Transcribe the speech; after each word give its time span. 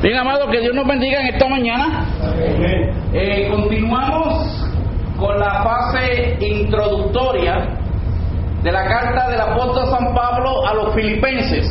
Bien, 0.00 0.16
amado, 0.16 0.46
que 0.48 0.60
Dios 0.60 0.74
nos 0.76 0.86
bendiga 0.86 1.20
en 1.20 1.26
esta 1.34 1.48
mañana. 1.48 2.06
Eh, 3.12 3.48
continuamos 3.50 4.70
con 5.18 5.36
la 5.40 5.64
fase 5.64 6.36
introductoria 6.40 7.66
de 8.62 8.70
la 8.70 8.86
carta 8.86 9.28
del 9.28 9.40
apóstol 9.40 9.88
San 9.88 10.14
Pablo 10.14 10.64
a 10.68 10.74
los 10.74 10.94
filipenses. 10.94 11.66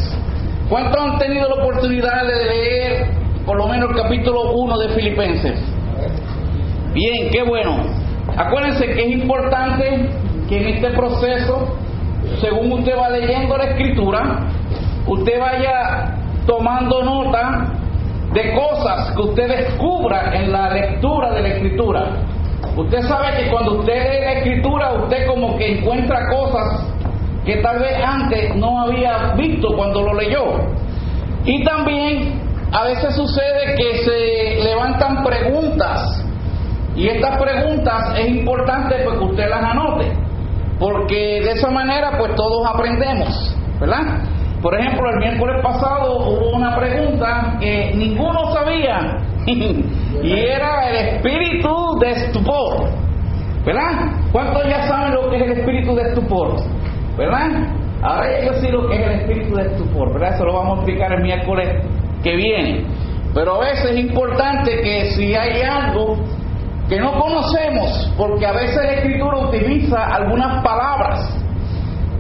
¿Cuántos 0.68 1.00
han 1.00 1.18
tenido 1.20 1.48
la 1.48 1.64
oportunidad 1.64 2.28
de 2.28 2.46
leer 2.46 3.08
por 3.46 3.56
lo 3.56 3.68
menos 3.68 3.92
el 3.92 3.96
capítulo 3.96 4.52
1 4.52 4.78
de 4.78 4.90
Filipenses? 4.90 5.60
Bien, 6.94 7.30
qué 7.32 7.44
bueno. 7.44 7.78
Acuérdense 8.36 8.88
que 8.88 9.04
es 9.06 9.12
importante 9.12 10.10
que 10.50 10.58
en 10.58 10.76
este 10.76 10.90
proceso, 10.90 11.78
según 12.42 12.74
usted 12.74 12.94
va 12.98 13.10
leyendo 13.10 13.58
la 13.58 13.64
escritura, 13.66 14.40
usted 15.08 15.40
vaya 15.40 16.14
tomando 16.46 17.04
nota 17.04 17.68
de 18.38 18.54
cosas 18.54 19.12
que 19.16 19.22
usted 19.22 19.48
descubra 19.48 20.32
en 20.36 20.52
la 20.52 20.70
lectura 20.70 21.34
de 21.34 21.42
la 21.42 21.48
escritura. 21.50 22.06
Usted 22.76 23.02
sabe 23.02 23.36
que 23.38 23.50
cuando 23.50 23.80
usted 23.80 23.96
lee 23.96 24.22
la 24.22 24.34
escritura, 24.34 24.94
usted 24.94 25.26
como 25.26 25.58
que 25.58 25.80
encuentra 25.80 26.28
cosas 26.30 26.86
que 27.46 27.58
tal 27.58 27.80
vez 27.80 27.98
antes 28.04 28.56
no 28.56 28.82
había 28.84 29.34
visto 29.36 29.70
cuando 29.76 30.04
lo 30.04 30.14
leyó. 30.14 30.46
Y 31.46 31.64
también 31.64 32.40
a 32.72 32.84
veces 32.84 33.16
sucede 33.16 33.76
que 33.76 34.04
se 34.04 34.64
levantan 34.64 35.24
preguntas 35.24 36.24
y 36.96 37.08
estas 37.08 37.38
preguntas 37.38 38.20
es 38.20 38.28
importante 38.28 38.96
pues 39.04 39.18
que 39.18 39.24
usted 39.24 39.50
las 39.50 39.64
anote, 39.64 40.12
porque 40.80 41.42
de 41.42 41.52
esa 41.52 41.70
manera 41.70 42.18
pues 42.18 42.36
todos 42.36 42.68
aprendemos, 42.68 43.56
¿verdad? 43.80 44.20
Por 44.62 44.74
ejemplo, 44.80 45.10
el 45.12 45.20
miércoles 45.20 45.62
pasado 45.62 46.18
hubo 46.18 46.56
una 46.56 46.76
pregunta 46.76 47.58
que 47.60 47.94
ninguno 47.96 48.52
sabía 48.54 49.18
y 49.46 50.34
era 50.34 50.90
el 50.90 50.96
espíritu 51.16 51.98
de 52.00 52.10
estupor. 52.12 52.90
¿Verdad? 53.66 54.12
¿Cuántos 54.32 54.64
ya 54.68 54.88
saben 54.88 55.14
lo 55.14 55.30
que 55.30 55.36
es 55.36 55.42
el 55.44 55.52
espíritu 55.60 55.94
de 55.94 56.04
estupor? 56.04 56.56
¿Verdad? 57.18 57.68
Ahora 58.02 58.32
ya 58.32 58.46
yo 58.46 58.54
sé 58.54 58.72
lo 58.72 58.88
que 58.88 58.96
es 58.96 59.08
el 59.08 59.20
espíritu 59.20 59.56
de 59.56 59.64
estupor, 59.64 60.14
¿verdad? 60.14 60.36
Eso 60.36 60.46
lo 60.46 60.54
vamos 60.54 60.72
a 60.72 60.82
explicar 60.82 61.12
el 61.14 61.24
miércoles 61.24 61.84
que 62.24 62.36
viene. 62.36 62.86
Pero 63.34 63.56
a 63.56 63.60
veces 63.60 63.92
es 63.92 64.00
importante 64.00 64.82
que 64.82 65.06
si 65.12 65.36
hay 65.36 65.62
algo 65.62 66.18
que 66.88 67.00
no 67.00 67.20
conocemos, 67.20 68.14
porque 68.18 68.46
a 68.46 68.54
veces 68.54 68.78
la 68.78 68.94
escritura 68.94 69.38
utiliza 69.40 70.06
algunas 70.06 70.64
palabras 70.64 71.47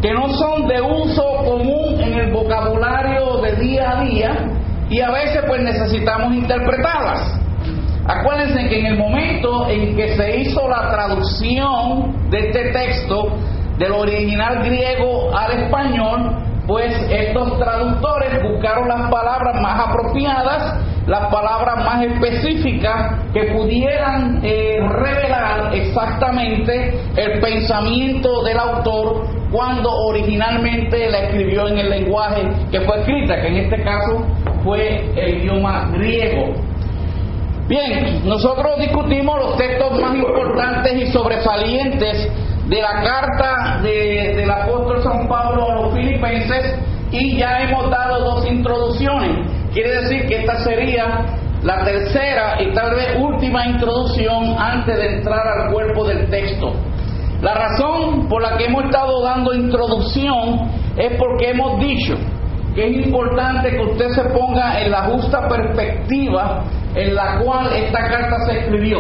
que 0.02 0.14
no 0.14 0.30
son 0.30 0.68
de 0.68 0.82
uso 0.82 1.24
común 1.46 2.00
en 2.00 2.14
el 2.14 2.32
vocabulario 2.32 3.42
de 3.42 3.56
día 3.56 3.98
a 3.98 4.04
día 4.04 4.32
y 4.90 5.02
a 5.02 5.12
veces 5.12 5.44
pues 5.48 5.62
necesitamos 5.62 6.34
interpretarlas. 6.34 7.40
Acuérdense 8.08 8.70
que 8.70 8.80
en 8.80 8.86
el 8.86 8.98
momento 8.98 9.68
en 9.68 9.96
que 9.96 10.16
se 10.16 10.38
hizo 10.38 10.68
la 10.70 10.90
traducción 10.90 12.30
de 12.30 12.40
este 12.40 12.72
texto 12.72 13.38
del 13.78 13.92
original 13.92 14.64
griego 14.64 15.36
al 15.36 15.64
español, 15.64 16.38
pues 16.68 16.94
estos 17.10 17.60
traductores 17.60 18.42
buscaron 18.44 18.88
las 18.88 19.10
palabras 19.12 19.62
más 19.62 19.88
apropiadas, 19.88 20.76
las 21.08 21.32
palabras 21.32 21.86
más 21.86 22.04
específicas 22.04 23.14
que 23.34 23.44
pudieran 23.54 24.42
eh, 24.44 24.78
revelar 24.88 25.74
exactamente 25.74 27.00
el 27.16 27.40
pensamiento 27.40 28.44
del 28.44 28.60
autor 28.60 29.26
cuando 29.52 29.90
originalmente 29.90 31.10
la 31.10 31.20
escribió 31.20 31.70
en 31.70 31.78
el 31.78 31.90
lenguaje 31.90 32.44
que 32.72 32.82
fue 32.82 33.00
escrita, 33.00 33.42
que 33.42 33.48
en 33.48 33.56
este 33.56 33.82
caso 33.84 34.22
fue 34.66 35.10
el 35.16 35.44
idioma 35.44 35.90
griego. 35.94 36.54
Bien, 37.70 38.22
nosotros 38.26 38.78
discutimos 38.80 39.40
los 39.40 39.58
textos 39.58 40.00
más 40.02 40.14
importantes 40.14 40.94
y 40.94 41.08
sobresalientes 41.08 42.30
de 42.68 42.82
la 42.82 43.02
carta 43.02 43.80
del 43.82 44.50
apóstol 44.50 45.02
San 45.04 45.28
Pablo 45.28 45.72
a 45.72 45.76
los 45.76 45.94
filipenses 45.94 46.76
y 47.12 47.38
ya 47.38 47.62
hemos 47.62 47.90
dado 47.90 48.20
dos 48.20 48.50
introducciones. 48.50 49.57
Quiere 49.78 50.02
decir 50.02 50.26
que 50.26 50.38
esta 50.38 50.56
sería 50.64 51.24
la 51.62 51.84
tercera 51.84 52.60
y 52.64 52.74
tal 52.74 52.96
vez 52.96 53.16
última 53.20 53.68
introducción 53.68 54.56
antes 54.58 54.98
de 54.98 55.18
entrar 55.18 55.48
al 55.48 55.72
cuerpo 55.72 56.04
del 56.04 56.28
texto. 56.32 56.74
La 57.44 57.54
razón 57.54 58.28
por 58.28 58.42
la 58.42 58.58
que 58.58 58.66
hemos 58.66 58.86
estado 58.86 59.22
dando 59.22 59.54
introducción 59.54 60.68
es 60.98 61.16
porque 61.20 61.52
hemos 61.52 61.80
dicho 61.80 62.16
que 62.74 62.88
es 62.88 63.06
importante 63.06 63.70
que 63.70 63.84
usted 63.84 64.10
se 64.16 64.24
ponga 64.32 64.82
en 64.82 64.90
la 64.90 65.04
justa 65.04 65.48
perspectiva 65.48 66.64
en 66.96 67.14
la 67.14 67.38
cual 67.44 67.72
esta 67.72 68.00
carta 68.10 68.36
se 68.48 68.58
escribió, 68.58 69.00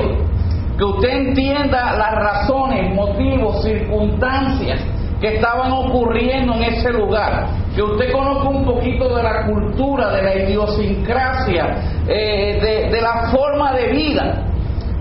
que 0.77 0.83
usted 0.83 1.09
entienda 1.09 1.97
las 1.97 2.13
razones, 2.13 2.94
motivos, 2.94 3.63
circunstancias 3.63 4.79
que 5.19 5.38
estaban 5.38 5.71
ocurriendo 5.71 6.53
en 6.53 6.65
ese 6.65 6.94
lugar, 6.94 7.47
que 7.77 7.83
usted 7.83 8.11
conozca 8.11 8.49
un 8.49 8.65
poquito 8.65 9.15
de 9.15 9.21
la 9.21 9.45
cultura, 9.45 10.11
de 10.11 10.23
la 10.23 10.35
idiosincrasia, 10.35 11.75
eh, 12.07 12.89
de, 12.91 12.99
la 12.99 13.29
forma 13.29 13.71
de 13.73 13.91
vida 13.91 14.45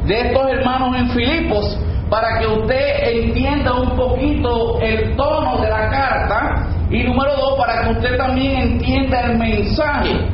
de 0.05 0.21
estos 0.21 0.51
hermanos 0.51 0.95
en 0.99 1.09
Filipos, 1.09 1.81
para 2.11 2.39
que 2.39 2.47
usted 2.47 3.15
entienda 3.15 3.73
un 3.81 3.97
poquito 3.97 4.79
el 4.83 5.17
tono 5.17 5.57
de 5.63 5.71
la 5.71 5.89
carta 5.89 6.67
y 6.91 7.03
número 7.05 7.35
dos, 7.37 7.57
para 7.57 7.81
que 7.81 7.93
usted 7.93 8.19
también 8.19 8.73
entienda 8.73 9.23
el 9.23 9.39
mensaje. 9.39 10.29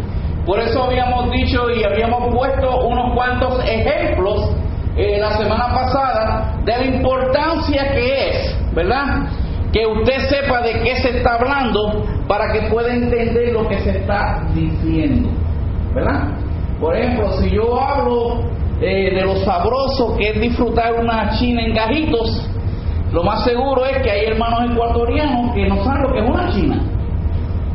Por 0.44 0.58
eso 0.58 0.82
habíamos 0.82 1.30
dicho 1.30 1.70
y 1.70 1.84
habíamos 1.84 2.34
puesto 2.34 2.88
unos 2.88 3.14
cuantos 3.14 3.62
ejemplos 3.64 4.50
eh, 4.96 5.18
la 5.20 5.30
semana 5.38 5.72
pasada 5.72 6.56
de 6.64 6.76
la 6.76 6.84
importancia 6.86 7.92
que 7.92 8.30
es, 8.30 8.74
¿verdad? 8.74 9.28
Que 9.72 9.86
usted 9.86 10.18
sepa 10.28 10.60
de 10.62 10.80
qué 10.80 10.96
se 10.96 11.18
está 11.18 11.34
hablando 11.34 12.04
para 12.28 12.52
que 12.52 12.68
pueda 12.70 12.92
entender 12.92 13.52
lo 13.52 13.66
que 13.68 13.78
se 13.80 13.98
está 13.98 14.46
diciendo, 14.54 15.30
¿verdad? 15.94 16.28
Por 16.78 16.96
ejemplo, 16.96 17.32
si 17.38 17.50
yo 17.50 17.80
hablo 17.80 18.42
eh, 18.80 19.14
de 19.14 19.22
lo 19.22 19.36
sabroso 19.36 20.16
que 20.16 20.30
es 20.30 20.40
disfrutar 20.40 20.92
una 21.00 21.30
china 21.38 21.62
en 21.62 21.74
gajitos, 21.74 22.50
lo 23.12 23.22
más 23.22 23.44
seguro 23.44 23.84
es 23.86 24.02
que 24.02 24.10
hay 24.10 24.24
hermanos 24.26 24.72
ecuatorianos 24.72 25.54
que 25.54 25.68
no 25.68 25.84
saben 25.84 26.02
lo 26.02 26.12
que 26.12 26.18
es 26.18 26.28
una 26.28 26.50
china, 26.50 26.82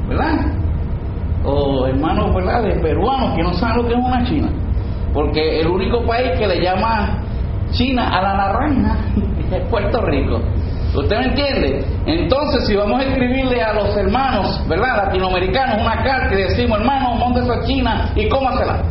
¿verdad? 0.09 0.35
O 1.45 1.87
hermanos, 1.87 2.33
¿verdad?, 2.35 2.63
de 2.63 2.79
peruanos 2.81 3.35
que 3.35 3.43
no 3.43 3.53
saben 3.53 3.77
lo 3.77 3.87
que 3.87 3.93
es 3.93 3.99
una 3.99 4.25
china. 4.25 4.49
Porque 5.13 5.61
el 5.61 5.67
único 5.67 6.05
país 6.05 6.37
que 6.37 6.47
le 6.47 6.61
llama 6.61 7.23
China 7.71 8.09
a 8.09 8.21
la 8.21 8.33
naranja 8.35 8.97
es 9.51 9.67
Puerto 9.69 10.01
Rico. 10.01 10.41
¿Usted 10.95 11.17
me 11.17 11.25
entiende? 11.25 11.85
Entonces, 12.05 12.67
si 12.67 12.75
vamos 12.75 13.01
a 13.01 13.03
escribirle 13.03 13.61
a 13.61 13.73
los 13.73 13.95
hermanos, 13.95 14.61
¿verdad?, 14.67 15.05
latinoamericanos 15.05 15.81
una 15.81 16.03
carta 16.03 16.33
y 16.33 16.43
decimos, 16.43 16.79
hermano, 16.79 17.15
monte 17.15 17.41
esa 17.41 17.63
China 17.65 18.11
y 18.15 18.27
cómasela 18.29 18.81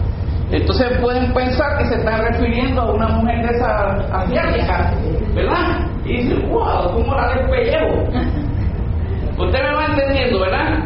entonces 0.50 0.98
pueden 0.98 1.32
pensar 1.34 1.76
que 1.78 1.86
se 1.86 1.96
están 1.96 2.22
refiriendo 2.22 2.80
a 2.80 2.92
una 2.92 3.08
mujer 3.08 3.42
de 3.42 3.56
esa 3.56 3.90
asiática, 4.12 4.94
¿verdad? 5.34 5.88
Y 6.04 6.18
dicen, 6.18 6.50
wow, 6.50 6.92
¿cómo 6.92 7.14
la 7.16 7.34
despellejo? 7.34 8.02
Usted 9.44 9.62
me 9.62 9.74
va 9.74 9.86
entendiendo, 9.86 10.40
¿verdad? 10.40 10.84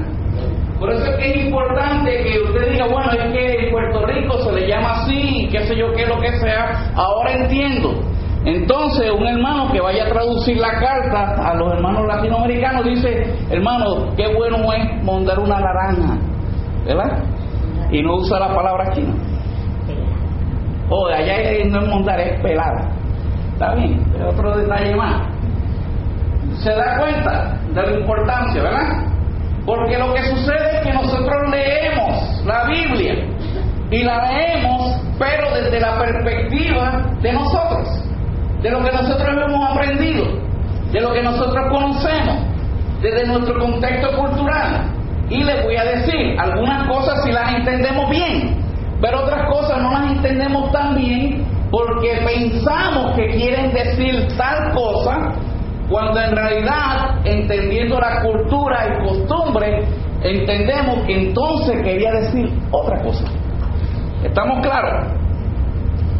Por 0.78 0.90
eso 0.90 1.04
es 1.04 1.16
que 1.18 1.30
es 1.30 1.44
importante 1.44 2.22
que 2.22 2.40
usted 2.40 2.72
diga, 2.72 2.86
bueno, 2.86 3.12
es 3.12 3.32
que 3.32 3.66
en 3.66 3.70
Puerto 3.70 4.06
Rico 4.06 4.38
se 4.38 4.52
le 4.52 4.66
llama 4.66 4.92
así, 4.92 5.46
qué 5.52 5.60
sé 5.66 5.76
yo, 5.76 5.92
qué 5.92 6.06
lo 6.06 6.18
que 6.20 6.32
sea. 6.38 6.90
Ahora 6.94 7.32
entiendo. 7.34 8.00
Entonces, 8.44 9.10
un 9.10 9.26
hermano 9.26 9.70
que 9.70 9.80
vaya 9.80 10.04
a 10.04 10.08
traducir 10.08 10.56
la 10.56 10.70
carta 10.80 11.34
a 11.46 11.54
los 11.54 11.74
hermanos 11.74 12.06
latinoamericanos 12.06 12.84
dice, 12.84 13.34
hermano, 13.50 14.14
qué 14.16 14.34
bueno 14.34 14.72
es 14.72 15.02
mondar 15.04 15.38
una 15.38 15.60
naranja, 15.60 16.16
¿verdad? 16.86 17.22
Y 17.92 18.02
no 18.02 18.16
usa 18.16 18.38
la 18.38 18.54
palabra 18.54 18.92
china. 18.92 19.14
O 20.88 21.06
de 21.08 21.14
allá 21.14 21.64
no 21.68 21.82
es 21.82 21.88
montar, 21.88 22.18
es 22.18 22.40
pelada. 22.40 22.88
Está 23.52 23.74
bien, 23.74 24.00
es 24.18 24.24
otro 24.32 24.56
detalle 24.56 24.96
más. 24.96 25.22
Se 26.62 26.70
da 26.70 26.98
cuenta 26.98 27.58
de 27.74 27.82
la 27.82 28.00
importancia, 28.00 28.62
¿verdad? 28.62 29.04
Porque 29.66 29.98
lo 29.98 30.14
que 30.14 30.22
sucede 30.24 30.78
es 30.78 30.86
que 30.86 30.92
nosotros 30.94 31.50
leemos 31.50 32.42
la 32.46 32.64
Biblia 32.64 33.14
y 33.90 34.02
la 34.02 34.32
leemos, 34.32 35.00
pero 35.18 35.54
desde 35.54 35.78
la 35.78 35.98
perspectiva 35.98 37.02
de 37.20 37.32
nosotros, 37.34 37.99
de 38.62 38.70
lo 38.70 38.82
que 38.82 38.92
nosotros 38.92 39.28
hemos 39.46 39.70
aprendido, 39.70 40.24
de 40.92 41.00
lo 41.00 41.12
que 41.12 41.22
nosotros 41.22 41.64
conocemos, 41.70 42.36
desde 43.00 43.26
nuestro 43.26 43.58
contexto 43.58 44.16
cultural. 44.16 44.92
Y 45.28 45.42
les 45.42 45.64
voy 45.64 45.76
a 45.76 45.84
decir, 45.84 46.38
algunas 46.38 46.88
cosas 46.88 47.22
si 47.24 47.32
las 47.32 47.54
entendemos 47.54 48.10
bien, 48.10 48.56
pero 49.00 49.22
otras 49.22 49.48
cosas 49.48 49.80
no 49.80 49.92
las 49.92 50.10
entendemos 50.12 50.70
tan 50.72 50.94
bien 50.96 51.44
porque 51.70 52.20
pensamos 52.24 53.14
que 53.16 53.28
quieren 53.28 53.72
decir 53.72 54.28
tal 54.36 54.72
cosa 54.72 55.32
cuando 55.88 56.20
en 56.20 56.36
realidad, 56.36 57.20
entendiendo 57.24 57.98
la 57.98 58.22
cultura 58.22 58.86
y 58.86 59.08
costumbre, 59.08 59.84
entendemos 60.22 61.04
que 61.06 61.28
entonces 61.28 61.82
quería 61.82 62.12
decir 62.12 62.52
otra 62.70 63.02
cosa. 63.02 63.24
¿Estamos 64.22 64.60
claros? 64.60 65.12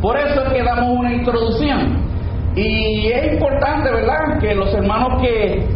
Por 0.01 0.19
eso 0.19 0.43
es 0.43 0.53
que 0.53 0.63
damos 0.63 0.99
una 0.99 1.13
introducción. 1.13 2.10
Y 2.57 3.07
es 3.07 3.33
importante, 3.35 3.91
¿verdad?, 3.91 4.39
que 4.41 4.55
los 4.55 4.75
hermanos 4.75 5.23
que, 5.23 5.67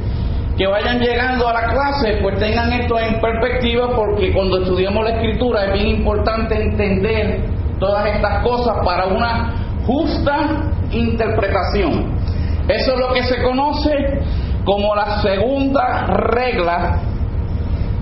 que 0.57 0.67
vayan 0.67 0.99
llegando 0.99 1.49
a 1.49 1.53
la 1.53 1.69
clase 1.69 2.19
pues 2.21 2.39
tengan 2.39 2.73
esto 2.73 2.99
en 2.99 3.21
perspectiva 3.21 3.95
porque 3.95 4.33
cuando 4.33 4.63
estudiamos 4.63 5.05
la 5.05 5.11
escritura 5.17 5.67
es 5.67 5.73
bien 5.75 5.89
importante 5.99 6.61
entender 6.61 7.41
todas 7.79 8.07
estas 8.07 8.43
cosas 8.43 8.77
para 8.85 9.07
una 9.07 9.55
justa 9.87 10.71
interpretación. 10.91 12.13
Eso 12.69 12.95
es 12.95 12.99
lo 12.99 13.13
que 13.13 13.23
se 13.25 13.43
conoce 13.43 13.93
como 14.65 14.95
la 14.95 15.21
segunda 15.21 16.07
regla 16.07 16.99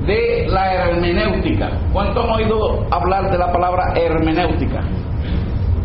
de 0.07 0.47
la 0.49 0.75
hermenéutica. 0.75 1.71
¿Cuánto 1.93 2.23
han 2.23 2.31
oído 2.31 2.87
hablar 2.91 3.31
de 3.31 3.39
la 3.39 3.53
palabra 3.53 3.93
hermenéutica? 3.97 4.81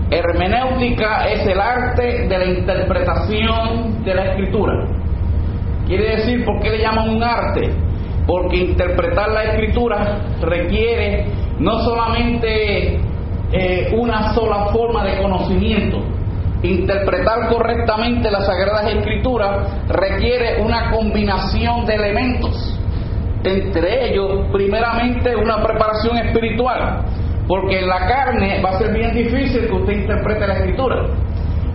Hermenéutica 0.09 1.27
es 1.27 1.45
el 1.45 1.59
arte 1.59 2.27
de 2.27 2.37
la 2.37 2.45
interpretación 2.45 4.03
de 4.03 4.13
la 4.13 4.25
escritura. 4.31 4.87
Quiere 5.85 6.17
decir, 6.17 6.45
¿por 6.45 6.59
qué 6.61 6.69
le 6.71 6.79
llaman 6.79 7.09
un 7.09 7.23
arte? 7.23 7.69
Porque 8.25 8.57
interpretar 8.57 9.29
la 9.31 9.43
escritura 9.43 10.19
requiere 10.41 11.25
no 11.59 11.79
solamente 11.79 12.99
eh, 13.51 13.93
una 13.97 14.33
sola 14.33 14.67
forma 14.67 15.05
de 15.05 15.21
conocimiento, 15.21 15.99
interpretar 16.63 17.49
correctamente 17.49 18.29
las 18.31 18.45
Sagradas 18.45 18.93
Escrituras 18.93 19.87
requiere 19.87 20.61
una 20.61 20.91
combinación 20.91 21.85
de 21.85 21.95
elementos 21.95 22.77
entre 23.43 24.09
ellos, 24.09 24.47
primeramente, 24.51 25.35
una 25.35 25.61
preparación 25.63 26.17
espiritual, 26.17 27.05
porque 27.47 27.79
en 27.79 27.87
la 27.87 28.07
carne 28.07 28.61
va 28.61 28.71
a 28.71 28.77
ser 28.77 28.93
bien 28.93 29.13
difícil 29.13 29.67
que 29.67 29.73
usted 29.73 29.93
interprete 29.93 30.47
la 30.47 30.53
escritura. 30.55 31.05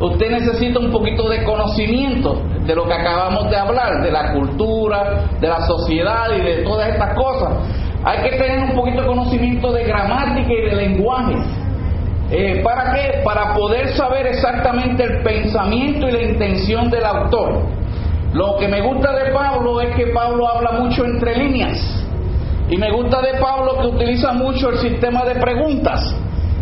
Usted 0.00 0.30
necesita 0.30 0.80
un 0.80 0.90
poquito 0.90 1.28
de 1.28 1.44
conocimiento 1.44 2.42
de 2.66 2.74
lo 2.74 2.86
que 2.86 2.92
acabamos 2.92 3.48
de 3.50 3.56
hablar, 3.56 4.02
de 4.02 4.10
la 4.10 4.32
cultura, 4.32 5.26
de 5.40 5.48
la 5.48 5.60
sociedad 5.62 6.26
y 6.36 6.40
de 6.42 6.62
todas 6.64 6.88
estas 6.88 7.14
cosas. 7.14 7.52
Hay 8.04 8.28
que 8.28 8.36
tener 8.36 8.58
un 8.64 8.74
poquito 8.74 9.00
de 9.02 9.06
conocimiento 9.06 9.72
de 9.72 9.84
gramática 9.84 10.52
y 10.52 10.70
de 10.70 10.74
lenguaje. 10.74 11.36
Eh, 12.32 12.60
¿Para 12.64 12.92
qué? 12.94 13.20
Para 13.24 13.54
poder 13.54 13.90
saber 13.90 14.26
exactamente 14.26 15.04
el 15.04 15.22
pensamiento 15.22 16.08
y 16.08 16.12
la 16.12 16.22
intención 16.22 16.90
del 16.90 17.04
autor. 17.04 17.60
Lo 18.32 18.56
que 18.58 18.66
me 18.66 18.80
gusta 18.80 19.12
de 19.12 19.30
Pablo 19.30 19.80
es 19.82 19.94
que 19.94 20.06
Pablo 20.08 20.48
habla 20.48 20.72
mucho 20.80 21.04
entre 21.04 21.36
líneas. 21.36 22.01
Y 22.72 22.78
me 22.78 22.90
gusta 22.90 23.20
de 23.20 23.38
Pablo 23.38 23.76
que 23.82 23.86
utiliza 23.88 24.32
mucho 24.32 24.70
el 24.70 24.78
sistema 24.78 25.26
de 25.26 25.34
preguntas. 25.34 26.16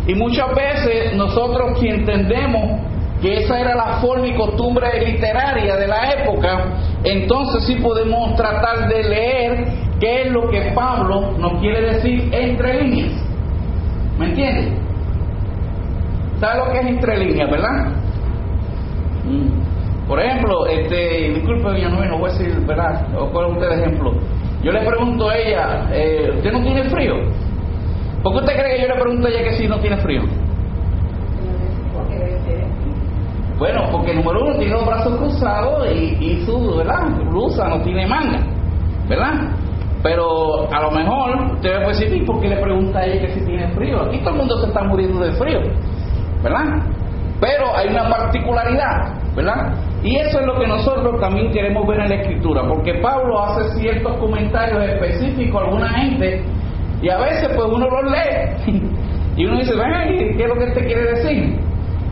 Y 0.05 0.13
muchas 0.13 0.53
veces 0.53 1.15
nosotros 1.15 1.79
si 1.79 1.87
entendemos 1.87 2.81
que 3.21 3.37
esa 3.37 3.57
era 3.61 3.75
la 3.75 4.01
forma 4.01 4.27
y 4.27 4.35
costumbre 4.35 4.89
literaria 5.05 5.77
de 5.77 5.87
la 5.87 6.11
época, 6.11 6.65
entonces 7.05 7.63
sí 7.63 7.75
podemos 7.75 8.35
tratar 8.35 8.89
de 8.89 9.03
leer 9.03 9.67
qué 10.01 10.23
es 10.23 10.31
lo 10.33 10.49
que 10.49 10.73
Pablo 10.75 11.31
nos 11.37 11.61
quiere 11.61 11.93
decir 11.93 12.29
entre 12.33 12.83
líneas. 12.83 13.13
¿Me 14.19 14.25
entiendes? 14.25 14.73
¿Sabe 16.41 16.59
lo 16.59 16.73
que 16.73 16.79
es 16.79 16.85
entre 16.87 17.19
líneas, 17.19 17.49
verdad? 17.49 17.85
Mm. 19.23 20.07
Por 20.09 20.19
ejemplo, 20.19 20.65
este, 20.67 21.35
disculpe, 21.35 21.87
no 21.87 22.17
voy 22.17 22.29
a 22.29 22.33
decir, 22.33 22.59
¿verdad? 22.65 23.07
O 23.17 23.29
cuál 23.31 23.51
usted 23.53 23.69
de 23.69 23.75
ejemplo. 23.75 24.11
Yo 24.63 24.71
le 24.71 24.85
pregunto 24.85 25.29
a 25.29 25.37
ella, 25.37 25.89
eh, 25.91 26.31
¿usted 26.35 26.51
no 26.51 26.61
tiene 26.61 26.83
frío? 26.89 27.15
¿Por 28.21 28.33
qué 28.33 28.39
usted 28.39 28.53
cree 28.59 28.75
que 28.75 28.81
yo 28.83 28.87
le 28.93 29.01
pregunto 29.01 29.27
a 29.27 29.31
ella 29.31 29.43
que 29.43 29.53
sí 29.53 29.67
no 29.67 29.79
tiene 29.79 29.97
frío? 29.97 30.21
Bueno, 33.57 33.89
porque 33.91 34.13
número 34.13 34.43
uno 34.43 34.57
tiene 34.57 34.73
los 34.73 34.85
brazos 34.85 35.17
cruzados 35.17 35.87
y, 35.91 36.17
y 36.19 36.45
su 36.45 36.57
blusa 37.29 37.67
no 37.67 37.81
tiene 37.81 38.07
manga, 38.07 38.39
¿verdad? 39.07 39.51
Pero 40.03 40.67
a 40.71 40.81
lo 40.81 40.91
mejor 40.91 41.53
usted 41.53 41.83
va 41.83 41.87
decir, 41.87 42.25
¿por 42.25 42.39
qué 42.41 42.47
le 42.47 42.57
pregunta 42.57 42.99
a 42.99 43.05
ella 43.05 43.21
que 43.21 43.33
si 43.33 43.45
tiene 43.45 43.67
frío? 43.69 44.01
Aquí 44.01 44.17
todo 44.19 44.31
el 44.31 44.37
mundo 44.37 44.57
se 44.61 44.67
está 44.67 44.83
muriendo 44.83 45.23
de 45.23 45.31
frío, 45.33 45.59
¿verdad? 46.43 46.81
Pero 47.39 47.75
hay 47.75 47.89
una 47.89 48.09
particularidad, 48.09 49.13
¿verdad? 49.35 49.73
Y 50.03 50.15
eso 50.15 50.39
es 50.39 50.45
lo 50.47 50.59
que 50.59 50.67
nosotros 50.67 51.19
también 51.19 51.51
queremos 51.51 51.85
ver 51.87 51.99
en 51.99 52.09
la 52.09 52.15
escritura, 52.15 52.63
porque 52.67 52.95
Pablo 52.95 53.39
hace 53.39 53.79
ciertos 53.79 54.17
comentarios 54.17 54.83
específicos 54.83 55.61
a 55.61 55.65
alguna 55.65 55.89
gente 55.89 56.43
y 57.03 57.09
a 57.09 57.17
veces 57.19 57.49
pues 57.55 57.67
uno 57.71 57.87
los 57.87 58.11
lee 58.11 58.81
y 59.37 59.45
uno 59.45 59.59
dice, 59.59 59.75
venga, 59.75 60.05
¿qué 60.07 60.43
es 60.43 60.47
lo 60.47 60.55
que 60.55 60.65
este 60.65 60.85
quiere 60.85 61.03
decir? 61.03 61.59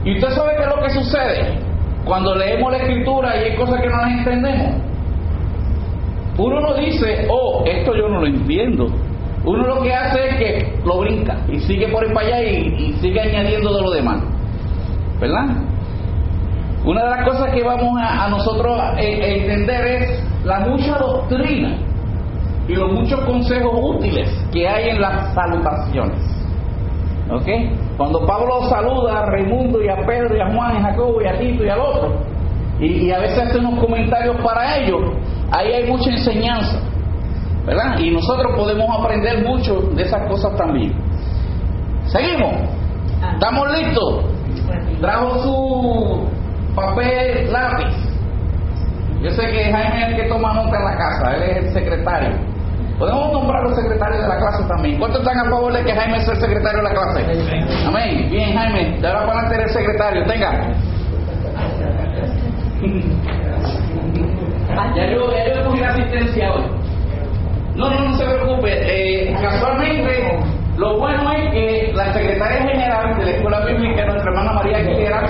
Y 0.05 0.15
usted 0.15 0.29
sabe 0.29 0.55
qué 0.57 0.63
es 0.63 0.75
lo 0.75 0.81
que 0.81 0.89
sucede 0.91 1.59
cuando 2.05 2.35
leemos 2.35 2.71
la 2.71 2.77
escritura 2.77 3.35
y 3.37 3.51
hay 3.51 3.55
cosas 3.55 3.81
que 3.81 3.89
no 3.89 3.97
las 3.97 4.11
entendemos. 4.11 4.81
Uno 6.37 6.61
no 6.61 6.73
dice, 6.75 7.27
oh, 7.29 7.63
esto 7.65 7.95
yo 7.95 8.07
no 8.07 8.21
lo 8.21 8.27
entiendo. 8.27 8.87
Uno 9.45 9.67
lo 9.67 9.81
que 9.81 9.93
hace 9.93 10.29
es 10.29 10.35
que 10.35 10.79
lo 10.85 10.99
brinca 10.99 11.37
y 11.49 11.59
sigue 11.59 11.87
por 11.87 12.03
ahí 12.03 12.13
para 12.13 12.27
allá 12.27 12.43
y, 12.43 12.57
y 12.77 12.93
sigue 13.01 13.19
añadiendo 13.19 13.73
de 13.75 13.81
lo 13.81 13.91
demás. 13.91 14.21
¿Verdad? 15.19 15.68
Una 16.85 17.03
de 17.03 17.09
las 17.09 17.25
cosas 17.25 17.51
que 17.53 17.61
vamos 17.63 17.99
a, 18.01 18.29
nosotros 18.29 18.79
a, 18.79 18.99
entender 18.99 19.85
es 19.85 20.23
la 20.45 20.61
mucha 20.61 20.97
doctrina 20.97 21.77
y 22.67 22.75
los 22.75 22.91
muchos 22.93 23.19
consejos 23.21 23.73
útiles 23.73 24.29
que 24.51 24.67
hay 24.67 24.89
en 24.89 25.01
las 25.01 25.33
salutaciones. 25.33 26.19
¿Ok? 27.29 27.47
Cuando 27.97 28.25
Pablo 28.25 28.61
saluda 28.69 29.19
a 29.19 29.25
Raimundo 29.25 29.83
y 29.83 29.89
a 29.89 29.97
Pedro 30.05 30.35
y 30.35 30.39
a 30.39 30.53
Juan 30.53 30.75
y 30.75 30.77
a 30.77 30.81
Jacobo 30.81 31.21
y 31.21 31.27
a 31.27 31.37
Tito 31.37 31.63
y 31.63 31.69
al 31.69 31.79
otro, 31.79 32.15
y, 32.79 33.11
a 33.11 33.19
veces 33.19 33.39
hace 33.39 33.59
unos 33.59 33.77
comentarios 33.79 34.37
para 34.37 34.77
ellos, 34.77 35.01
ahí 35.51 35.73
hay 35.73 35.89
mucha 35.89 36.09
enseñanza. 36.11 36.79
¿Verdad? 37.65 37.99
Y 37.99 38.09
nosotros 38.09 38.55
podemos 38.55 38.87
aprender 38.99 39.45
mucho 39.45 39.81
de 39.93 40.03
esas 40.03 40.27
cosas 40.29 40.55
también. 40.55 40.93
Seguimos. 42.05 42.53
Ah. 43.21 43.33
¿Estamos 43.33 43.67
listos? 43.77 44.23
Trajo 45.01 45.43
su 45.43 46.38
papel, 46.79 47.51
lápiz. 47.51 47.93
Yo 49.21 49.29
sé 49.31 49.47
que 49.47 49.71
Jaime 49.71 50.01
es 50.01 50.07
el 50.09 50.15
que 50.15 50.23
toma 50.29 50.53
nota 50.53 50.77
en 50.77 50.85
la 50.85 50.97
casa, 50.97 51.35
él 51.35 51.43
es 51.43 51.57
el 51.57 51.73
secretario. 51.73 52.29
Podemos 52.97 53.31
nombrar 53.31 53.63
los 53.63 53.75
secretarios 53.75 54.21
de 54.21 54.27
la 54.27 54.37
clase 54.37 54.63
también. 54.67 54.97
¿Cuántos 54.99 55.21
están 55.21 55.39
a 55.39 55.49
favor 55.49 55.71
de 55.73 55.83
que 55.83 55.93
Jaime 55.93 56.19
sea 56.19 56.33
el 56.33 56.39
secretario 56.39 56.77
de 56.79 56.83
la 56.83 56.91
clase? 56.91 57.25
Amén. 57.87 58.29
Bien, 58.29 58.57
Jaime, 58.57 58.99
de 58.99 59.07
ahora 59.07 59.25
para 59.25 59.39
adelante 59.39 59.63
el 59.63 59.69
secretario. 59.69 60.25
Tenga. 60.25 60.51
ya 64.95 65.05
yo, 65.11 65.31
ya 65.31 65.55
yo 65.55 65.63
cogí 65.65 65.79
la 65.79 65.89
asistencia 65.89 66.53
hoy. 66.53 66.63
No, 67.75 67.89
no, 67.89 68.09
no 68.09 68.17
se 68.17 68.25
preocupe. 68.25 68.69
Eh, 68.71 69.35
casualmente, 69.41 70.39
lo 70.77 70.99
bueno 70.99 71.31
es 71.31 71.51
que 71.51 71.91
la 71.93 72.13
secretaria 72.13 72.67
general 72.67 73.17
de 73.17 73.25
la 73.25 73.31
Escuela 73.31 73.65
Bíblica, 73.65 74.05
nuestra 74.05 74.29
hermana 74.31 74.53
María 74.53 74.77
Aguilera, 74.77 75.27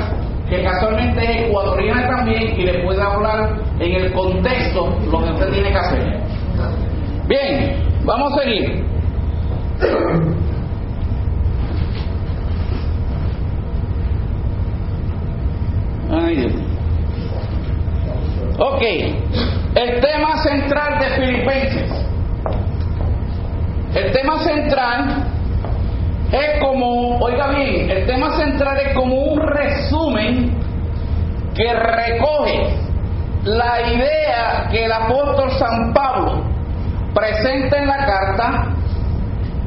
que 0.49 0.63
casualmente 0.63 1.23
es 1.23 1.47
ecuatoriana 1.47 2.07
también 2.07 2.59
y 2.59 2.63
le 2.63 2.79
puede 2.83 3.01
hablar 3.01 3.55
en 3.79 3.93
el 3.93 4.11
contexto 4.11 4.89
lo 5.11 5.23
que 5.23 5.31
usted 5.31 5.49
tiene 5.51 5.69
que 5.69 5.77
hacer. 5.77 6.19
Bien, 7.27 7.75
vamos 8.05 8.33
a 8.33 8.41
seguir. 8.41 8.83
Ay, 16.11 16.65
Ok, 18.57 18.81
el 19.75 20.01
tema 20.01 20.43
central 20.43 20.99
de 20.99 21.09
Filipenses. 21.11 22.05
El 23.95 24.11
tema 24.11 24.39
central 24.39 25.38
es 26.31 26.59
como, 26.61 27.17
oiga 27.19 27.49
bien, 27.49 27.89
el 27.89 28.05
tema 28.05 28.31
central 28.37 28.77
es 28.85 28.93
como 28.93 29.15
un 29.15 29.39
resumen 29.41 30.57
que 31.55 31.73
recoge 31.73 32.75
la 33.43 33.91
idea 33.93 34.67
que 34.69 34.85
el 34.85 34.91
apóstol 34.91 35.51
San 35.51 35.93
Pablo 35.93 36.43
presenta 37.13 37.77
en 37.77 37.87
la 37.87 38.05
carta 38.05 38.75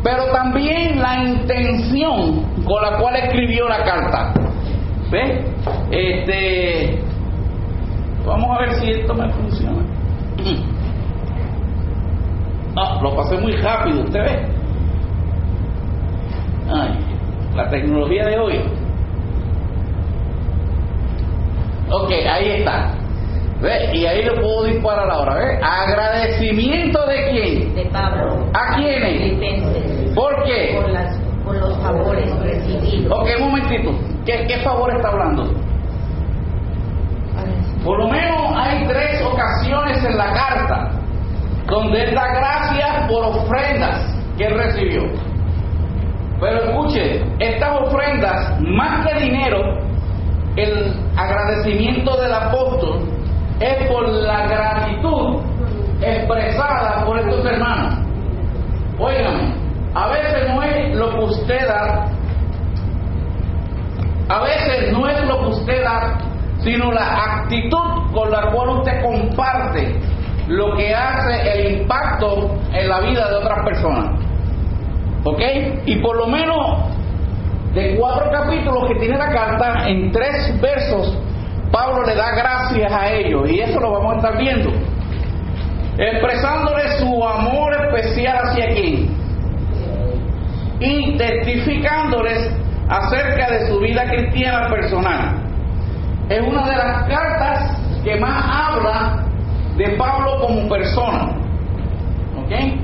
pero 0.02 0.32
también 0.32 1.00
la 1.00 1.22
intención 1.24 2.64
con 2.64 2.82
la 2.82 2.98
cual 2.98 3.16
escribió 3.16 3.68
la 3.68 3.84
carta. 3.84 4.32
¿Ve? 5.10 5.44
Este, 5.90 6.98
vamos 8.26 8.56
a 8.56 8.60
ver 8.62 8.74
si 8.74 8.90
esto 8.90 9.14
me 9.14 9.28
funciona. 9.30 9.82
No, 12.74 13.02
lo 13.02 13.14
pasé 13.14 13.36
muy 13.36 13.52
rápido, 13.56 14.02
¿usted 14.02 14.18
ve? 14.18 14.51
Ay, 16.74 16.98
la 17.54 17.68
tecnología 17.70 18.26
de 18.26 18.38
hoy. 18.38 18.60
Ok, 21.90 22.10
ahí 22.10 22.50
está. 22.58 22.94
¿Ve? 23.60 23.90
Y 23.94 24.06
ahí 24.06 24.24
lo 24.24 24.34
puedo 24.40 24.64
disparar 24.64 25.08
ahora, 25.10 25.34
¿ve? 25.34 25.60
Agradecimiento 25.62 27.06
de 27.06 27.30
quién? 27.30 27.74
de 27.74 27.84
Pablo. 27.86 28.46
¿A 28.54 28.76
quiénes? 28.76 30.14
¿Por 30.14 30.42
qué? 30.44 30.78
Por, 30.80 30.90
las, 30.90 31.16
por 31.44 31.56
los 31.56 31.78
favores 31.78 32.28
recibidos. 32.40 33.18
Ok, 33.18 33.28
un 33.38 33.50
momentito. 33.50 33.90
¿Qué, 34.24 34.46
qué 34.48 34.56
favor 34.58 34.92
está 34.96 35.08
hablando? 35.08 35.52
Por 37.84 37.98
lo 37.98 38.08
menos 38.08 38.56
hay 38.56 38.86
tres 38.86 39.22
ocasiones 39.22 40.04
en 40.04 40.16
la 40.16 40.32
carta 40.32 40.90
donde 41.66 42.04
él 42.04 42.14
da 42.14 42.26
gracias 42.34 43.08
por 43.08 43.24
ofrendas 43.24 44.00
que 44.36 44.44
él 44.46 44.54
recibió. 44.56 45.02
Pero 46.42 46.58
escuche, 46.64 47.22
estas 47.38 47.82
ofrendas, 47.82 48.60
más 48.62 49.06
que 49.06 49.14
dinero, 49.20 49.78
el 50.56 50.92
agradecimiento 51.16 52.20
del 52.20 52.34
apóstol 52.34 52.98
es 53.60 53.88
por 53.88 54.08
la 54.08 54.48
gratitud 54.48 55.40
expresada 56.00 57.04
por 57.06 57.20
estos 57.20 57.46
hermanos. 57.46 57.94
Óigame, 58.98 59.54
a 59.94 60.08
veces 60.08 60.48
no 60.48 60.62
es 60.64 60.96
lo 60.96 61.10
que 61.10 61.24
usted 61.26 61.68
da, 61.68 62.08
a 64.28 64.42
veces 64.42 64.92
no 64.92 65.08
es 65.08 65.24
lo 65.24 65.38
que 65.42 65.46
usted 65.46 65.84
da, 65.84 66.18
sino 66.58 66.90
la 66.90 67.22
actitud 67.22 68.12
con 68.12 68.32
la 68.32 68.50
cual 68.50 68.78
usted 68.80 69.00
comparte 69.00 69.96
lo 70.48 70.74
que 70.76 70.92
hace 70.92 71.52
el 71.52 71.82
impacto 71.82 72.50
en 72.72 72.88
la 72.88 72.98
vida 72.98 73.28
de 73.28 73.36
otras 73.36 73.64
personas. 73.64 74.21
¿Ok? 75.24 75.40
Y 75.86 75.96
por 75.96 76.16
lo 76.16 76.26
menos 76.26 76.92
de 77.74 77.96
cuatro 77.96 78.30
capítulos 78.30 78.88
que 78.88 78.94
tiene 78.96 79.16
la 79.16 79.30
carta, 79.30 79.88
en 79.88 80.10
tres 80.10 80.60
versos, 80.60 81.16
Pablo 81.70 82.04
le 82.04 82.14
da 82.14 82.34
gracias 82.34 82.92
a 82.92 83.10
ellos. 83.10 83.48
Y 83.50 83.60
eso 83.60 83.80
lo 83.80 83.92
vamos 83.92 84.14
a 84.14 84.16
estar 84.16 84.38
viendo. 84.38 84.70
Expresándole 85.96 86.98
su 86.98 87.24
amor 87.24 87.74
especial 87.86 88.38
hacia 88.44 88.66
quién. 88.74 89.10
Y 90.80 91.16
testificándoles 91.16 92.50
acerca 92.88 93.50
de 93.50 93.68
su 93.68 93.78
vida 93.78 94.04
cristiana 94.04 94.68
personal. 94.68 95.36
Es 96.28 96.40
una 96.40 96.66
de 96.68 96.76
las 96.76 97.08
cartas 97.08 97.78
que 98.04 98.16
más 98.16 98.44
habla 98.44 99.24
de 99.76 99.88
Pablo 99.96 100.40
como 100.40 100.68
persona. 100.68 101.36
¿Ok? 102.36 102.81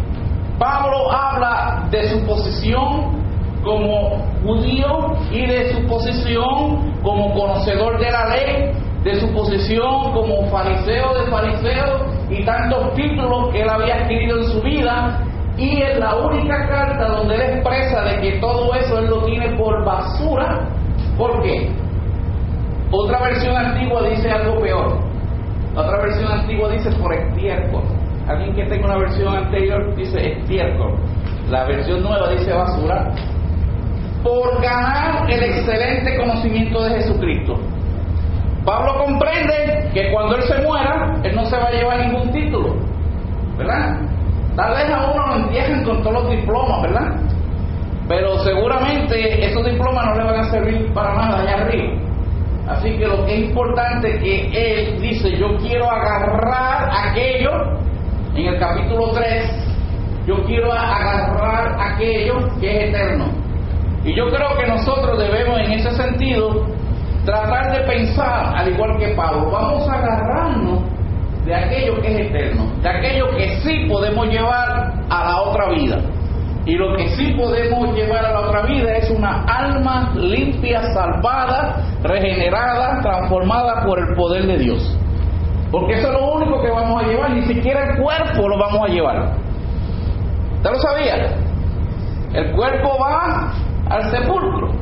Pablo 0.59 1.13
habla 1.13 1.87
de 1.91 2.09
su 2.11 2.27
posición 2.27 3.23
como 3.63 4.25
judío 4.43 5.15
y 5.31 5.47
de 5.47 5.73
su 5.73 5.87
posición 5.87 7.01
como 7.03 7.33
conocedor 7.33 7.99
de 8.01 8.11
la 8.11 8.29
ley, 8.29 8.73
de 9.05 9.21
su 9.21 9.33
posición 9.33 10.13
como 10.13 10.47
fariseo 10.51 11.15
de 11.15 11.31
fariseos 11.31 12.03
y 12.29 12.45
tantos 12.45 12.93
títulos 12.95 13.51
que 13.53 13.63
él 13.63 13.69
había 13.69 14.03
adquirido 14.03 14.39
en 14.39 14.45
su 14.45 14.61
vida. 14.63 15.25
Y 15.57 15.83
es 15.83 15.99
la 15.99 16.17
única 16.17 16.69
carta 16.69 17.09
donde 17.09 17.35
él 17.35 17.41
expresa 17.41 18.03
de 18.03 18.21
que 18.21 18.39
todo 18.41 18.75
eso 18.75 18.99
él 18.99 19.07
lo 19.07 19.25
tiene 19.25 19.57
por 19.57 19.85
basura. 19.85 20.69
¿Por 21.17 21.43
qué? 21.43 21.71
Otra 22.91 23.21
versión 23.23 23.57
antigua 23.57 24.03
dice 24.09 24.31
algo 24.31 24.61
peor. 24.61 24.99
Otra 25.77 25.99
versión 25.99 26.33
antigua 26.33 26.71
dice 26.71 26.91
por 26.93 27.13
estiércol. 27.13 27.98
Alguien 28.29 28.55
que 28.55 28.65
tenga 28.67 28.87
una 28.87 28.99
versión 28.99 29.35
anterior 29.35 29.95
dice 29.97 30.33
estiércol. 30.33 30.95
La 31.51 31.65
versión 31.65 32.03
nueva 32.03 32.29
dice 32.31 32.53
basura. 32.53 33.11
Por 34.23 34.61
ganar 34.63 35.31
el 35.31 35.43
excelente 35.43 36.17
conocimiento 36.19 36.83
de 36.83 37.01
Jesucristo. 37.01 37.59
Pablo 38.65 38.99
comprende 39.03 39.91
que 39.95 40.13
cuando 40.13 40.37
él 40.37 40.43
se 40.43 40.61
muera, 40.63 41.15
él 41.23 41.35
no 41.35 41.47
se 41.47 41.57
va 41.57 41.69
a 41.69 41.71
llevar 41.71 42.07
ningún 42.07 42.31
título. 42.31 42.77
¿Verdad? 43.57 43.99
Tal 44.57 44.75
vez 44.75 44.91
a 44.91 45.11
uno 45.11 45.27
lo 45.27 45.37
entierren 45.45 45.85
con 45.85 46.03
todos 46.03 46.23
los 46.23 46.31
diplomas, 46.31 46.83
¿verdad? 46.83 47.15
Pero 48.09 48.39
seguramente 48.41 49.47
esos 49.47 49.65
diplomas 49.65 50.05
no 50.07 50.15
le 50.17 50.25
van 50.25 50.41
a 50.41 50.51
servir 50.51 50.93
para 50.93 51.15
nada 51.15 51.41
allá 51.41 51.65
arriba. 51.65 51.95
Así 52.69 52.91
que 52.99 53.07
lo 53.07 53.25
que 53.25 53.35
es 53.35 53.49
importante 53.49 54.11
es 54.11 54.21
que 54.21 54.81
él 54.83 55.01
dice, 55.01 55.35
yo 55.37 55.57
quiero 55.57 55.91
agarrar 55.91 56.91
aquello, 57.09 57.79
en 58.47 58.55
el 58.55 58.59
capítulo 58.61 59.11
3, 59.13 59.69
yo 60.27 60.45
quiero 60.45 60.73
agarrar 60.73 61.77
aquello 61.81 62.35
que 62.61 62.77
es 62.77 62.89
eterno. 62.91 63.27
Y 64.05 64.15
yo 64.15 64.29
creo 64.29 64.57
que 64.57 64.67
nosotros 64.67 65.19
debemos 65.19 65.59
en 65.59 65.73
ese 65.73 65.91
sentido 65.93 66.67
tratar 67.25 67.73
de 67.73 67.81
pensar, 67.87 68.55
al 68.57 68.69
igual 68.73 68.97
que 68.99 69.09
Pablo, 69.09 69.51
vamos 69.51 69.89
a 69.89 69.95
agarrarnos 69.95 70.81
de 71.45 71.55
aquello 71.55 72.01
que 72.01 72.09
es 72.09 72.29
eterno, 72.29 72.67
de 72.83 72.89
aquello 72.89 73.29
que 73.37 73.61
sí 73.61 73.87
podemos 73.89 74.27
llevar 74.29 74.93
a 75.09 75.25
la 75.25 75.41
otra 75.43 75.71
vida. 75.71 75.99
Y 76.67 76.75
lo 76.75 76.95
que 76.97 77.09
sí 77.17 77.33
podemos 77.33 77.95
llevar 77.95 78.25
a 78.27 78.33
la 78.33 78.41
otra 78.41 78.63
vida 78.67 78.95
es 78.97 79.11
una 79.11 79.45
alma 79.45 80.13
limpia, 80.15 80.83
salvada, 80.93 81.83
regenerada, 82.03 83.01
transformada 83.01 83.85
por 83.87 83.99
el 83.99 84.15
poder 84.15 84.47
de 84.47 84.59
Dios. 84.59 84.99
Porque 85.71 85.95
eso 85.95 86.09
es 86.09 86.15
lo 86.15 86.35
único 86.35 86.63
que 86.63 86.71
vamos 86.71 87.03
a 87.03 87.07
llevar, 87.07 87.31
ni 87.33 87.43
siquiera 87.43 87.85
el 87.91 88.03
cuerpo 88.03 88.49
lo 88.49 88.59
vamos 88.59 88.89
a 88.89 88.93
llevar. 88.93 89.37
¿Usted 90.57 90.71
lo 90.71 90.81
sabía? 90.81 91.37
El 92.33 92.53
cuerpo 92.53 92.97
va 92.99 93.53
al 93.91 94.11
sepulcro. 94.11 94.73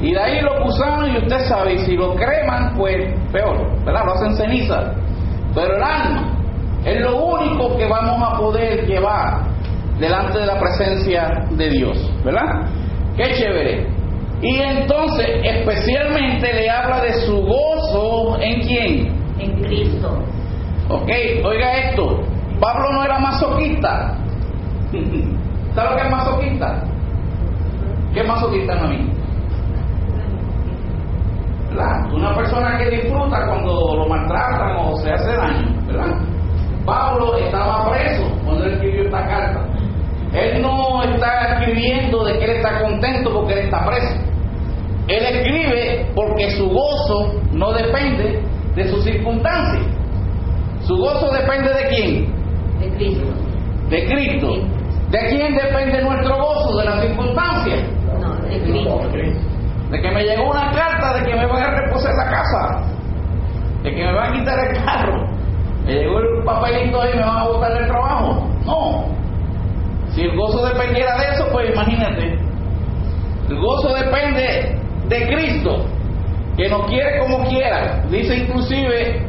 Y 0.00 0.12
de 0.12 0.20
ahí 0.20 0.40
lo 0.40 0.62
gusanos, 0.62 1.08
y 1.08 1.18
usted 1.18 1.38
sabe, 1.48 1.78
si 1.78 1.96
lo 1.96 2.14
creman, 2.14 2.74
pues 2.76 3.14
peor, 3.32 3.84
¿verdad? 3.84 4.04
Lo 4.04 4.12
hacen 4.12 4.36
ceniza. 4.36 4.92
Pero 5.54 5.76
el 5.76 5.82
alma 5.82 6.32
es 6.84 7.00
lo 7.00 7.24
único 7.24 7.76
que 7.76 7.86
vamos 7.86 8.22
a 8.22 8.36
poder 8.36 8.86
llevar 8.86 9.44
delante 9.98 10.38
de 10.38 10.46
la 10.46 10.58
presencia 10.58 11.46
de 11.50 11.70
Dios, 11.70 12.12
¿verdad? 12.24 12.66
Qué 13.16 13.32
chévere. 13.34 13.86
Y 14.42 14.60
entonces, 14.60 15.26
especialmente 15.42 16.52
le 16.52 16.68
habla 16.68 17.00
de 17.00 17.12
su 17.20 17.40
gozo 17.40 18.38
en 18.40 18.60
quién? 18.60 19.23
En 19.38 19.62
Cristo. 19.62 20.18
Ok, 20.88 21.10
oiga 21.44 21.78
esto. 21.78 22.20
Pablo 22.60 22.92
no 22.92 23.04
era 23.04 23.18
masoquista. 23.18 24.16
¿Sabe 25.74 25.90
lo 25.90 25.96
que 25.96 26.02
es 26.02 26.10
masoquista? 26.10 26.84
¿Qué 28.12 28.20
es 28.20 28.28
masoquista 28.28 28.74
mí? 28.86 29.10
¿Verdad? 31.70 32.12
Una 32.12 32.36
persona 32.36 32.78
que 32.78 32.90
disfruta 32.90 33.46
cuando 33.46 33.96
lo 33.96 34.08
maltratan 34.08 34.76
o 34.76 34.96
se 34.98 35.10
hace 35.10 35.36
daño, 35.36 35.86
¿verdad? 35.86 36.16
Pablo 36.86 37.36
estaba 37.38 37.90
preso 37.90 38.30
cuando 38.44 38.64
él 38.64 38.74
escribió 38.74 39.04
esta 39.04 39.26
carta. 39.26 39.66
Él 40.32 40.62
no 40.62 41.02
está 41.02 41.54
escribiendo 41.54 42.24
de 42.24 42.38
que 42.38 42.44
él 42.44 42.50
está 42.52 42.82
contento 42.82 43.32
porque 43.34 43.52
él 43.54 43.58
está 43.60 43.84
preso. 43.84 44.14
Él 45.08 45.24
escribe 45.24 46.12
porque 46.14 46.50
su 46.52 46.68
gozo 46.68 47.34
no 47.52 47.72
depende 47.72 48.42
de 48.74 48.88
sus 48.88 49.04
circunstancias. 49.04 49.86
Su 50.86 50.96
gozo 50.96 51.32
depende 51.32 51.72
de 51.72 51.88
quién? 51.88 52.34
De 52.80 52.96
Cristo. 52.96 53.26
De 53.88 54.06
Cristo. 54.06 54.48
¿De 55.10 55.18
quién 55.28 55.54
depende 55.54 56.02
nuestro 56.02 56.36
gozo? 56.36 56.78
De 56.78 56.84
las 56.84 57.00
circunstancias. 57.00 57.80
No, 58.20 58.34
de 58.36 58.58
Cristo. 58.60 59.00
De 59.90 60.00
que 60.00 60.10
me 60.10 60.24
llegó 60.24 60.50
una 60.50 60.70
carta 60.72 61.14
de 61.14 61.24
que 61.24 61.36
me 61.36 61.46
van 61.46 61.62
a 61.62 61.80
reposar 61.80 62.12
la 62.14 62.30
casa. 62.30 62.84
De 63.82 63.94
que 63.94 64.04
me 64.04 64.12
van 64.12 64.32
a 64.32 64.38
quitar 64.38 64.58
el 64.58 64.84
carro. 64.84 65.28
Me 65.84 65.92
llegó 65.92 66.18
el 66.18 66.44
papelito 66.44 67.00
ahí 67.00 67.10
y 67.12 67.16
me 67.16 67.22
van 67.24 67.38
a 67.38 67.44
botar 67.44 67.72
del 67.74 67.86
trabajo. 67.86 68.48
No. 68.64 69.04
Si 70.14 70.22
el 70.22 70.36
gozo 70.36 70.66
dependiera 70.66 71.16
de 71.18 71.34
eso, 71.34 71.46
pues 71.52 71.70
imagínate. 71.70 72.38
El 73.48 73.60
gozo 73.60 73.94
depende 73.94 74.78
de 75.08 75.26
Cristo, 75.26 75.84
que 76.56 76.68
nos 76.68 76.86
quiere 76.86 77.18
como 77.18 77.44
quiera. 77.48 78.02
Dice 78.10 78.36
inclusive 78.36 79.26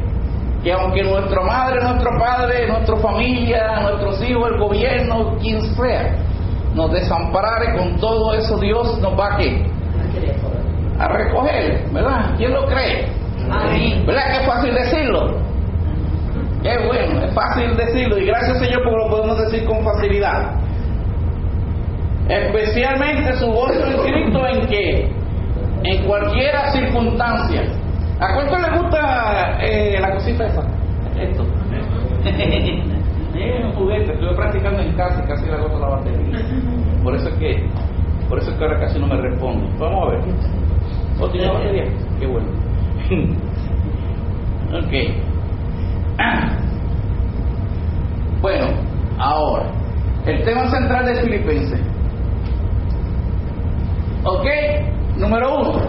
que 0.62 0.72
aunque 0.72 1.02
nuestra 1.02 1.42
madre, 1.42 1.80
nuestro 1.82 2.10
padre, 2.18 2.68
nuestra 2.68 2.96
familia, 2.96 3.80
nuestros 3.82 4.22
hijos, 4.28 4.50
el 4.52 4.58
gobierno, 4.58 5.36
quien 5.40 5.60
sea, 5.62 6.14
nos 6.74 6.92
desamparare 6.92 7.78
con 7.78 7.96
todo 7.98 8.34
eso, 8.34 8.58
Dios 8.58 8.98
nos 9.00 9.18
va 9.18 9.34
a 9.34 9.36
qué? 9.36 9.66
A 10.98 11.08
recoger, 11.08 11.84
¿verdad? 11.92 12.34
¿Quién 12.36 12.52
lo 12.52 12.66
cree? 12.66 13.06
Amén. 13.50 14.04
¿Verdad 14.06 14.30
que 14.30 14.36
es 14.38 14.46
fácil 14.46 14.74
decirlo? 14.74 15.46
Qué 16.62 16.76
bueno, 16.84 17.24
es 17.24 17.32
fácil 17.32 17.76
decirlo 17.76 18.18
y 18.18 18.26
gracias 18.26 18.58
Señor 18.58 18.82
porque 18.82 18.98
lo 18.98 19.10
podemos 19.10 19.38
decir 19.38 19.64
con 19.66 19.84
facilidad. 19.84 20.50
Especialmente 22.28 23.34
su 23.34 23.46
gozo 23.46 23.86
inscrito 23.86 24.46
en 24.48 24.66
que, 24.66 25.12
en 25.86 26.04
cualquiera 26.04 26.72
circunstancia. 26.72 27.62
¿A 28.18 28.34
cuánto 28.34 28.58
le 28.58 28.78
gusta 28.78 29.58
eh, 29.60 29.98
la 30.00 30.12
cosita 30.14 30.46
esa? 30.46 30.62
Esto. 31.20 31.44
es 33.34 33.64
un 33.64 33.72
juguete, 33.72 34.12
estuve 34.12 34.34
practicando 34.34 34.82
en 34.82 34.92
casa 34.94 35.22
y 35.22 35.28
casi 35.28 35.46
la 35.46 35.58
gozo 35.58 35.78
la 35.78 35.88
batería. 35.88 36.38
Por 37.02 37.14
eso 37.14 37.28
es 37.28 37.34
que, 37.36 37.68
por 38.28 38.38
eso 38.38 38.50
es 38.50 38.56
que 38.56 38.64
ahora 38.64 38.80
casi 38.80 38.98
no 38.98 39.06
me 39.06 39.16
respondo. 39.16 39.68
Vamos 39.78 40.08
a 40.08 40.10
ver. 40.12 40.20
¿O 41.20 41.28
tiene 41.28 41.48
batería? 41.48 41.84
Qué 42.18 42.26
bueno. 42.26 42.48
ok. 44.72 44.92
Bueno, 48.38 48.66
ahora, 49.18 49.64
el 50.26 50.44
tema 50.44 50.70
central 50.70 51.06
de 51.06 51.14
Filipenses. 51.22 51.80
Ok, 54.24 54.46
número 55.16 55.56
uno. 55.56 55.80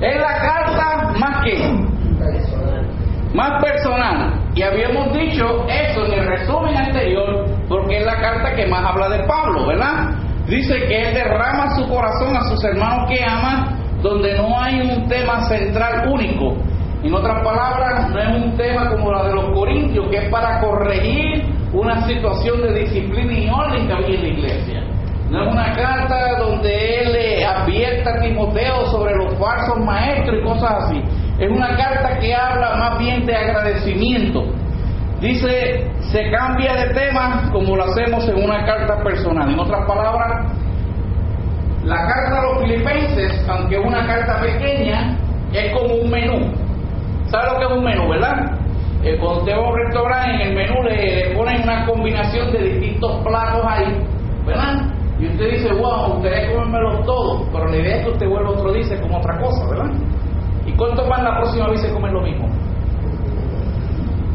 Es 0.00 0.16
la 0.16 0.40
carta 0.40 1.12
más 1.18 1.44
que 1.44 1.88
más 3.34 3.62
personal. 3.62 4.40
Y 4.54 4.62
habíamos 4.62 5.12
dicho 5.12 5.66
eso 5.68 6.06
en 6.06 6.12
el 6.12 6.26
resumen 6.26 6.76
anterior, 6.76 7.46
porque 7.68 7.98
es 7.98 8.04
la 8.04 8.20
carta 8.20 8.54
que 8.54 8.66
más 8.66 8.84
habla 8.84 9.08
de 9.10 9.24
Pablo, 9.24 9.66
¿verdad? 9.66 10.10
Dice 10.46 10.74
que 10.86 11.08
él 11.08 11.14
derrama 11.14 11.76
su 11.76 11.86
corazón 11.88 12.36
a 12.36 12.44
sus 12.44 12.62
hermanos 12.64 13.08
que 13.08 13.22
ama, 13.22 13.76
donde 14.02 14.36
no 14.36 14.58
hay 14.60 14.80
un 14.80 15.06
tema 15.08 15.42
central 15.42 16.08
único. 16.08 16.56
En 17.02 17.14
otras 17.14 17.44
palabras, 17.44 18.10
no 18.10 18.18
es 18.18 18.44
un 18.44 18.56
tema 18.56 18.88
como 18.90 19.12
la 19.12 19.24
de 19.24 19.34
los 19.34 19.54
corintios, 19.54 20.08
que 20.08 20.16
es 20.16 20.30
para 20.30 20.60
corregir 20.60 21.44
una 21.72 22.00
situación 22.06 22.62
de 22.62 22.80
disciplina 22.80 23.32
y 23.32 23.48
orden 23.48 23.86
que 23.86 23.92
había 23.92 24.16
en 24.16 24.22
la 24.22 24.28
iglesia. 24.28 24.82
No 25.30 25.44
es 25.44 25.52
una 25.52 25.72
carta 25.74 26.38
donde 26.38 27.02
él 27.02 27.12
Timoteo 28.28 28.86
sobre 28.86 29.16
los 29.16 29.34
falsos 29.38 29.78
maestros 29.84 30.38
y 30.40 30.44
cosas 30.44 30.84
así. 30.84 31.02
Es 31.38 31.50
una 31.50 31.76
carta 31.76 32.18
que 32.18 32.34
habla 32.34 32.76
más 32.76 32.98
bien 32.98 33.24
de 33.26 33.34
agradecimiento. 33.34 34.44
Dice, 35.20 35.90
se 36.12 36.30
cambia 36.30 36.74
de 36.74 36.94
tema 36.94 37.48
como 37.52 37.76
lo 37.76 37.84
hacemos 37.84 38.28
en 38.28 38.44
una 38.44 38.64
carta 38.64 39.02
personal. 39.02 39.50
En 39.50 39.58
otras 39.58 39.86
palabras, 39.86 40.52
la 41.84 41.96
carta 41.96 42.38
a 42.38 42.42
los 42.42 42.62
filipenses, 42.62 43.44
aunque 43.48 43.78
es 43.78 43.84
una 43.84 44.06
carta 44.06 44.40
pequeña, 44.40 45.16
es 45.52 45.72
como 45.72 45.94
un 45.94 46.10
menú. 46.10 46.52
¿Sabe 47.26 47.52
lo 47.52 47.58
que 47.58 47.64
es 47.64 47.70
un 47.72 47.84
menú, 47.84 48.08
verdad? 48.08 48.58
Eh, 49.02 49.16
cuando 49.20 49.40
usted 49.40 49.52
va 49.52 49.58
a 49.58 49.70
un 49.70 49.76
restaurante, 49.76 50.34
en 50.34 50.40
el 50.48 50.54
menú 50.54 50.82
le, 50.82 51.16
le 51.16 51.34
ponen 51.36 51.62
una 51.62 51.86
combinación 51.86 52.52
de 52.52 52.58
distintos 52.58 53.24
platos 53.24 53.64
ahí, 53.66 53.96
¿verdad? 54.44 54.87
Y 55.18 55.26
usted 55.26 55.50
dice, 55.50 55.72
wow, 55.72 56.16
ustedes 56.16 56.54
comerlos 56.54 57.04
todos, 57.04 57.42
pero 57.52 57.66
la 57.66 57.76
idea 57.76 57.96
es 57.96 58.04
que 58.04 58.10
usted 58.12 58.28
vuelva 58.28 58.50
otro 58.50 58.72
día 58.72 58.82
y 58.86 59.14
otra 59.14 59.40
cosa, 59.40 59.68
¿verdad? 59.68 59.90
¿Y 60.64 60.72
cuántos 60.72 61.08
van 61.08 61.24
la 61.24 61.36
próxima 61.38 61.68
vez 61.70 61.80
se 61.80 61.92
comen 61.92 62.12
lo 62.12 62.22
mismo? 62.22 62.48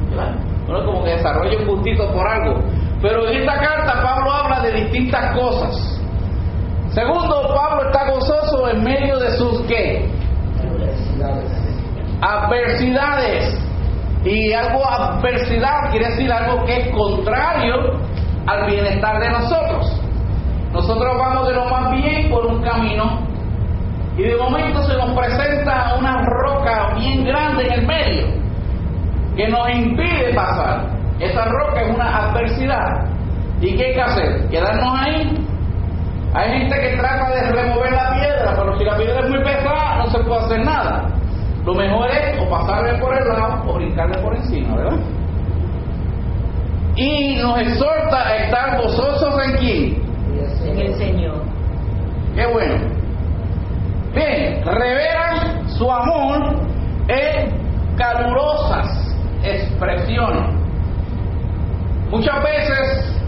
¿Verdad? 0.09 0.35
Uno 0.67 0.85
como 0.85 1.03
que 1.03 1.11
desarrolla 1.11 1.57
un 1.59 1.67
gustito 1.67 2.11
por 2.11 2.27
algo. 2.27 2.59
Pero 3.01 3.27
en 3.27 3.41
esta 3.41 3.59
carta 3.59 4.01
Pablo 4.01 4.31
habla 4.31 4.61
de 4.61 4.71
distintas 4.83 5.35
cosas. 5.37 6.01
Segundo, 6.89 7.53
Pablo 7.55 7.89
está 7.89 8.11
gozoso 8.11 8.69
en 8.69 8.83
medio 8.83 9.17
de 9.19 9.31
sus 9.31 9.61
qué? 9.61 10.09
Adversidades. 12.21 13.59
Y 14.23 14.53
algo 14.53 14.85
adversidad 14.87 15.91
quiere 15.91 16.09
decir 16.09 16.31
algo 16.31 16.63
que 16.65 16.77
es 16.77 16.91
contrario 16.91 17.99
al 18.47 18.65
bienestar 18.67 19.19
de 19.19 19.29
nosotros. 19.29 19.82
Nosotros 20.73 21.17
vamos 21.19 21.47
de 21.47 21.53
lo 21.53 21.65
más 21.65 21.91
bien 21.91 22.31
por 22.31 22.47
un 22.47 22.61
camino 22.63 23.19
y 24.17 24.23
de 24.23 24.35
momento 24.35 24.81
se 24.83 24.97
nos 24.97 25.11
presenta 25.11 25.95
una 25.99 26.23
roca 26.25 26.95
bien 26.95 27.23
grande 27.25 27.65
en 27.65 27.73
el 27.73 27.87
medio 27.87 28.27
que 29.35 29.47
nos 29.47 29.69
impide 29.69 30.33
pasar. 30.33 30.87
Esa 31.19 31.45
roca 31.45 31.81
es 31.81 31.95
una 31.95 32.17
adversidad. 32.17 33.05
¿Y 33.61 33.75
qué 33.75 33.85
hay 33.85 33.93
que 33.93 34.01
hacer? 34.01 34.49
¿Quedarnos 34.49 34.99
ahí? 34.99 35.45
Hay 36.33 36.59
gente 36.59 36.75
que 36.81 36.97
trata 36.97 37.29
de 37.29 37.51
remover 37.51 37.91
la 37.91 38.13
piedra, 38.15 38.53
pero 38.55 38.77
si 38.77 38.83
la 38.83 38.97
piedra 38.97 39.19
es 39.19 39.29
muy 39.29 39.43
pesada 39.43 39.97
no 39.97 40.09
se 40.09 40.19
puede 40.23 40.41
hacer 40.41 40.65
nada. 40.65 41.07
Lo 41.65 41.73
mejor 41.75 42.09
es 42.09 42.41
o 42.41 42.49
pasarle 42.49 42.99
por 42.99 43.15
el 43.15 43.27
lado 43.27 43.63
o 43.67 43.73
brincarle 43.75 44.17
por 44.21 44.35
encima, 44.35 44.75
¿verdad? 44.75 44.99
Y 46.95 47.35
nos 47.37 47.59
exhorta 47.61 48.27
a 48.27 48.35
estar 48.37 48.81
gozosos 48.81 49.47
en 49.47 49.57
quién? 49.57 50.02
En 50.61 50.79
el 50.79 50.93
Señor. 50.95 51.41
Qué 52.35 52.45
bueno. 52.45 52.75
Bien, 54.13 54.63
revelan 54.63 55.69
su 55.69 55.91
amor 55.91 56.55
en 57.07 57.95
calurosas 57.97 59.15
expresiones. 59.43 60.55
Muchas 62.09 62.43
veces 62.43 63.21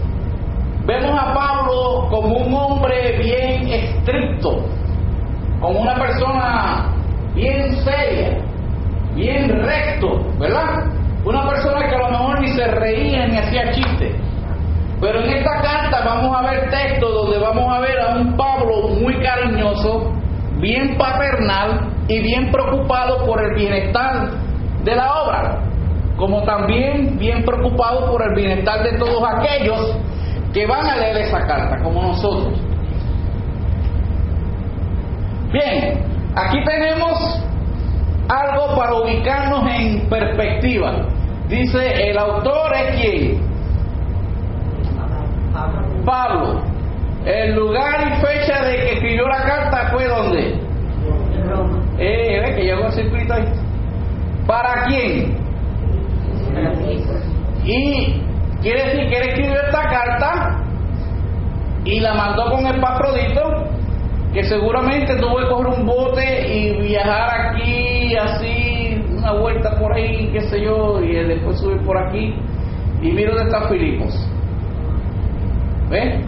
vemos 0.86 1.20
a 1.20 1.34
Pablo 1.34 2.08
como 2.10 2.36
un 2.36 2.54
hombre 2.54 3.18
bien 3.18 3.68
estricto, 3.68 4.64
como 5.60 5.80
una 5.80 5.94
persona 5.96 6.94
bien 7.34 7.74
seria, 7.84 8.38
bien 9.14 9.48
recto, 9.48 10.20
¿verdad? 10.38 10.84
Una 11.24 11.48
persona 11.48 11.88
que 11.88 11.96
a 11.96 11.98
lo 11.98 12.10
mejor 12.10 12.40
ni 12.40 12.48
se 12.48 12.66
reía 12.66 13.26
ni 13.26 13.36
hacía 13.36 13.72
chistes. 13.72 14.15
Pero 15.00 15.20
en 15.20 15.30
esta 15.30 15.60
carta 15.60 16.02
vamos 16.04 16.36
a 16.36 16.50
ver 16.50 16.70
textos 16.70 17.12
donde 17.12 17.38
vamos 17.38 17.76
a 17.76 17.80
ver 17.80 18.00
a 18.00 18.16
un 18.16 18.36
Pablo 18.36 18.88
muy 19.00 19.14
cariñoso, 19.22 20.12
bien 20.58 20.96
paternal 20.96 21.90
y 22.08 22.20
bien 22.20 22.50
preocupado 22.50 23.26
por 23.26 23.42
el 23.44 23.54
bienestar 23.54 24.30
de 24.84 24.96
la 24.96 25.22
obra, 25.22 25.58
como 26.16 26.42
también 26.44 27.18
bien 27.18 27.44
preocupado 27.44 28.10
por 28.10 28.22
el 28.22 28.34
bienestar 28.34 28.82
de 28.84 28.96
todos 28.98 29.22
aquellos 29.36 29.98
que 30.54 30.66
van 30.66 30.86
a 30.86 30.96
leer 30.96 31.18
esa 31.18 31.46
carta, 31.46 31.82
como 31.82 32.00
nosotros. 32.00 32.54
Bien, 35.52 36.04
aquí 36.34 36.64
tenemos 36.64 37.42
algo 38.28 38.76
para 38.76 38.94
ubicarnos 38.94 39.70
en 39.70 40.08
perspectiva. 40.08 41.06
Dice, 41.48 42.10
el 42.10 42.18
autor 42.18 42.74
es 42.74 42.96
quién? 42.96 43.45
Pablo. 46.06 46.62
El 47.26 47.56
lugar 47.56 48.06
y 48.06 48.24
fecha 48.24 48.64
de 48.64 48.76
que 48.76 48.92
escribió 48.92 49.26
la 49.26 49.42
carta 49.42 49.90
fue 49.90 50.06
donde? 50.06 50.54
Eh, 51.98 52.40
ve 52.40 52.54
que 52.54 52.62
llegó 52.62 52.86
escrito 52.86 53.34
ahí. 53.34 53.44
¿Para 54.46 54.84
quién? 54.84 55.36
Y 57.64 58.22
quiere 58.62 58.84
decir 58.84 59.08
que 59.10 59.28
escribió 59.28 59.60
esta 59.60 59.82
carta 59.82 60.62
y 61.84 61.98
la 61.98 62.14
mandó 62.14 62.50
con 62.52 62.66
el 62.66 62.80
Pafrodito, 62.80 63.64
que 64.32 64.44
seguramente 64.44 65.16
tuvo 65.16 65.38
que 65.38 65.48
coger 65.48 65.66
un 65.66 65.86
bote 65.86 66.54
y 66.54 66.80
viajar 66.82 67.50
aquí, 67.50 68.16
así, 68.16 69.04
una 69.18 69.32
vuelta 69.32 69.76
por 69.78 69.92
ahí, 69.94 70.30
qué 70.32 70.42
sé 70.42 70.62
yo, 70.62 71.00
y 71.02 71.12
después 71.14 71.58
subir 71.58 71.80
por 71.84 71.98
aquí. 71.98 72.34
Y 73.02 73.10
mira 73.10 73.34
dónde 73.34 73.50
está 73.50 73.68
Filipos. 73.68 74.35
¿Ves? 75.90 76.24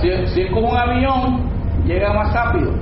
Si 0.00 0.40
es 0.42 0.50
como 0.52 0.70
un 0.70 0.76
avión, 0.76 1.50
llega 1.86 2.12
más 2.12 2.32
rápido. 2.34 2.72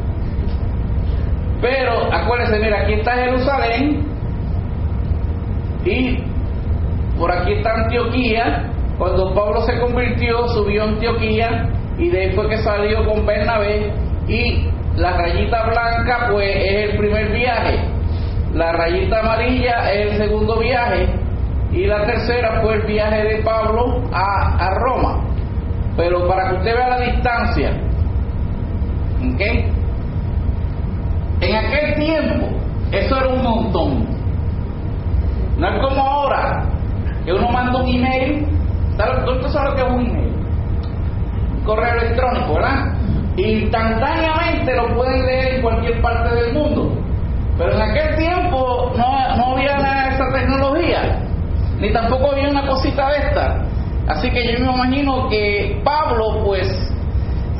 Pero 1.60 2.12
acuérdense, 2.12 2.58
mira, 2.60 2.80
aquí 2.82 2.94
está 2.94 3.12
Jerusalén 3.14 4.06
y 5.84 6.18
por 7.18 7.30
aquí 7.32 7.52
está 7.54 7.84
Antioquía. 7.84 8.70
Cuando 8.96 9.32
Pablo 9.34 9.60
se 9.62 9.78
convirtió, 9.78 10.48
subió 10.48 10.82
a 10.82 10.88
Antioquía 10.88 11.68
y 11.98 12.08
de 12.08 12.20
ahí 12.20 12.32
fue 12.32 12.48
que 12.48 12.58
salió 12.58 13.04
con 13.06 13.24
Bernabé. 13.26 13.92
Y 14.26 14.68
la 14.96 15.16
rayita 15.16 15.64
blanca, 15.68 16.28
pues 16.30 16.56
es 16.56 16.90
el 16.90 16.98
primer 16.98 17.32
viaje. 17.32 17.78
La 18.54 18.72
rayita 18.72 19.20
amarilla 19.20 19.92
es 19.92 20.12
el 20.12 20.18
segundo 20.18 20.58
viaje. 20.58 21.08
Y 21.72 21.86
la 21.86 22.04
tercera 22.06 22.60
fue 22.62 22.74
el 22.76 22.82
viaje 22.86 23.22
de 23.24 23.42
Pablo 23.42 24.02
a, 24.12 24.56
a 24.58 24.70
Roma. 24.74 25.24
Pero 25.96 26.26
para 26.28 26.48
que 26.50 26.56
usted 26.56 26.74
vea 26.74 26.88
la 26.88 27.00
distancia, 27.00 27.70
¿ok? 29.34 29.40
En 31.40 31.54
aquel 31.56 31.94
tiempo, 31.94 32.46
eso 32.92 33.16
era 33.16 33.28
un 33.28 33.42
montón. 33.42 34.06
No 35.58 35.68
es 35.68 35.82
como 35.82 36.02
ahora, 36.02 36.64
que 37.24 37.32
uno 37.32 37.48
manda 37.50 37.80
un 37.80 37.88
email. 37.88 38.46
¿Sabe- 38.96 39.24
¿Tú 39.40 39.48
sabes 39.48 39.70
lo 39.70 39.76
que 39.76 39.82
es 39.82 39.88
un 39.92 40.06
email? 40.06 40.32
Un 41.58 41.64
correo 41.64 41.94
electrónico, 42.00 42.54
¿verdad? 42.54 42.94
Instantáneamente 43.36 44.74
lo 44.74 44.94
pueden 44.96 45.26
leer 45.26 45.54
en 45.56 45.62
cualquier 45.62 46.00
parte 46.00 46.34
del 46.34 46.54
mundo. 46.54 46.92
Pero 47.56 47.72
en 47.72 47.82
aquel 47.82 48.16
tiempo 48.16 48.92
no, 48.96 49.36
no 49.36 49.54
había 49.56 49.76
esa 50.08 50.24
tecnología, 50.32 51.18
ni 51.80 51.92
tampoco 51.92 52.32
había 52.32 52.48
una 52.48 52.66
cosita 52.66 53.10
de 53.10 53.18
esta. 53.18 53.64
Así 54.08 54.30
que 54.30 54.52
yo 54.52 54.64
me 54.64 54.72
imagino 54.72 55.28
que 55.28 55.80
Pablo, 55.84 56.42
pues, 56.44 56.68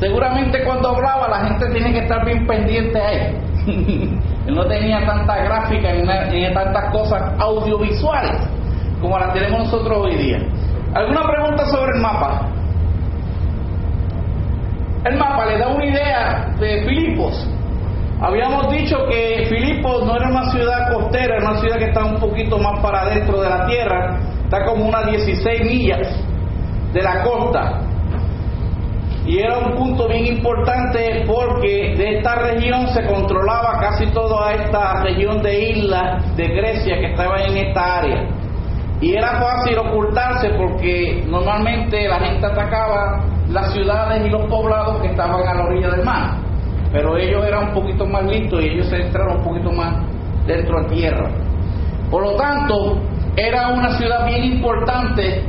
seguramente 0.00 0.64
cuando 0.64 0.88
hablaba 0.88 1.28
la 1.28 1.46
gente 1.46 1.66
tenía 1.66 1.92
que 1.92 1.98
estar 2.00 2.24
bien 2.24 2.46
pendiente 2.46 2.98
a 2.98 3.12
él. 3.12 3.36
él 4.46 4.54
no 4.54 4.64
tenía 4.66 5.04
tanta 5.04 5.36
gráfica 5.36 5.92
ni, 5.92 6.40
ni 6.40 6.54
tantas 6.54 6.90
cosas 6.90 7.22
audiovisuales 7.38 8.48
como 9.00 9.18
las 9.18 9.32
tenemos 9.32 9.60
nosotros 9.60 9.98
hoy 10.04 10.16
día. 10.16 10.38
¿Alguna 10.94 11.22
pregunta 11.22 11.66
sobre 11.66 11.96
el 11.96 12.02
mapa? 12.02 12.48
El 15.04 15.16
mapa 15.16 15.46
le 15.46 15.58
da 15.58 15.68
una 15.68 15.84
idea 15.84 16.54
de 16.58 16.82
Filipos. 16.86 17.48
Habíamos 18.20 18.68
dicho 18.72 19.06
que 19.08 19.46
Filipos 19.48 20.04
no 20.04 20.16
era 20.16 20.28
una 20.28 20.50
ciudad 20.50 20.92
costera, 20.92 21.36
era 21.36 21.50
una 21.50 21.60
ciudad 21.60 21.78
que 21.78 21.84
está 21.84 22.04
un 22.04 22.18
poquito 22.18 22.58
más 22.58 22.80
para 22.80 23.02
adentro 23.02 23.40
de 23.40 23.48
la 23.48 23.66
tierra, 23.66 24.18
está 24.42 24.64
como 24.64 24.86
unas 24.86 25.06
16 25.06 25.64
millas 25.64 26.20
de 26.92 27.02
la 27.02 27.22
costa. 27.22 27.80
Y 29.24 29.38
era 29.38 29.58
un 29.58 29.76
punto 29.76 30.08
bien 30.08 30.26
importante 30.26 31.24
porque 31.28 31.94
de 31.96 32.16
esta 32.16 32.34
región 32.36 32.88
se 32.88 33.06
controlaba 33.06 33.78
casi 33.78 34.06
toda 34.06 34.52
esta 34.52 35.02
región 35.04 35.40
de 35.40 35.70
islas 35.70 36.36
de 36.36 36.48
Grecia 36.48 36.98
que 36.98 37.12
estaba 37.12 37.40
en 37.42 37.56
esta 37.56 37.98
área. 37.98 38.26
Y 39.00 39.14
era 39.14 39.38
fácil 39.38 39.78
ocultarse 39.78 40.50
porque 40.56 41.24
normalmente 41.28 42.08
la 42.08 42.18
gente 42.18 42.46
atacaba 42.46 43.20
las 43.48 43.72
ciudades 43.72 44.26
y 44.26 44.30
los 44.30 44.44
poblados 44.46 45.00
que 45.02 45.08
estaban 45.08 45.46
a 45.46 45.54
la 45.54 45.64
orilla 45.66 45.90
del 45.90 46.04
mar. 46.04 46.47
Pero 46.92 47.16
ellos 47.16 47.44
eran 47.46 47.68
un 47.68 47.74
poquito 47.74 48.06
más 48.06 48.24
listos 48.24 48.62
y 48.62 48.68
ellos 48.68 48.86
se 48.88 48.96
entraron 48.96 49.38
un 49.38 49.44
poquito 49.44 49.70
más 49.72 49.96
dentro 50.46 50.82
de 50.82 50.88
tierra. 50.88 51.30
Por 52.10 52.22
lo 52.22 52.34
tanto, 52.36 52.98
era 53.36 53.68
una 53.68 53.90
ciudad 53.98 54.26
bien 54.26 54.44
importante 54.44 55.42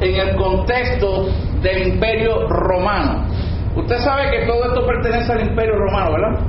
en 0.00 0.14
el 0.14 0.36
contexto 0.36 1.28
del 1.62 1.94
imperio 1.94 2.46
romano. 2.48 3.24
Usted 3.74 3.96
sabe 3.98 4.30
que 4.30 4.46
todo 4.46 4.64
esto 4.66 4.86
pertenece 4.86 5.32
al 5.32 5.48
imperio 5.48 5.76
romano, 5.76 6.12
¿verdad? 6.12 6.40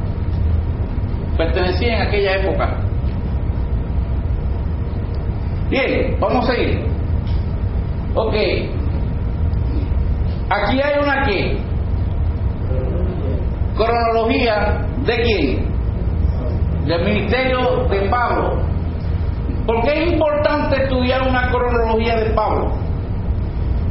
Pertenecía 1.37 1.95
en 1.95 2.07
aquella 2.07 2.35
época. 2.35 2.77
Bien, 5.69 6.17
vamos 6.19 6.49
a 6.49 6.53
seguir. 6.53 6.85
Ok. 8.13 8.35
Aquí 10.49 10.81
hay 10.81 10.99
una 11.01 11.23
qué? 11.25 11.57
Cronología 13.75 14.85
de 15.05 15.15
quién? 15.23 15.73
Del 16.85 17.05
ministerio 17.05 17.87
de 17.89 18.09
Pablo. 18.09 18.61
¿Por 19.65 19.81
qué 19.83 20.03
es 20.03 20.13
importante 20.13 20.83
estudiar 20.83 21.21
una 21.27 21.49
cronología 21.49 22.15
de 22.17 22.29
Pablo? 22.31 22.71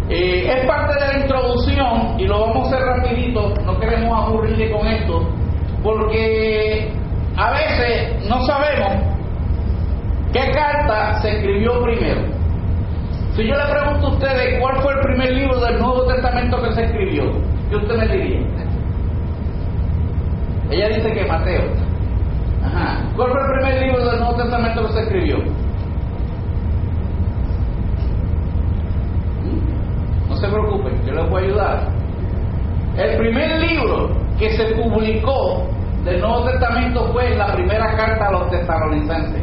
Eh, 0.09 0.47
es 0.47 0.66
parte 0.66 0.95
de 0.95 1.12
la 1.12 1.18
introducción 1.21 2.21
y 2.21 2.27
lo 2.27 2.40
vamos 2.40 2.64
a 2.64 2.77
hacer 2.77 2.87
rapidito, 2.87 3.55
no 3.64 3.81
queremos 3.81 4.29
aburrirle 4.29 4.71
con 4.71 4.87
esto, 4.87 5.29
porque 5.83 6.92
a 7.37 7.51
veces 7.53 8.29
no 8.29 8.42
sabemos 8.45 8.92
qué 10.33 10.51
carta 10.53 11.14
se 11.23 11.31
escribió 11.31 11.83
primero. 11.83 12.21
Si 13.35 13.47
yo 13.47 13.55
le 13.55 13.64
pregunto 13.64 14.09
a 14.09 14.11
ustedes 14.11 14.61
cuál 14.61 14.83
fue 14.83 14.92
el 14.92 15.01
primer 15.01 15.33
libro 15.33 15.59
del 15.61 15.79
Nuevo 15.79 16.05
Testamento 16.05 16.62
que 16.62 16.73
se 16.73 16.85
escribió, 16.85 17.33
¿qué 17.71 17.77
usted 17.77 17.97
me 17.97 18.09
diría? 18.09 18.62
Ella 20.72 20.88
dice 20.88 21.12
que 21.12 21.26
Mateo. 21.26 21.64
Ajá. 22.64 23.04
¿Cuál 23.14 23.30
fue 23.30 23.40
el 23.42 23.46
primer 23.58 23.82
libro 23.82 24.11
del 24.11 24.20
Nuevo 24.20 24.37
Testamento 24.37 24.87
que 24.87 24.92
se 24.94 25.00
escribió? 25.00 25.37
No 30.30 30.37
se 30.37 30.48
preocupen, 30.48 31.04
yo 31.04 31.12
les 31.12 31.28
voy 31.28 31.42
a 31.42 31.44
ayudar. 31.44 31.88
El 32.96 33.18
primer 33.18 33.61
libro 33.61 34.16
que 34.38 34.56
se 34.56 34.64
publicó 34.74 35.66
del 36.04 36.20
Nuevo 36.20 36.44
Testamento 36.44 37.12
fue 37.12 37.37
la 37.37 37.52
primera 37.52 37.94
carta 37.94 38.28
a 38.28 38.32
los 38.32 38.50
tesalonicenses. 38.50 39.42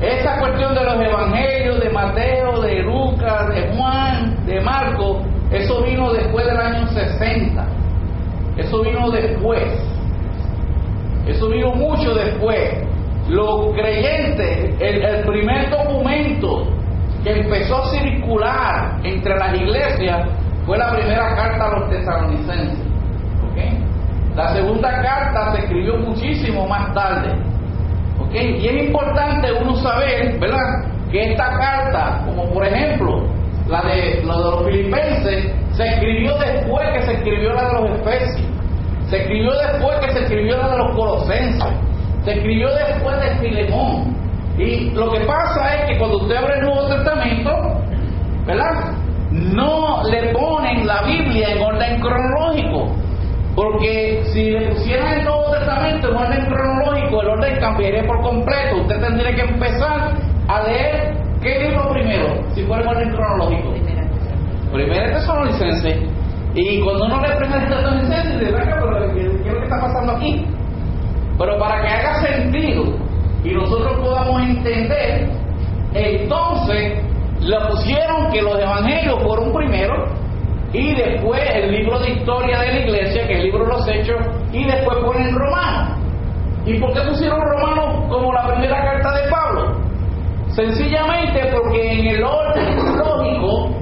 Esa 0.00 0.40
cuestión 0.40 0.74
de 0.74 0.82
los 0.82 1.00
evangelios 1.00 1.80
de 1.80 1.90
Mateo, 1.90 2.60
de 2.62 2.82
Lucas, 2.82 3.48
de 3.48 3.76
Juan, 3.76 4.44
de 4.44 4.60
Marco, 4.60 5.20
eso 5.52 5.84
vino 5.84 6.12
después 6.12 6.46
del 6.46 6.56
año 6.56 6.88
60. 6.88 7.64
Eso 8.56 8.82
vino 8.82 9.08
después. 9.10 9.99
Eso 11.26 11.48
vino 11.48 11.72
mucho 11.72 12.14
después. 12.14 12.84
Los 13.28 13.72
creyentes, 13.74 14.74
el, 14.80 15.24
primer 15.24 15.70
documento 15.70 16.66
que 17.22 17.40
empezó 17.40 17.76
a 17.76 17.90
circular 17.90 19.00
entre 19.04 19.36
las 19.36 19.54
iglesias 19.54 20.28
fue 20.66 20.78
la 20.78 20.90
primera 20.92 21.34
carta 21.36 21.66
a 21.66 21.78
los 21.78 21.90
tesalonicenses. 21.90 22.78
¿okay? 23.50 23.78
La 24.34 24.54
segunda 24.54 25.02
carta 25.02 25.52
se 25.52 25.62
escribió 25.62 25.96
muchísimo 25.98 26.66
más 26.66 26.92
tarde. 26.94 27.34
¿okay? 28.20 28.56
Y 28.60 28.66
es 28.66 28.86
importante 28.86 29.52
uno 29.52 29.76
saber, 29.76 30.38
¿verdad? 30.40 30.84
Que 31.12 31.30
esta 31.30 31.56
carta, 31.58 32.22
como 32.26 32.50
por 32.52 32.66
ejemplo 32.66 33.28
la 33.68 33.82
de, 33.82 34.22
la 34.24 34.36
de 34.36 34.42
los 34.42 34.64
filipenses, 34.64 35.52
se 35.72 35.86
escribió 35.86 36.36
después 36.38 36.88
que 36.94 37.02
se 37.02 37.12
escribió 37.12 37.52
la 37.52 37.68
de 37.68 37.72
los 37.74 38.00
efesios. 38.00 38.49
Se 39.10 39.16
escribió 39.16 39.50
después 39.50 39.98
que 39.98 40.12
se 40.12 40.20
escribió 40.20 40.56
la 40.56 40.68
de 40.68 40.78
los 40.78 40.96
colosenses. 40.96 41.64
Se 42.24 42.32
escribió 42.32 42.68
después 42.72 43.20
de 43.20 43.36
Filemón. 43.38 44.16
Y 44.56 44.90
lo 44.90 45.10
que 45.10 45.20
pasa 45.20 45.74
es 45.74 45.90
que 45.90 45.98
cuando 45.98 46.18
usted 46.18 46.36
abre 46.36 46.54
el 46.58 46.60
Nuevo 46.60 46.86
Testamento, 46.86 47.50
¿verdad? 48.46 48.92
No 49.32 50.02
le 50.04 50.32
ponen 50.32 50.86
la 50.86 51.02
Biblia 51.02 51.48
en 51.54 51.60
orden 51.60 52.00
cronológico. 52.00 52.94
Porque 53.56 54.22
si 54.32 54.50
le 54.50 54.68
pusieran 54.70 55.18
el 55.18 55.24
Nuevo 55.24 55.50
Testamento 55.50 56.08
en 56.08 56.16
orden 56.16 56.46
cronológico, 56.46 57.22
el 57.22 57.28
orden 57.30 57.60
cambiaría 57.60 58.06
por 58.06 58.20
completo. 58.22 58.76
Usted 58.82 59.00
tendría 59.00 59.34
que 59.34 59.42
empezar 59.42 60.14
a 60.46 60.62
leer 60.62 61.16
qué 61.42 61.58
libro 61.58 61.90
primero, 61.90 62.44
si 62.54 62.62
fuera 62.62 62.82
en 62.82 62.88
orden 62.88 63.10
cronológico. 63.10 63.74
Primera 64.72 65.14
Tesalonicense. 65.14 66.19
Y 66.54 66.80
cuando 66.80 67.04
uno 67.04 67.20
lee 67.20 67.36
Primera 67.38 67.68
Tesalonicense, 67.68 68.38
dice, 68.38 68.52
pero 68.52 69.14
¿qué 69.14 69.20
es 69.20 69.52
lo 69.52 69.58
que 69.58 69.64
está 69.64 69.80
pasando 69.80 70.12
aquí? 70.12 70.46
Pero 71.38 71.58
para 71.58 71.80
que 71.80 71.88
haga 71.88 72.14
sentido 72.22 72.84
y 73.44 73.54
nosotros 73.54 73.98
podamos 74.00 74.42
entender, 74.42 75.30
entonces 75.94 77.02
le 77.40 77.56
pusieron 77.70 78.30
que 78.32 78.42
los 78.42 78.58
evangelios 78.58 79.22
fueron 79.22 79.52
primero 79.52 80.06
y 80.72 80.94
después 80.94 81.40
el 81.54 81.72
libro 81.72 81.98
de 82.00 82.10
historia 82.10 82.60
de 82.60 82.66
la 82.66 82.78
iglesia, 82.80 83.26
que 83.26 83.32
es 83.32 83.38
el 83.38 83.44
libro 83.46 83.64
de 83.64 83.72
los 83.72 83.88
hechos, 83.88 84.16
y 84.52 84.64
después 84.64 84.98
ponen 85.04 85.34
romano. 85.34 85.96
¿Y 86.66 86.78
por 86.78 86.92
qué 86.92 87.00
pusieron 87.08 87.40
romano 87.40 88.08
como 88.08 88.32
la 88.32 88.46
primera 88.46 88.82
carta 88.82 89.12
de 89.14 89.30
Pablo? 89.30 89.80
Sencillamente 90.48 91.48
porque 91.52 91.92
en 91.92 92.06
el 92.08 92.22
orden 92.22 92.76
lógico 92.98 93.79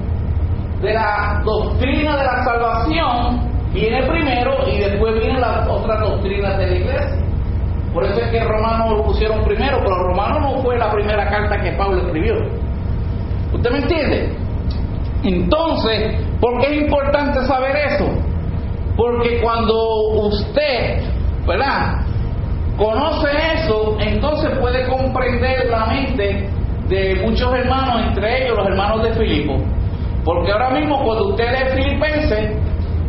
de 0.81 0.93
la 0.93 1.41
doctrina 1.43 2.17
de 2.17 2.23
la 2.23 2.43
salvación 2.43 3.49
viene 3.73 4.03
primero 4.07 4.67
y 4.67 4.79
después 4.79 5.13
vienen 5.15 5.41
las 5.41 5.67
otras 5.67 5.99
doctrinas 5.99 6.57
de 6.57 6.67
la 6.67 6.75
iglesia. 6.75 7.17
Por 7.93 8.05
eso 8.05 8.19
es 8.21 8.29
que 8.29 8.43
Romano 8.43 8.95
lo 8.95 9.03
pusieron 9.03 9.43
primero, 9.43 9.79
pero 9.79 10.03
Romano 10.03 10.39
no 10.39 10.61
fue 10.61 10.77
la 10.77 10.91
primera 10.91 11.27
carta 11.29 11.59
que 11.59 11.71
Pablo 11.71 11.97
escribió. 11.97 12.35
¿Usted 13.51 13.71
me 13.71 13.79
entiende? 13.79 14.35
Entonces, 15.23 16.23
¿por 16.39 16.61
qué 16.61 16.67
es 16.67 16.81
importante 16.83 17.45
saber 17.45 17.75
eso? 17.75 18.05
Porque 18.95 19.41
cuando 19.41 19.75
usted, 20.27 21.01
¿verdad? 21.47 22.01
Conoce 22.77 23.27
eso, 23.55 23.97
entonces 23.99 24.57
puede 24.59 24.87
comprender 24.87 25.67
la 25.69 25.85
mente 25.87 26.49
de 26.87 27.15
muchos 27.23 27.53
hermanos, 27.53 28.07
entre 28.07 28.43
ellos 28.45 28.57
los 28.57 28.67
hermanos 28.67 29.03
de 29.03 29.13
Filipo. 29.13 29.57
Porque 30.23 30.51
ahora 30.51 30.71
mismo 30.71 31.03
cuando 31.03 31.29
usted 31.29 31.45
lee 31.51 31.81
Filipenses, 31.81 32.57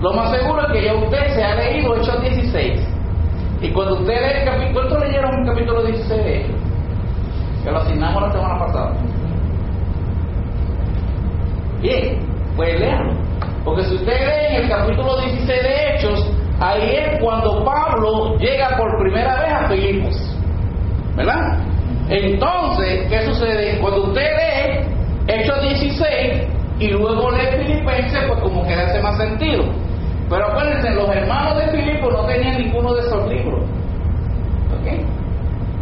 lo 0.01 0.13
más 0.13 0.31
seguro 0.31 0.63
es 0.67 0.73
que 0.73 0.85
ya 0.85 0.95
usted 0.95 1.35
se 1.35 1.43
ha 1.43 1.55
leído 1.57 1.97
Hechos 1.97 2.21
16. 2.23 2.89
Y 3.63 3.69
cuando 3.71 3.95
usted 4.01 4.15
lee 4.15 4.41
el 4.41 4.45
capítulo, 4.45 4.73
¿cuántos 4.89 5.09
leyeron 5.09 5.41
el 5.41 5.47
capítulo 5.47 5.83
16 5.85 6.25
de 6.25 6.41
Hechos? 6.41 6.57
Que 7.63 7.71
lo 7.71 7.79
asignamos 7.79 8.23
la 8.23 8.33
semana 8.33 8.59
pasada. 8.59 8.93
Bien, 11.83 12.19
pues 12.57 12.81
léanlo. 12.81 13.15
Porque 13.65 13.85
si 13.85 13.95
usted 13.97 14.19
lee 14.19 14.57
en 14.57 14.63
el 14.63 14.69
capítulo 14.71 15.21
16 15.21 15.63
de 15.63 15.95
Hechos, 15.95 16.33
ahí 16.61 16.95
es 16.95 17.21
cuando 17.21 17.63
Pablo 17.65 18.37
llega 18.39 18.77
por 18.79 18.99
primera 19.03 19.41
vez 19.41 19.53
a 19.53 19.69
Filipos. 19.69 20.37
¿Verdad? 21.17 21.59
Entonces, 22.09 23.07
¿qué 23.11 23.23
sucede? 23.27 23.79
Cuando 23.81 24.05
usted 24.05 24.23
lee 24.23 25.35
Hechos 25.35 25.63
16 25.63 26.40
y 26.81 26.89
luego 26.89 27.31
lee 27.31 27.65
Filipenses, 27.65 28.25
pues 28.27 28.41
como 28.41 28.67
que 28.67 28.75
hace 28.75 29.01
más 29.01 29.17
sentido. 29.19 29.65
Pero 30.29 30.47
acuérdense, 30.47 30.91
los 30.91 31.09
hermanos 31.11 31.59
de 31.59 31.69
Filipo 31.69 32.11
no 32.11 32.25
tenían 32.25 32.57
ninguno 32.59 32.95
de 32.95 33.01
esos 33.01 33.29
libros. 33.29 33.61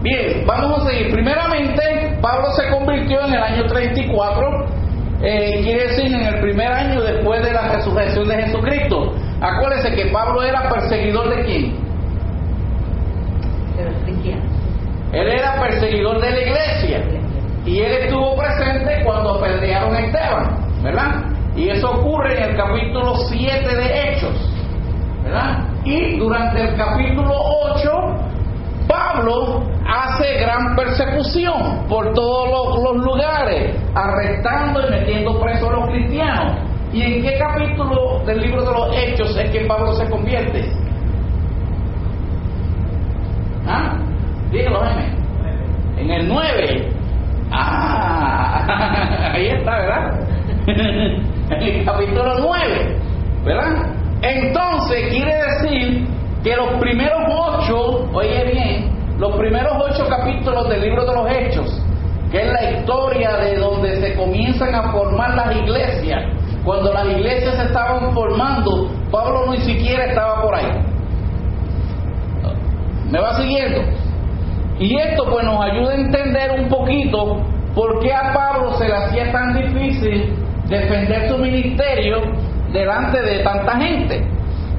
Bien, 0.03 0.45
vamos 0.47 0.85
a 0.85 0.91
seguir. 0.91 1.13
Primeramente, 1.13 2.19
Pablo 2.21 2.53
se 2.53 2.71
convirtió 2.71 3.27
en 3.27 3.35
el 3.35 3.43
año 3.43 3.67
34, 3.67 4.67
eh, 5.23 5.61
quiere 5.63 5.89
decir 5.89 6.15
en 6.15 6.27
el 6.35 6.41
primer 6.41 6.69
año 6.69 7.01
después 7.01 7.43
de 7.43 7.53
la 7.53 7.75
resurrección 7.75 8.29
de 8.29 8.43
Jesucristo. 8.43 9.13
Acuérdense 9.41 9.91
que 9.95 10.07
Pablo 10.07 10.43
era 10.43 10.69
perseguidor 10.69 11.35
de 11.35 11.45
quién? 11.45 11.77
De 13.77 13.85
los 13.85 14.03
cristianos. 14.05 14.45
Él 15.13 15.29
era 15.29 15.61
perseguidor 15.61 16.21
de 16.21 16.31
la 16.31 16.41
iglesia. 16.41 17.05
Y 17.67 17.81
él 17.81 17.93
estuvo 18.05 18.37
presente 18.37 19.03
cuando 19.05 19.35
apedrearon 19.35 19.95
a 19.95 20.01
Esteban, 20.01 20.68
¿verdad? 20.83 21.25
Y 21.57 21.69
eso 21.71 21.91
ocurre 21.91 22.37
en 22.37 22.51
el 22.51 22.57
capítulo 22.57 23.17
7 23.29 23.77
de 23.77 24.12
Hechos, 24.12 24.53
¿verdad? 25.25 25.64
Y 25.85 26.19
durante 26.19 26.62
el 26.62 26.77
capítulo 26.77 27.35
8, 27.73 27.91
Pablo 28.87 29.62
hace 29.87 30.38
gran 30.38 30.77
persecución 30.77 31.87
por 31.88 32.12
todos 32.14 32.83
los, 32.83 33.05
lugares, 33.05 33.77
arrestando 33.95 34.87
y 34.87 34.91
metiendo 34.91 35.41
presos 35.41 35.69
a 35.69 35.73
los 35.73 35.91
cristianos. 35.91 36.59
¿Y 36.93 37.03
en 37.03 37.23
qué 37.23 37.38
capítulo 37.38 38.21
del 38.25 38.41
libro 38.41 38.62
de 38.62 38.73
los 38.73 38.97
Hechos 38.97 39.37
es 39.37 39.51
que 39.51 39.67
Pablo 39.67 39.93
se 39.93 40.09
convierte? 40.09 40.71
¿Ah? 43.67 43.99
Dígalo, 44.51 44.81
Jaime. 44.81 45.12
En 45.99 46.11
el 46.11 46.29
9. 46.29 46.88
Ah, 47.51 49.33
ahí 49.35 49.49
está, 49.49 49.71
¿verdad? 49.71 50.29
en 50.68 50.68
el 50.81 51.85
capítulo 51.85 52.35
9, 52.41 52.97
¿verdad? 53.45 53.87
Entonces 54.23 55.09
quiere 55.11 55.35
decir 55.35 56.07
que 56.43 56.57
los 56.57 56.81
primeros 56.81 57.21
ocho, 57.29 58.09
oye 58.12 58.45
bien, 58.53 58.91
los 59.19 59.37
primeros 59.37 59.73
ocho 59.91 60.09
capítulos 60.09 60.69
del 60.69 60.83
libro 60.83 61.05
de 61.05 61.14
los 61.14 61.31
Hechos, 61.31 61.83
que 62.31 62.43
es 62.43 62.53
la 62.53 62.71
historia 62.73 63.37
de 63.38 63.57
donde 63.57 63.97
se 64.01 64.14
comienzan 64.14 64.75
a 64.75 64.93
formar 64.93 65.35
las 65.35 65.57
iglesias, 65.57 66.25
cuando 66.64 66.93
las 66.93 67.07
iglesias 67.07 67.57
se 67.57 67.64
estaban 67.64 68.12
formando, 68.12 68.91
Pablo 69.11 69.51
ni 69.51 69.59
siquiera 69.59 70.07
estaba 70.07 70.43
por 70.43 70.55
ahí. 70.55 70.71
¿Me 73.11 73.21
va 73.21 73.35
siguiendo? 73.35 73.81
Y 74.79 74.97
esto 74.97 75.25
pues 75.31 75.45
nos 75.45 75.64
ayuda 75.64 75.93
a 75.93 75.97
entender 75.97 76.51
un 76.61 76.69
poquito 76.69 77.41
por 77.75 78.01
qué 78.01 78.12
a 78.12 78.33
Pablo 78.33 78.75
se 78.75 78.87
le 78.87 78.95
hacía 78.95 79.33
tan 79.33 79.55
difícil 79.55 80.35
defender 80.69 81.29
su 81.29 81.39
ministerio 81.39 82.23
delante 82.73 83.21
de 83.23 83.39
tanta 83.41 83.79
gente. 83.79 84.27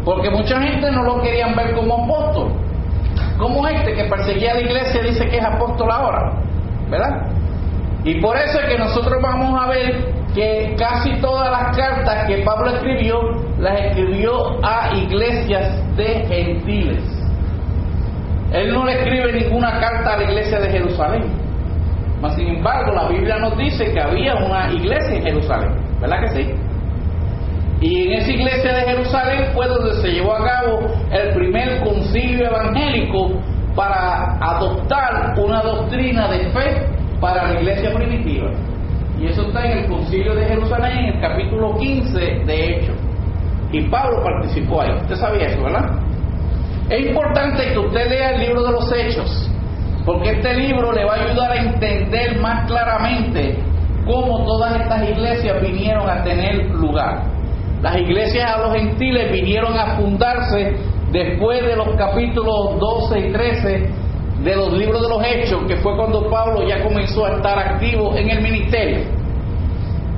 Porque 0.05 0.29
mucha 0.29 0.61
gente 0.61 0.91
no 0.91 1.03
lo 1.03 1.21
querían 1.21 1.55
ver 1.55 1.73
como 1.73 2.03
apóstol. 2.03 2.53
Como 3.37 3.67
este 3.67 3.93
que 3.93 4.03
perseguía 4.05 4.51
a 4.51 4.55
la 4.55 4.61
iglesia 4.61 5.01
dice 5.01 5.27
que 5.29 5.37
es 5.37 5.45
apóstol 5.45 5.89
ahora. 5.91 6.33
¿Verdad? 6.89 7.27
Y 8.03 8.21
por 8.21 8.37
eso 8.37 8.59
es 8.59 8.65
que 8.69 8.77
nosotros 8.77 9.21
vamos 9.21 9.61
a 9.61 9.67
ver 9.67 10.19
que 10.33 10.75
casi 10.77 11.19
todas 11.19 11.51
las 11.51 11.75
cartas 11.75 12.27
que 12.27 12.37
Pablo 12.43 12.71
escribió, 12.71 13.19
las 13.59 13.79
escribió 13.81 14.63
a 14.63 14.95
iglesias 14.95 15.95
de 15.97 16.25
gentiles. 16.27 17.03
Él 18.51 18.73
no 18.73 18.85
le 18.85 18.93
escribe 18.93 19.33
ninguna 19.33 19.79
carta 19.79 20.13
a 20.13 20.17
la 20.17 20.23
iglesia 20.23 20.59
de 20.59 20.69
Jerusalén. 20.69 21.38
Mas, 22.21 22.35
sin 22.35 22.47
embargo, 22.47 22.93
la 22.93 23.07
Biblia 23.07 23.37
nos 23.37 23.57
dice 23.57 23.91
que 23.93 24.01
había 24.01 24.35
una 24.35 24.71
iglesia 24.73 25.15
en 25.15 25.23
Jerusalén. 25.23 25.71
¿Verdad 26.01 26.21
que 26.21 26.27
sí? 26.29 26.53
Y 27.81 28.07
en 28.07 28.13
esa 28.13 28.31
iglesia 28.31 28.73
de 28.73 28.81
Jerusalén 28.81 29.51
fue 29.53 29.67
donde 29.67 29.93
se 30.01 30.09
llevó 30.09 30.33
a 30.33 30.43
cabo 30.43 30.79
el 31.11 31.33
primer 31.33 31.81
concilio 31.81 32.47
evangélico 32.47 33.39
para 33.73 34.37
adoptar 34.41 35.33
una 35.39 35.61
doctrina 35.61 36.27
de 36.27 36.49
fe 36.49 36.85
para 37.21 37.47
la 37.47 37.61
iglesia 37.61 37.93
primitiva. 37.93 38.51
Y 39.17 39.27
eso 39.27 39.43
está 39.43 39.65
en 39.65 39.79
el 39.79 39.87
concilio 39.87 40.35
de 40.35 40.45
Jerusalén, 40.45 40.97
en 40.97 41.05
el 41.15 41.21
capítulo 41.21 41.77
15 41.77 42.19
de 42.19 42.65
Hechos. 42.65 42.97
Y 43.71 43.81
Pablo 43.83 44.23
participó 44.23 44.81
ahí. 44.81 44.91
Usted 45.01 45.15
sabía 45.15 45.47
eso, 45.47 45.63
¿verdad? 45.63 45.85
Es 46.89 47.05
importante 47.05 47.71
que 47.71 47.79
usted 47.79 48.09
lea 48.09 48.31
el 48.31 48.41
libro 48.41 48.63
de 48.63 48.71
los 48.71 48.91
Hechos, 48.91 49.48
porque 50.09 50.31
este 50.31 50.55
libro 50.55 50.91
le 50.91 51.05
va 51.05 51.13
a 51.13 51.23
ayudar 51.23 51.51
a 51.51 51.55
entender 51.57 52.39
más 52.39 52.65
claramente 52.65 53.59
cómo 54.07 54.43
todas 54.43 54.81
estas 54.81 55.07
iglesias 55.07 55.61
vinieron 55.61 56.09
a 56.09 56.23
tener 56.23 56.65
lugar. 56.71 57.25
Las 57.83 57.95
iglesias 57.95 58.51
a 58.51 58.57
los 58.57 58.73
gentiles 58.75 59.31
vinieron 59.31 59.77
a 59.77 59.97
fundarse 59.97 60.73
después 61.11 61.63
de 61.63 61.75
los 61.75 61.89
capítulos 61.95 62.79
12 62.79 63.19
y 63.19 63.31
13 63.31 63.89
de 64.45 64.55
los 64.55 64.73
libros 64.73 64.99
de 64.99 65.09
los 65.09 65.23
Hechos, 65.23 65.61
que 65.67 65.75
fue 65.75 65.95
cuando 65.95 66.27
Pablo 66.27 66.67
ya 66.67 66.81
comenzó 66.81 67.27
a 67.27 67.35
estar 67.35 67.59
activo 67.59 68.15
en 68.15 68.31
el 68.31 68.41
ministerio. 68.41 69.05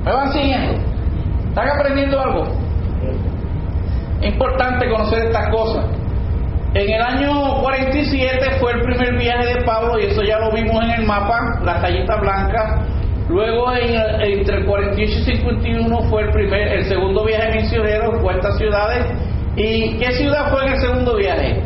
¿Me 0.06 0.10
van 0.10 0.32
siguiendo? 0.32 0.72
¿Están 1.50 1.68
aprendiendo 1.68 2.18
algo? 2.18 2.44
Es 4.22 4.32
importante 4.32 4.88
conocer 4.88 5.26
estas 5.26 5.50
cosas. 5.50 5.84
En 6.74 6.90
el 6.90 7.02
año 7.02 7.60
47 7.60 8.56
fue 8.58 8.72
el 8.72 8.80
primer 8.80 9.18
viaje 9.18 9.46
de 9.46 9.62
Pablo 9.62 9.98
y 10.00 10.06
eso 10.06 10.22
ya 10.22 10.38
lo 10.38 10.50
vimos 10.52 10.82
en 10.84 10.90
el 10.92 11.06
mapa, 11.06 11.60
la 11.62 11.82
tallita 11.82 12.16
blanca. 12.16 12.82
Luego 13.28 13.72
en, 13.74 13.94
entre 14.22 14.56
el 14.58 14.66
48 14.66 15.02
y 15.02 15.36
51 15.36 16.00
fue 16.08 16.22
el 16.22 16.30
primer, 16.30 16.68
el 16.68 16.84
segundo 16.86 17.26
viaje 17.26 17.60
misionero 17.60 18.18
fue 18.20 18.34
estas 18.34 18.56
ciudades. 18.56 19.06
¿Y 19.54 19.98
qué 19.98 20.12
ciudad 20.12 20.50
fue 20.50 20.64
en 20.64 20.72
el 20.72 20.80
segundo 20.80 21.16
viaje? 21.16 21.62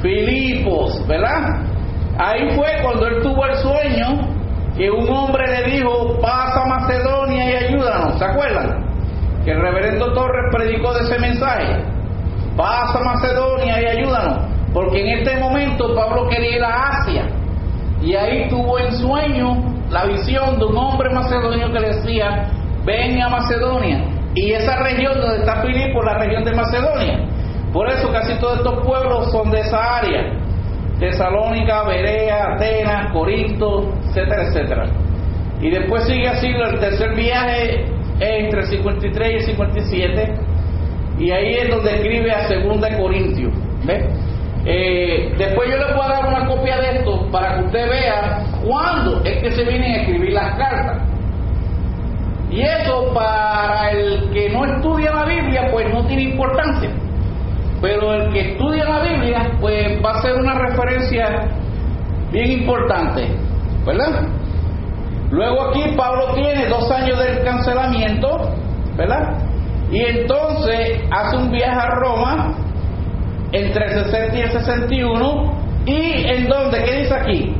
Filipos, 0.00 1.04
¿verdad? 1.08 1.60
Ahí 2.18 2.50
fue 2.54 2.68
cuando 2.82 3.06
él 3.08 3.20
tuvo 3.20 3.44
el 3.46 3.54
sueño 3.56 4.28
que 4.76 4.88
un 4.92 5.08
hombre 5.10 5.44
le 5.48 5.70
dijo, 5.72 6.20
pasa 6.20 6.62
a 6.62 6.66
Macedonia 6.66 7.50
y 7.50 7.64
ayúdanos, 7.64 8.16
¿se 8.16 8.24
acuerdan? 8.24 8.86
Que 9.44 9.50
el 9.50 9.60
reverendo 9.60 10.12
Torres 10.12 10.44
predicó 10.52 10.94
de 10.94 11.00
ese 11.00 11.18
mensaje. 11.18 11.91
Pasa 12.56 12.98
a 12.98 13.02
Macedonia 13.02 13.80
y 13.80 13.98
ayúdanos, 13.98 14.38
porque 14.74 15.00
en 15.00 15.18
este 15.18 15.38
momento 15.38 15.94
Pablo 15.94 16.28
quería 16.28 16.56
ir 16.56 16.64
a 16.64 16.88
Asia. 16.88 17.28
Y 18.02 18.14
ahí 18.14 18.48
tuvo 18.48 18.78
en 18.78 18.92
sueño 18.92 19.62
la 19.90 20.04
visión 20.06 20.58
de 20.58 20.64
un 20.64 20.76
hombre 20.76 21.10
macedonio 21.10 21.72
que 21.72 21.80
decía, 21.80 22.50
ven 22.84 23.20
a 23.22 23.28
Macedonia. 23.28 24.04
Y 24.34 24.52
esa 24.52 24.76
región 24.82 25.20
donde 25.20 25.38
está 25.38 25.62
Filipo 25.62 26.02
la 26.02 26.18
región 26.18 26.44
de 26.44 26.54
Macedonia. 26.54 27.20
Por 27.72 27.88
eso 27.88 28.10
casi 28.10 28.38
todos 28.38 28.58
estos 28.58 28.84
pueblos 28.84 29.30
son 29.30 29.50
de 29.50 29.60
esa 29.60 29.98
área. 29.98 30.32
Tesalónica, 30.98 31.84
Berea, 31.84 32.54
Atenas, 32.54 33.12
Corinto, 33.12 33.92
etcétera, 34.08 34.42
etcétera. 34.44 34.86
Y 35.60 35.70
después 35.70 36.04
sigue 36.04 36.28
así 36.28 36.48
el 36.48 36.78
tercer 36.80 37.14
viaje 37.14 37.84
entre 38.20 38.60
el 38.60 38.66
53 38.66 39.30
y 39.30 39.34
el 39.34 39.42
57. 39.42 40.34
Y 41.18 41.30
ahí 41.30 41.54
es 41.54 41.70
donde 41.70 41.94
escribe 41.94 42.30
a 42.30 42.48
Segunda 42.48 42.88
de 42.88 42.98
Corintios. 42.98 43.52
¿Ve? 43.84 44.08
Eh, 44.64 45.34
después 45.38 45.68
yo 45.70 45.76
le 45.76 45.94
puedo 45.94 46.08
dar 46.08 46.26
una 46.26 46.46
copia 46.46 46.78
de 46.78 46.98
esto 46.98 47.28
para 47.32 47.56
que 47.56 47.64
usted 47.64 47.90
vea 47.90 48.44
cuándo 48.64 49.20
es 49.24 49.42
que 49.42 49.50
se 49.50 49.64
vienen 49.64 49.92
a 49.92 49.96
escribir 50.02 50.32
las 50.32 50.56
cartas. 50.56 51.02
Y 52.50 52.60
eso 52.60 53.12
para 53.14 53.90
el 53.90 54.30
que 54.30 54.50
no 54.50 54.64
estudia 54.64 55.10
la 55.12 55.24
Biblia, 55.24 55.68
pues 55.72 55.92
no 55.92 56.06
tiene 56.06 56.24
importancia. 56.24 56.90
Pero 57.80 58.14
el 58.14 58.32
que 58.32 58.52
estudia 58.52 58.84
la 58.84 59.02
Biblia, 59.02 59.50
pues 59.60 59.98
va 60.04 60.12
a 60.12 60.22
ser 60.22 60.34
una 60.34 60.54
referencia 60.54 61.48
bien 62.30 62.52
importante, 62.52 63.26
¿verdad? 63.84 64.28
Luego 65.30 65.70
aquí 65.70 65.82
Pablo 65.96 66.34
tiene 66.34 66.66
dos 66.68 66.90
años 66.90 67.18
del 67.18 67.42
cancelamiento, 67.42 68.28
¿verdad? 68.96 69.51
Y 69.92 70.00
entonces 70.00 71.02
hace 71.10 71.36
un 71.36 71.50
viaje 71.50 71.78
a 71.78 71.90
Roma 71.96 72.54
entre 73.52 73.84
el 73.84 74.04
60 74.04 74.38
y 74.38 74.40
el 74.40 74.50
61. 74.50 75.52
¿Y 75.84 76.26
en 76.28 76.48
dónde? 76.48 76.82
¿Qué 76.82 76.92
dice 77.00 77.14
aquí? 77.14 77.54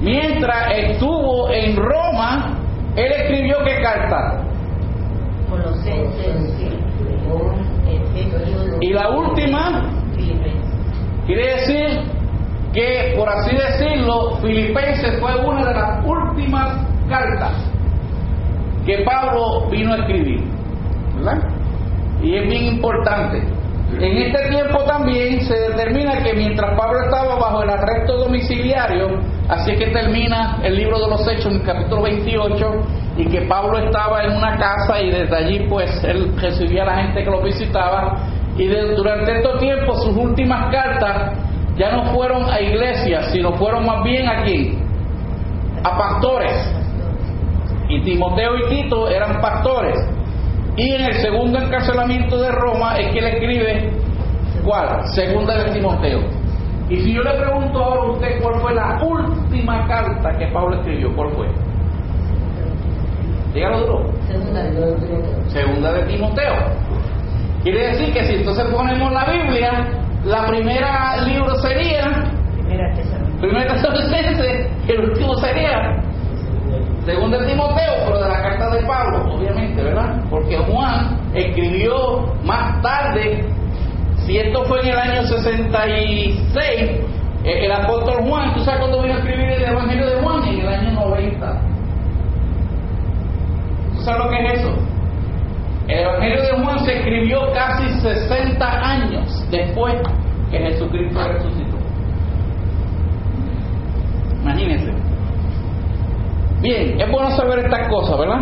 Mientras 0.00 0.72
estuvo 0.72 1.50
en 1.50 1.76
Roma, 1.76 2.56
él 2.96 3.12
escribió 3.12 3.58
qué 3.64 3.82
carta. 3.82 4.44
Y 8.80 8.92
la 8.92 9.10
última 9.10 9.90
Filipenses. 10.14 10.74
quiere 11.26 11.54
decir 11.54 12.00
que, 12.72 13.14
por 13.18 13.28
así 13.28 13.56
decirlo, 13.56 14.38
Filipenses 14.40 15.20
fue 15.20 15.34
una 15.44 15.66
de 15.66 15.74
las 15.74 16.04
últimas 16.06 16.86
cartas 17.08 17.67
que 18.84 18.98
Pablo 19.04 19.68
vino 19.70 19.94
a 19.94 19.98
escribir. 19.98 20.42
¿Verdad? 21.16 21.38
Y 22.22 22.34
es 22.36 22.48
bien 22.48 22.64
importante. 22.64 23.42
En 24.00 24.18
este 24.18 24.48
tiempo 24.50 24.84
también 24.84 25.40
se 25.40 25.54
determina 25.54 26.22
que 26.22 26.34
mientras 26.34 26.78
Pablo 26.78 27.00
estaba 27.04 27.36
bajo 27.36 27.62
el 27.62 27.70
arresto 27.70 28.18
domiciliario, 28.18 29.18
así 29.48 29.72
es 29.72 29.78
que 29.78 29.86
termina 29.90 30.58
el 30.62 30.76
libro 30.76 30.98
de 31.00 31.08
los 31.08 31.26
Hechos 31.26 31.46
en 31.46 31.60
el 31.60 31.62
capítulo 31.62 32.02
28, 32.02 32.70
y 33.16 33.26
que 33.26 33.42
Pablo 33.42 33.78
estaba 33.78 34.24
en 34.24 34.36
una 34.36 34.56
casa 34.58 35.00
y 35.00 35.10
desde 35.10 35.34
allí 35.34 35.66
pues 35.68 36.04
él 36.04 36.34
recibía 36.38 36.82
a 36.82 36.86
la 36.86 36.96
gente 37.02 37.24
que 37.24 37.30
lo 37.30 37.42
visitaba, 37.42 38.18
y 38.58 38.66
durante 38.66 39.38
estos 39.38 39.58
tiempos 39.58 40.04
sus 40.04 40.16
últimas 40.16 40.70
cartas 40.70 41.32
ya 41.76 41.90
no 41.92 42.12
fueron 42.12 42.44
a 42.50 42.60
iglesias, 42.60 43.30
sino 43.32 43.52
fueron 43.52 43.86
más 43.86 44.04
bien 44.04 44.28
a? 44.28 44.44
A 45.84 45.96
pastores. 45.96 46.77
Y 47.88 48.02
Timoteo 48.02 48.56
y 48.56 48.68
Tito 48.68 49.08
eran 49.08 49.40
pastores. 49.40 49.96
Y 50.76 50.92
en 50.92 51.06
el 51.06 51.14
segundo 51.14 51.58
encarcelamiento 51.58 52.38
de 52.38 52.52
Roma 52.52 52.98
es 52.98 53.12
que 53.12 53.20
le 53.20 53.30
escribe, 53.30 53.90
¿cuál? 54.64 55.06
Segunda 55.08 55.64
de 55.64 55.72
Timoteo. 55.72 56.20
Y 56.90 56.96
si 56.98 57.14
yo 57.14 57.22
le 57.22 57.34
pregunto 57.34 57.82
ahora 57.82 58.00
a 58.00 58.12
usted 58.12 58.42
cuál 58.42 58.60
fue 58.60 58.74
la 58.74 58.98
última 59.02 59.86
carta 59.86 60.38
que 60.38 60.46
Pablo 60.46 60.76
escribió, 60.76 61.14
¿cuál 61.14 61.30
fue? 61.32 61.48
Dígalo 63.52 63.80
duro. 63.80 64.12
Segunda 64.26 64.62
de 64.62 64.70
Timoteo. 64.70 65.48
Segunda 65.48 65.92
de 65.92 66.02
Timoteo. 66.04 66.54
Quiere 67.62 67.88
decir 67.88 68.12
que 68.12 68.24
si 68.24 68.34
entonces 68.36 68.64
ponemos 68.66 69.12
la 69.12 69.24
Biblia, 69.24 69.88
la 70.24 70.46
primera 70.46 71.16
libro 71.26 71.54
sería 71.56 72.30
Primera 72.54 72.94
Tesalónica. 72.94 73.40
Primera 73.40 73.74
Tesalonicense, 73.74 74.70
y 74.86 74.90
el 74.92 75.10
último 75.10 75.34
sería 75.34 76.02
Segunda 77.08 77.38
de 77.38 77.46
Timoteo, 77.46 77.94
pero 78.04 78.20
de 78.22 78.28
la 78.28 78.42
carta 78.42 78.68
de 78.68 78.82
Pablo, 78.84 79.34
obviamente, 79.34 79.82
¿verdad? 79.82 80.22
Porque 80.28 80.58
Juan 80.58 81.18
escribió 81.32 82.34
más 82.44 82.82
tarde, 82.82 83.46
si 84.26 84.36
esto 84.36 84.62
fue 84.66 84.82
en 84.82 84.88
el 84.88 84.98
año 84.98 85.22
66, 85.22 86.62
eh, 86.64 87.00
el 87.44 87.72
apóstol 87.72 88.28
Juan, 88.28 88.52
¿tú 88.52 88.60
sabes 88.60 88.80
cuándo 88.80 89.00
vino 89.00 89.14
a 89.14 89.18
escribir 89.20 89.48
el 89.52 89.64
Evangelio 89.64 90.06
de 90.06 90.22
Juan? 90.22 90.48
En 90.48 90.60
el 90.60 90.68
año 90.68 90.90
90. 90.92 91.62
¿Tú 93.94 94.02
sabes 94.02 94.24
lo 94.24 94.28
que 94.28 94.44
es 94.44 94.60
eso? 94.60 94.74
El 95.88 96.00
Evangelio 96.00 96.42
de 96.42 96.62
Juan 96.62 96.78
se 96.80 96.94
escribió 96.94 97.52
casi 97.54 97.88
60 98.00 98.86
años 98.86 99.46
después 99.50 99.94
que 100.50 100.58
Jesucristo 100.58 101.26
resucitó. 101.26 101.78
Imagínense. 104.42 105.07
Bien, 106.60 107.00
es 107.00 107.10
bueno 107.10 107.30
saber 107.30 107.60
estas 107.60 107.88
cosas, 107.88 108.18
¿verdad? 108.18 108.40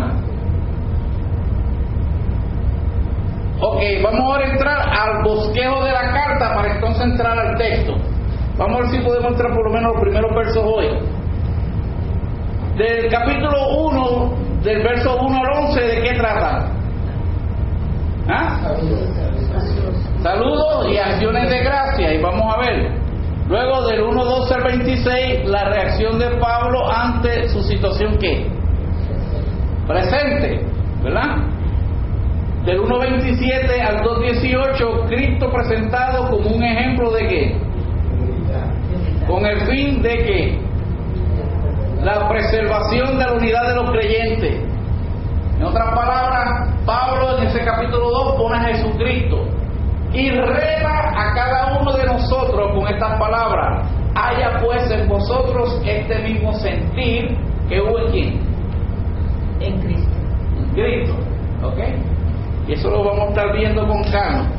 Ok, 3.59 3.81
vamos 4.03 4.21
ahora 4.21 4.45
a 4.45 4.51
entrar 4.51 4.79
al 4.79 5.23
bosquejo 5.23 5.83
de 5.83 5.91
la 5.91 6.13
carta 6.13 6.53
para 6.55 6.73
entonces 6.75 7.03
entrar 7.03 7.37
al 7.37 7.57
texto. 7.57 7.95
Vamos 8.57 8.77
a 8.77 8.81
ver 8.81 8.91
si 8.91 8.99
podemos 8.99 9.31
entrar 9.31 9.53
por 9.53 9.65
lo 9.65 9.71
menos 9.71 9.93
los 9.93 10.01
primeros 10.01 10.35
versos 10.35 10.63
hoy. 10.65 10.87
Del 12.77 13.09
capítulo 13.09 13.77
1, 13.77 14.33
del 14.63 14.83
verso 14.83 15.17
1 15.19 15.37
al 15.37 15.63
11, 15.65 15.81
¿de 15.81 16.01
qué 16.01 16.13
trata? 16.13 16.71
¿Ah? 18.29 18.75
Saludos 20.21 20.87
y 20.91 20.97
acciones 20.97 21.49
de 21.49 21.63
gracia. 21.63 22.13
Y 22.13 22.21
vamos 22.21 22.53
a 22.53 22.59
ver. 22.59 23.06
Luego 23.47 23.87
del 23.87 24.01
1, 24.01 24.25
12 24.25 24.53
al 24.55 24.63
26, 24.63 25.45
la 25.45 25.69
reacción 25.69 26.19
de 26.19 26.31
Pablo 26.37 26.91
ante 26.91 27.47
su 27.47 27.61
situación 27.63 28.17
que 28.17 28.45
presente, 29.87 30.65
¿verdad? 31.01 31.37
Del 32.65 32.81
1.27 32.81 33.79
al 33.79 34.01
2.18, 34.01 35.07
Cristo 35.07 35.49
presentado 35.49 36.29
como 36.29 36.49
un 36.49 36.61
ejemplo 36.61 37.11
de 37.11 37.27
qué? 37.27 37.57
Con 39.25 39.45
el 39.45 39.61
fin 39.61 40.01
de 40.01 40.17
que 40.17 40.59
la 42.03 42.27
preservación 42.27 43.17
de 43.17 43.25
la 43.25 43.33
unidad 43.33 43.67
de 43.69 43.75
los 43.75 43.91
creyentes. 43.91 44.55
En 45.57 45.63
otras 45.63 45.95
palabras, 45.95 46.75
Pablo 46.85 47.37
en 47.37 47.47
ese 47.47 47.63
capítulo 47.63 48.09
2 48.09 48.35
pone 48.35 48.57
a 48.57 48.61
Jesucristo 48.63 49.56
y 50.13 50.29
reta 50.31 51.09
a 51.15 51.33
cada 51.35 51.79
uno 51.79 51.93
de 51.93 52.05
nosotros 52.05 52.71
con 52.73 52.87
estas 52.93 53.19
palabras. 53.19 53.87
Haya 54.15 54.59
pues 54.63 54.89
en 54.91 55.07
vosotros 55.07 55.79
este 55.85 56.19
mismo 56.19 56.53
sentir 56.53 57.37
que 57.69 57.81
hubo 57.81 57.99
en 57.99 58.11
quién? 58.11 58.39
En 59.59 59.79
Cristo. 59.81 60.11
En 60.57 60.69
Cristo. 60.73 61.15
¿Ok? 61.63 61.79
Y 62.67 62.73
eso 62.73 62.89
lo 62.89 63.03
vamos 63.03 63.25
a 63.25 63.29
estar 63.29 63.53
viendo 63.53 63.87
con 63.87 64.03
calma. 64.11 64.49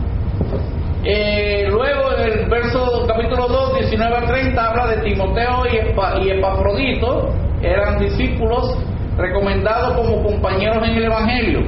Eh, 1.05 1.67
luego 1.71 2.13
en 2.19 2.33
el 2.41 2.49
verso 2.49 3.05
capítulo 3.07 3.47
2, 3.49 3.75
19 3.79 4.17
a 4.17 4.27
30 4.27 4.69
habla 4.69 4.87
de 4.89 4.97
Timoteo 5.03 5.65
y, 5.73 5.77
Epa- 5.77 6.23
y 6.23 6.31
Epafrodito, 6.31 7.31
eran 7.63 7.99
discípulos 8.01 8.77
recomendados 9.17 9.95
como 9.97 10.23
compañeros 10.25 10.79
en 10.87 10.97
el 10.97 11.05
Evangelio. 11.05 11.61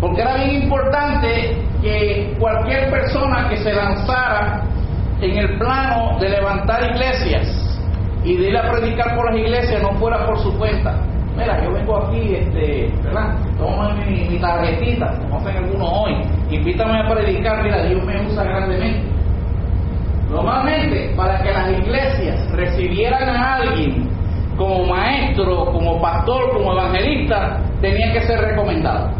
Porque 0.00 0.20
era 0.22 0.36
bien 0.36 0.62
importante 0.64 1.56
que 1.84 2.34
cualquier 2.40 2.90
persona 2.90 3.48
que 3.48 3.58
se 3.58 3.72
lanzara 3.72 4.62
en 5.20 5.38
el 5.38 5.58
plano 5.58 6.18
de 6.18 6.30
levantar 6.30 6.82
iglesias 6.90 7.46
y 8.24 8.36
de 8.36 8.48
ir 8.48 8.56
a 8.56 8.70
predicar 8.70 9.14
por 9.14 9.30
las 9.30 9.38
iglesias 9.38 9.82
no 9.82 9.92
fuera 9.98 10.26
por 10.26 10.38
su 10.40 10.56
cuenta. 10.58 10.98
Mira, 11.36 11.62
yo 11.62 11.72
vengo 11.72 11.96
aquí, 11.96 12.36
este, 12.36 12.90
¿verdad? 13.02 13.36
Toma 13.58 13.94
mi, 13.94 14.28
mi 14.28 14.38
tarjetita, 14.38 15.18
como 15.18 15.36
hacen 15.36 15.56
algunos 15.56 15.90
hoy. 15.92 16.22
Invítame 16.50 17.00
a 17.00 17.08
predicar, 17.08 17.62
mira, 17.62 17.84
Dios 17.84 18.04
me 18.04 18.26
usa 18.26 18.44
grandemente. 18.44 19.08
Normalmente, 20.30 21.12
para 21.16 21.42
que 21.42 21.52
las 21.52 21.70
iglesias 21.70 22.50
recibieran 22.52 23.28
a 23.28 23.56
alguien 23.56 24.08
como 24.56 24.86
maestro, 24.86 25.66
como 25.66 26.00
pastor, 26.00 26.52
como 26.52 26.72
evangelista, 26.72 27.60
tenía 27.80 28.12
que 28.12 28.22
ser 28.22 28.40
recomendado. 28.40 29.10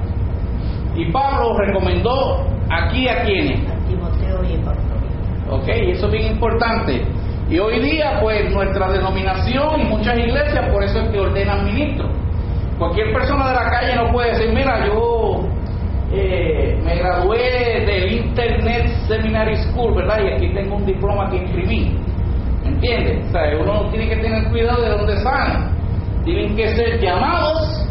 Y 0.97 1.11
Pablo 1.11 1.59
recomendó 1.59 2.47
aquí 2.71 3.09
a 3.09 3.23
quienes. 3.23 3.61
A 3.71 3.77
Timoteo 3.87 4.45
y 4.45 4.55
Epafrodito. 4.55 5.55
¿Ok? 5.55 5.69
Y 5.69 5.91
eso 5.91 6.07
es 6.07 6.13
bien 6.13 6.33
importante. 6.33 7.05
Y 7.51 7.59
hoy 7.59 7.79
día, 7.81 8.19
pues 8.23 8.51
nuestra 8.53 8.91
denominación 8.91 9.81
y 9.81 9.85
muchas 9.85 10.19
iglesias, 10.19 10.69
por 10.71 10.83
eso 10.83 11.01
es 11.01 11.09
que 11.11 11.21
ordenan 11.21 11.67
ministros. 11.67 12.11
Cualquier 12.79 13.13
persona 13.13 13.49
de 13.49 13.55
la 13.55 13.71
calle 13.71 13.97
no 13.97 14.11
puede 14.11 14.31
decir, 14.31 14.53
mira, 14.55 14.87
yo 14.87 15.47
eh, 16.13 16.81
me 16.85 16.97
gradué 16.97 17.85
del 17.87 18.13
Internet 18.13 18.89
Seminary 19.07 19.57
School, 19.57 19.95
¿verdad? 19.95 20.21
Y 20.25 20.33
aquí 20.33 20.55
tengo 20.55 20.77
un 20.77 20.87
diploma 20.87 21.31
que 21.31 21.37
imprimí. 21.37 21.99
¿Me 22.63 22.71
entiendes? 22.71 23.27
O 23.29 23.33
sea, 23.33 23.43
uno 23.61 23.91
tiene 23.91 24.09
que 24.09 24.17
tener 24.17 24.49
cuidado 24.49 24.83
de 24.83 24.89
dónde 24.89 25.17
salen. 25.19 25.69
Tienen 26.25 26.57
que 26.57 26.75
ser 26.75 26.99
llamados, 26.99 27.87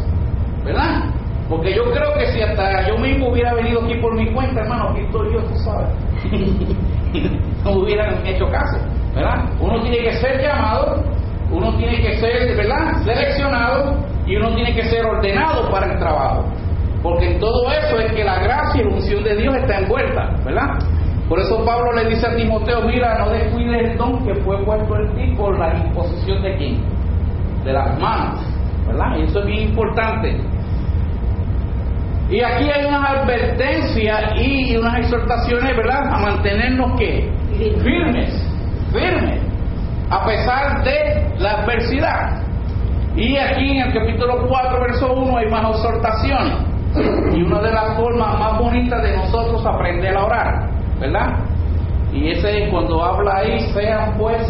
¿verdad? 0.64 1.13
Porque 1.48 1.74
yo 1.74 1.84
creo 1.92 2.14
que 2.14 2.26
si 2.32 2.40
hasta 2.40 2.88
yo 2.88 2.96
mismo 2.98 3.28
hubiera 3.28 3.52
venido 3.54 3.82
aquí 3.82 3.94
por 3.96 4.14
mi 4.14 4.32
cuenta, 4.32 4.60
hermano, 4.60 4.90
aquí 4.90 5.00
estoy 5.00 5.34
yo, 5.34 5.40
tú 5.42 5.54
sabes. 5.56 5.88
no 7.64 7.72
hubieran 7.72 8.26
hecho 8.26 8.46
caso, 8.50 8.78
¿verdad? 9.14 9.44
Uno 9.60 9.80
tiene 9.82 9.98
que 9.98 10.12
ser 10.14 10.40
llamado, 10.40 11.02
uno 11.50 11.76
tiene 11.76 12.00
que 12.00 12.18
ser, 12.18 12.56
¿verdad? 12.56 13.02
Seleccionado 13.04 13.96
y 14.26 14.36
uno 14.36 14.54
tiene 14.54 14.74
que 14.74 14.84
ser 14.84 15.04
ordenado 15.04 15.70
para 15.70 15.92
el 15.92 15.98
trabajo. 15.98 16.44
Porque 17.02 17.32
en 17.32 17.38
todo 17.38 17.70
eso 17.70 17.98
es 17.98 18.12
que 18.12 18.24
la 18.24 18.38
gracia 18.38 18.80
y 18.80 18.84
la 18.84 18.94
unción 18.94 19.22
de 19.22 19.36
Dios 19.36 19.54
está 19.56 19.80
envuelta, 19.80 20.30
¿verdad? 20.44 20.78
Por 21.28 21.38
eso 21.38 21.62
Pablo 21.64 21.92
le 21.92 22.08
dice 22.08 22.26
a 22.26 22.34
Timoteo, 22.36 22.82
mira, 22.82 23.18
no 23.18 23.30
descuides 23.30 23.90
el 23.90 23.98
don 23.98 24.24
que 24.24 24.34
fue 24.36 24.62
puesto 24.64 24.96
en 24.96 25.14
ti 25.14 25.36
por 25.36 25.58
la 25.58 25.74
imposición 25.74 26.42
de 26.42 26.56
quién? 26.56 26.82
De 27.64 27.72
las 27.72 27.98
manos, 27.98 28.40
¿verdad? 28.86 29.16
Y 29.18 29.22
eso 29.22 29.40
es 29.40 29.46
bien 29.46 29.68
importante. 29.68 30.40
Y 32.30 32.40
aquí 32.40 32.70
hay 32.70 32.86
unas 32.86 33.10
advertencias 33.10 34.32
y 34.36 34.76
unas 34.76 34.98
exhortaciones, 34.98 35.76
¿verdad? 35.76 36.08
A 36.10 36.18
mantenernos 36.20 36.98
Firmes. 36.98 37.82
firmes, 37.82 38.50
firmes, 38.92 39.40
a 40.10 40.24
pesar 40.24 40.82
de 40.84 41.34
la 41.38 41.50
adversidad. 41.60 42.42
Y 43.14 43.36
aquí 43.36 43.78
en 43.78 43.86
el 43.86 43.92
capítulo 43.92 44.46
4, 44.48 44.80
verso 44.80 45.12
1, 45.12 45.36
hay 45.36 45.50
más 45.50 45.76
exhortaciones. 45.76 46.56
Y 47.34 47.42
una 47.42 47.60
de 47.60 47.72
las 47.72 47.96
formas 47.96 48.38
más 48.38 48.58
bonitas 48.58 49.02
de 49.02 49.16
nosotros 49.16 49.64
aprender 49.66 50.16
a 50.16 50.24
orar, 50.24 50.70
¿verdad? 51.00 51.38
Y 52.12 52.30
ese 52.30 52.64
es 52.64 52.70
cuando 52.70 53.04
habla 53.04 53.36
ahí, 53.38 53.60
sean 53.72 54.16
pues 54.16 54.42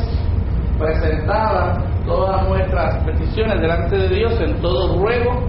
presentadas 0.79 1.79
todas 2.07 2.47
nuestras 2.49 3.03
peticiones 3.05 3.61
delante 3.61 3.97
de 3.97 4.09
Dios 4.09 4.41
en 4.41 4.61
todo 4.61 4.99
ruego 4.99 5.43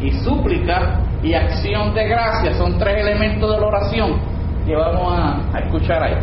y 0.00 0.10
súplica 0.10 1.00
y 1.22 1.34
acción 1.34 1.94
de 1.94 2.08
gracia. 2.08 2.54
Son 2.54 2.78
tres 2.78 3.06
elementos 3.06 3.52
de 3.54 3.60
la 3.60 3.66
oración 3.66 4.20
que 4.66 4.74
vamos 4.74 5.18
a, 5.18 5.58
escuchar 5.58 6.02
ahí. 6.02 6.16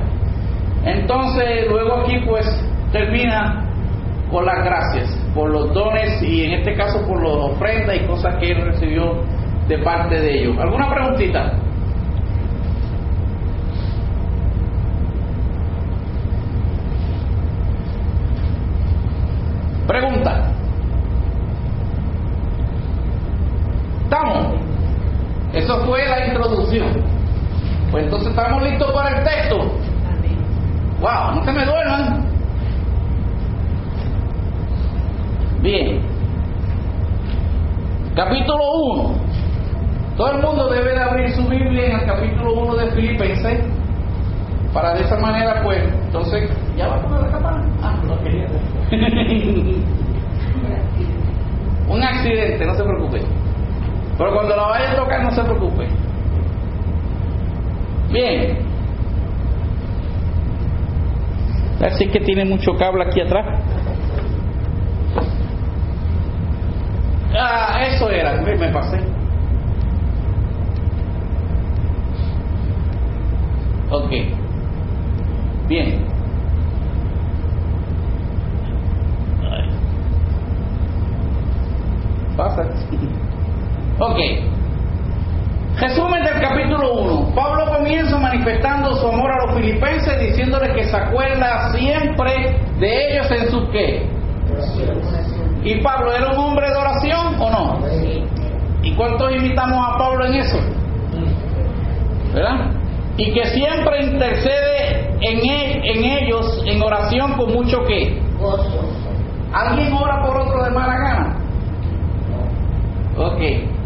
Entonces, 0.86 1.68
luego 1.70 2.02
aquí 2.02 2.20
pues 2.26 2.46
termina 2.92 3.64
con 4.32 4.46
las 4.46 4.64
gracias, 4.64 5.10
por 5.34 5.50
los 5.50 5.74
dones 5.74 6.22
y 6.22 6.46
en 6.46 6.54
este 6.54 6.76
caso 6.76 7.06
por 7.08 7.22
las 7.24 7.52
ofrendas 7.52 7.96
y 7.96 8.06
cosas 8.06 8.36
que 8.40 8.52
él 8.52 8.62
recibió 8.62 9.24
de 9.68 9.78
parte 9.80 10.20
de 10.20 10.42
ellos. 10.42 10.58
¿Alguna 10.60 10.94
preguntita? 10.94 11.54
Pregunta. 19.88 20.52
¿Estamos? 24.04 24.68
Eso 25.58 25.84
fue 25.86 26.08
la 26.08 26.28
introducción. 26.28 26.88
Pues 27.90 28.04
entonces 28.04 28.30
estamos 28.30 28.62
listos 28.62 28.92
para 28.92 29.18
el 29.18 29.24
texto. 29.24 29.56
Amén. 30.08 30.38
Wow, 31.02 31.34
no 31.36 31.44
se 31.44 31.52
me 31.52 31.66
duerman. 31.66 32.28
Bien. 35.62 36.00
Capítulo 38.16 38.64
1. 38.84 39.16
Todo 40.16 40.32
el 40.32 40.44
mundo 40.44 40.70
debe 40.70 40.94
de 40.94 41.00
abrir 41.00 41.32
su 41.32 41.44
Biblia 41.48 41.88
en 41.88 42.00
el 42.00 42.06
capítulo 42.06 42.54
1 42.54 42.76
de 42.76 42.92
Filipenses 42.92 43.60
para 44.74 44.94
de 44.94 45.06
esa 45.06 45.18
manera, 45.18 45.64
pues, 45.64 45.82
entonces, 46.06 46.52
¿ya 46.76 46.88
va 46.88 46.98
a 46.98 47.02
poner 47.02 47.22
la 47.22 47.32
campana? 47.32 47.66
Ah, 47.82 47.96
no 48.06 48.22
quería. 48.22 48.46
Un 51.90 52.04
accidente, 52.04 52.66
no 52.66 52.76
se 52.76 52.84
preocupe. 52.84 53.22
Pero 54.18 54.34
cuando 54.34 54.56
la 54.56 54.68
vaya 54.68 54.92
a 54.92 54.96
tocar, 54.96 55.24
no 55.24 55.32
se 55.32 55.44
preocupe. 55.44 55.88
Bien. 58.12 58.58
Así 61.86 62.08
que 62.08 62.20
tiene 62.22 62.46
mucho 62.46 62.76
cable 62.76 63.04
aquí 63.04 63.22
atrás. 63.22 63.46
Ah, 67.36 67.86
eso 67.86 68.10
era, 68.10 68.42
me, 68.42 68.70
pasé. 68.70 69.00
Ok. 73.92 74.12
Bien. 75.68 76.06
Pasa. 82.36 82.64
Ok. 84.00 84.20
Resumen 85.80 86.24
del 86.24 86.40
capítulo 86.42 86.94
1. 86.94 87.36
Pablo 87.36 87.66
comienza 87.78 88.18
manifestando 88.20 88.96
su 88.96 89.08
amor 89.08 89.32
a 89.32 89.46
los 89.46 89.56
filipenses 89.56 90.20
diciéndoles 90.20 90.72
que 90.74 90.84
se 90.86 90.96
acuerda 90.96 91.72
siempre 91.72 92.60
de 92.80 93.12
ellos 93.12 93.32
en 93.32 93.50
su 93.50 93.70
qué. 93.70 94.08
¿Y 95.64 95.82
Pablo 95.82 96.14
era 96.14 96.32
un 96.32 96.38
hombre 96.38 96.70
de 96.70 96.76
oración 96.76 97.36
o 97.40 97.50
no? 97.50 97.80
¿Y 98.84 98.94
cuántos 98.96 99.32
imitamos 99.36 99.78
a 99.88 99.98
Pablo 99.98 100.26
en 100.26 100.34
eso? 100.36 100.58
¿Verdad? 102.34 102.72
Y 103.18 103.32
que 103.34 103.46
siempre 103.48 104.04
intercede 104.04 105.10
en, 105.22 105.40
en 105.84 106.04
ellos 106.04 106.64
en 106.66 106.82
oración 106.82 107.34
con 107.34 107.52
mucho 107.52 107.84
qué. 107.88 108.20
¿Alguien 109.54 109.92
ora 109.94 110.24
por 110.24 110.38
otro 110.38 110.64
de 110.64 110.70
mala 110.70 110.98
gana? 110.98 111.38
Ok. 113.18 113.77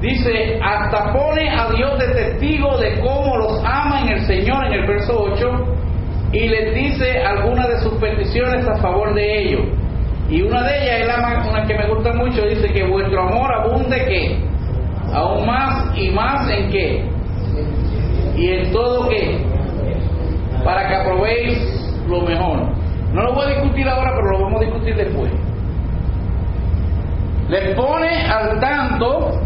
Dice, 0.00 0.60
hasta 0.62 1.12
pone 1.12 1.48
a 1.48 1.70
Dios 1.70 1.98
de 1.98 2.08
testigo 2.08 2.76
de 2.78 3.00
cómo 3.00 3.38
los 3.38 3.64
ama 3.64 4.02
en 4.02 4.08
el 4.10 4.26
Señor 4.26 4.66
en 4.66 4.72
el 4.74 4.86
verso 4.86 5.26
8 5.32 5.46
y 6.32 6.48
les 6.48 6.74
dice 6.74 7.22
algunas 7.22 7.66
de 7.68 7.80
sus 7.80 7.94
peticiones 7.94 8.66
a 8.68 8.76
favor 8.76 9.14
de 9.14 9.42
ellos. 9.42 9.62
Y 10.28 10.42
una 10.42 10.62
de 10.64 10.82
ellas 10.82 11.00
es 11.00 11.06
la 11.06 11.48
una 11.48 11.66
que 11.66 11.74
me 11.74 11.88
gusta 11.88 12.12
mucho, 12.12 12.42
dice 12.42 12.68
que 12.72 12.82
vuestro 12.84 13.28
amor 13.28 13.50
abunde 13.54 13.96
que 14.04 14.38
aún 15.14 15.46
más 15.46 15.96
y 15.96 16.10
más 16.10 16.50
en 16.50 16.70
qué 16.70 17.04
y 18.36 18.50
en 18.50 18.72
todo 18.72 19.08
qué 19.08 19.46
para 20.62 20.88
que 20.88 20.94
aprobéis 20.94 22.04
lo 22.08 22.20
mejor. 22.22 22.68
No 23.12 23.22
lo 23.22 23.34
voy 23.34 23.46
a 23.46 23.54
discutir 23.54 23.88
ahora, 23.88 24.10
pero 24.14 24.30
lo 24.32 24.42
vamos 24.42 24.60
a 24.60 24.64
discutir 24.64 24.96
después. 24.96 25.32
Les 27.48 27.74
pone 27.76 28.26
al 28.26 28.60
tanto 28.60 29.45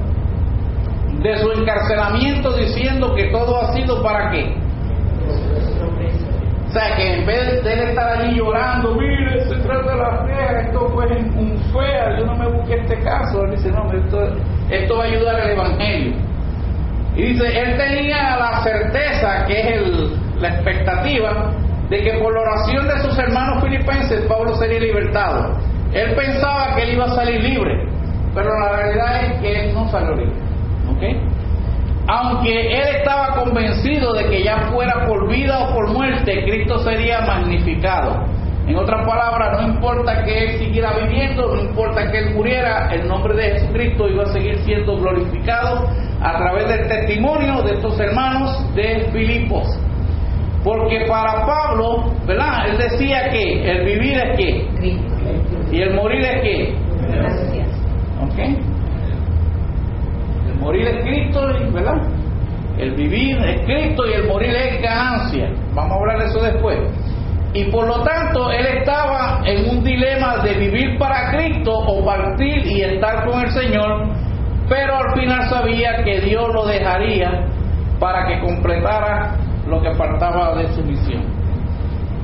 de 1.23 1.39
su 1.39 1.53
encarcelamiento 1.53 2.57
diciendo 2.57 3.15
que 3.15 3.25
todo 3.27 3.61
ha 3.61 3.73
sido 3.75 4.03
para 4.03 4.31
qué. 4.31 4.55
O 6.69 6.73
sea, 6.73 6.95
que 6.95 7.17
en 7.17 7.27
vez 7.27 7.65
de 7.65 7.73
él 7.73 7.81
estar 7.81 8.21
allí 8.21 8.37
llorando, 8.37 8.95
mire, 8.95 9.45
se 9.45 9.57
trata 9.57 9.91
de 9.91 9.97
la 9.97 10.25
fe, 10.25 10.61
esto 10.67 10.89
fue 10.95 11.07
un 11.07 11.59
fea, 11.73 12.17
yo 12.17 12.27
no 12.27 12.37
me 12.37 12.47
busqué 12.47 12.75
este 12.75 12.97
caso, 13.01 13.45
él 13.45 13.51
dice, 13.51 13.73
no, 13.73 13.93
esto, 13.93 14.29
esto 14.71 14.97
va 14.97 15.03
a 15.03 15.07
ayudar 15.09 15.41
al 15.41 15.51
Evangelio. 15.51 16.15
Y 17.17 17.23
dice, 17.23 17.61
él 17.61 17.77
tenía 17.77 18.37
la 18.37 18.63
certeza, 18.63 19.45
que 19.47 19.61
es 19.61 19.67
el, 19.67 20.41
la 20.41 20.49
expectativa, 20.49 21.51
de 21.89 22.05
que 22.05 22.13
por 22.19 22.33
la 22.33 22.41
oración 22.41 22.87
de 22.87 22.99
sus 23.01 23.19
hermanos 23.19 23.65
filipenses 23.65 24.21
Pablo 24.27 24.55
sería 24.55 24.79
libertado. 24.79 25.59
Él 25.93 26.15
pensaba 26.15 26.77
que 26.77 26.85
él 26.85 26.95
iba 26.95 27.07
a 27.07 27.15
salir 27.17 27.43
libre, 27.43 27.85
pero 28.33 28.49
la 28.61 28.77
realidad 28.77 29.25
es 29.25 29.41
que 29.41 29.61
él 29.61 29.75
no 29.75 29.91
salió 29.91 30.15
libre. 30.15 30.50
¿Ok? 30.91 31.03
Aunque 32.07 32.79
él 32.79 32.97
estaba 32.97 33.35
convencido 33.35 34.13
de 34.15 34.25
que 34.29 34.43
ya 34.43 34.71
fuera 34.73 35.07
por 35.07 35.29
vida 35.29 35.59
o 35.61 35.75
por 35.75 35.93
muerte, 35.93 36.43
Cristo 36.45 36.79
sería 36.79 37.21
magnificado. 37.21 38.25
En 38.67 38.77
otras 38.77 39.07
palabras, 39.07 39.61
no 39.61 39.75
importa 39.75 40.23
que 40.25 40.45
él 40.45 40.59
siguiera 40.59 40.93
viviendo, 40.99 41.55
no 41.55 41.61
importa 41.61 42.11
que 42.11 42.19
él 42.19 42.35
muriera, 42.35 42.89
el 42.93 43.09
nombre 43.09 43.35
de 43.35 43.53
Jesucristo 43.53 44.09
iba 44.09 44.23
a 44.25 44.27
seguir 44.27 44.59
siendo 44.61 44.97
glorificado 44.97 45.89
a 46.21 46.37
través 46.37 46.69
del 46.69 46.87
testimonio 46.87 47.63
de 47.63 47.75
estos 47.75 47.99
hermanos 47.99 48.75
de 48.75 49.09
Filipos. 49.13 49.67
Porque 50.63 51.07
para 51.09 51.47
Pablo, 51.47 52.13
¿verdad? 52.27 52.69
Él 52.69 52.79
decía 52.79 53.31
que 53.31 53.71
el 53.71 53.85
vivir 53.85 54.19
es 54.19 54.37
qué 54.37 54.69
y 55.73 55.83
el 55.83 55.95
morir 55.95 56.21
es 56.23 56.43
qué. 56.43 56.75
Gracias. 57.11 57.69
¿Ok? 58.23 58.39
El 60.47 60.60
morir 60.71 60.87
es 60.87 61.03
Cristo, 61.03 61.41
¿verdad? 61.73 62.01
El 62.79 62.93
vivir 62.93 63.37
es 63.39 63.65
Cristo 63.65 64.07
y 64.07 64.13
el 64.13 64.29
morir 64.29 64.55
es 64.55 64.81
ganancia. 64.81 65.51
Vamos 65.75 65.93
a 65.93 66.01
hablar 66.01 66.19
de 66.21 66.25
eso 66.27 66.41
después. 66.41 66.79
Y 67.53 67.65
por 67.65 67.89
lo 67.89 68.05
tanto, 68.05 68.53
él 68.53 68.65
estaba 68.79 69.43
en 69.45 69.69
un 69.69 69.83
dilema 69.83 70.37
de 70.37 70.55
vivir 70.55 70.97
para 70.97 71.33
Cristo 71.33 71.73
o 71.73 72.05
partir 72.05 72.65
y 72.65 72.83
estar 72.83 73.29
con 73.29 73.41
el 73.41 73.51
Señor, 73.51 74.07
pero 74.69 74.97
al 74.97 75.21
final 75.21 75.49
sabía 75.51 76.05
que 76.05 76.21
Dios 76.21 76.55
lo 76.55 76.65
dejaría 76.67 77.47
para 77.99 78.29
que 78.29 78.39
completara 78.39 79.35
lo 79.67 79.83
que 79.83 79.93
faltaba 79.97 80.55
de 80.55 80.69
su 80.69 80.85
misión. 80.85 81.25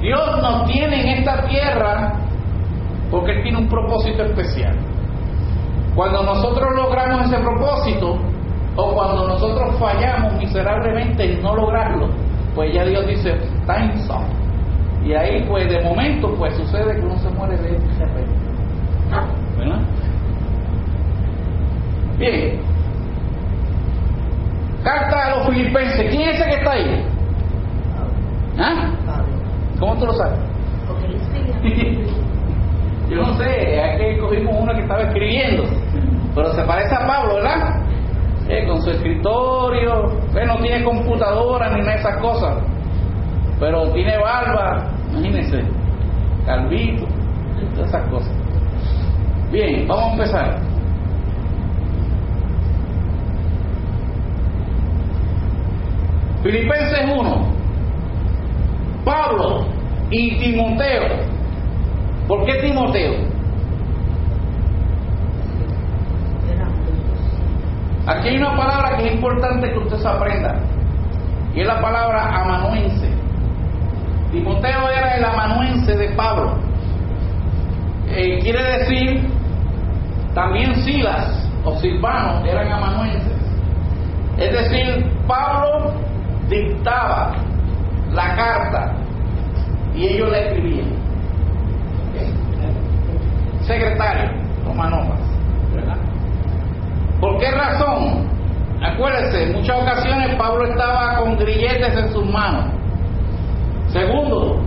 Dios 0.00 0.40
nos 0.40 0.70
tiene 0.70 1.00
en 1.00 1.18
esta 1.18 1.48
tierra 1.48 2.12
porque 3.10 3.32
Él 3.32 3.42
tiene 3.42 3.58
un 3.58 3.68
propósito 3.68 4.22
especial. 4.22 4.76
Cuando 5.96 6.22
nosotros 6.22 6.76
logramos 6.76 7.26
ese 7.26 7.38
propósito, 7.38 8.18
o 8.76 8.94
cuando 8.94 9.26
nosotros 9.28 9.74
fallamos 9.78 10.34
miserablemente 10.34 11.32
en 11.32 11.42
no 11.42 11.54
lograrlo, 11.56 12.08
pues 12.54 12.72
ya 12.74 12.84
Dios 12.84 13.06
dice, 13.06 13.32
time's 13.66 14.08
up. 14.10 14.24
Y 15.04 15.14
ahí, 15.14 15.44
pues 15.48 15.68
de 15.70 15.82
momento, 15.82 16.34
pues 16.36 16.56
sucede 16.56 16.96
que 16.96 17.02
uno 17.02 17.16
se 17.18 17.30
muere 17.30 17.56
de 17.56 17.68
repente. 17.68 18.32
¿Verdad? 19.56 19.78
Bien. 22.18 22.60
Carta 24.82 25.26
a 25.26 25.36
los 25.36 25.46
filipenses. 25.48 26.10
¿Quién 26.10 26.28
es 26.28 26.40
ese 26.40 26.48
que 26.48 26.56
está 26.56 26.72
ahí? 26.72 27.06
¿Ah? 28.58 28.90
¿Cómo 29.78 29.96
tú 29.96 30.06
lo 30.06 30.12
sabes? 30.14 30.38
Yo 33.08 33.16
no 33.16 33.36
sé, 33.38 33.44
que 33.98 34.18
cogimos 34.18 34.56
uno 34.58 34.74
que 34.74 34.80
estaba 34.80 35.02
escribiendo, 35.02 35.64
pero 36.34 36.52
se 36.54 36.62
parece 36.64 36.94
a 36.94 37.06
Pablo, 37.06 37.36
¿verdad? 37.36 37.75
Con 38.68 38.80
su 38.82 38.90
escritorio, 38.90 40.12
no 40.46 40.56
tiene 40.58 40.84
computadora 40.84 41.68
ni 41.70 41.80
nada 41.80 41.92
de 41.94 41.98
esas 41.98 42.18
cosas, 42.18 42.54
pero 43.58 43.90
tiene 43.92 44.16
barba, 44.18 44.88
imagínense, 45.12 45.64
calvito, 46.46 47.06
todas 47.74 47.88
esas 47.88 48.08
cosas. 48.08 48.32
Bien, 49.50 49.86
vamos 49.88 50.04
a 50.04 50.12
empezar. 50.12 50.60
Filipenses 56.42 57.04
1. 57.12 57.46
Pablo 59.04 59.64
y 60.10 60.36
Timoteo. 60.38 61.04
¿Por 62.28 62.44
qué 62.44 62.54
Timoteo? 62.60 63.14
Era 66.52 66.66
un- 66.68 66.86
Aquí 68.06 68.28
hay 68.28 68.36
una 68.36 68.56
palabra 68.56 68.96
que 68.96 69.06
es 69.06 69.14
importante 69.14 69.70
que 69.70 69.78
usted 69.78 69.96
se 69.96 70.08
aprenda. 70.08 70.54
Y 71.54 71.60
es 71.60 71.66
la 71.66 71.80
palabra 71.80 72.40
amanuense. 72.40 73.10
Timoteo 74.30 74.88
era 74.90 75.16
el 75.16 75.24
amanuense 75.24 75.96
de 75.96 76.10
Pablo. 76.10 76.58
Eh, 78.08 78.38
quiere 78.42 78.62
decir, 78.78 79.28
también 80.34 80.76
Silas 80.76 81.50
o 81.64 81.74
Silvano 81.76 82.44
eran 82.44 82.70
amanuenses. 82.70 83.32
Es 84.38 84.52
decir, 84.52 85.10
Pablo 85.26 85.94
dictaba 86.48 87.34
la 88.12 88.36
carta 88.36 88.94
y 89.94 90.06
ellos 90.06 90.30
la 90.30 90.38
escribían. 90.38 90.88
Ok. 92.10 93.66
Secretario, 93.66 94.30
¿verdad? 94.64 95.15
¿Por 97.20 97.38
qué 97.38 97.50
razón? 97.50 98.26
Acuérdense, 98.82 99.44
en 99.44 99.52
muchas 99.54 99.80
ocasiones 99.80 100.34
Pablo 100.36 100.66
estaba 100.66 101.16
con 101.18 101.36
grilletes 101.38 101.96
en 101.96 102.12
sus 102.12 102.26
manos. 102.26 102.66
Segundo, 103.88 104.60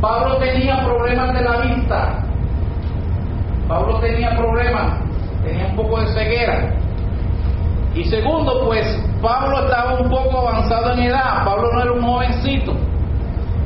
Pablo 0.00 0.36
tenía 0.36 0.84
problemas 0.84 1.32
de 1.34 1.42
la 1.42 1.56
vista. 1.58 2.22
Pablo 3.66 3.98
tenía 4.00 4.36
problemas, 4.36 5.00
tenía 5.44 5.66
un 5.66 5.76
poco 5.76 6.00
de 6.00 6.08
ceguera. 6.08 6.74
Y 7.94 8.04
segundo, 8.04 8.66
pues 8.66 8.86
Pablo 9.22 9.64
estaba 9.64 10.00
un 10.00 10.10
poco 10.10 10.48
avanzado 10.48 10.92
en 10.92 11.00
edad, 11.04 11.44
Pablo 11.44 11.72
no 11.72 11.82
era 11.82 11.92
un 11.92 12.02
jovencito. 12.02 12.72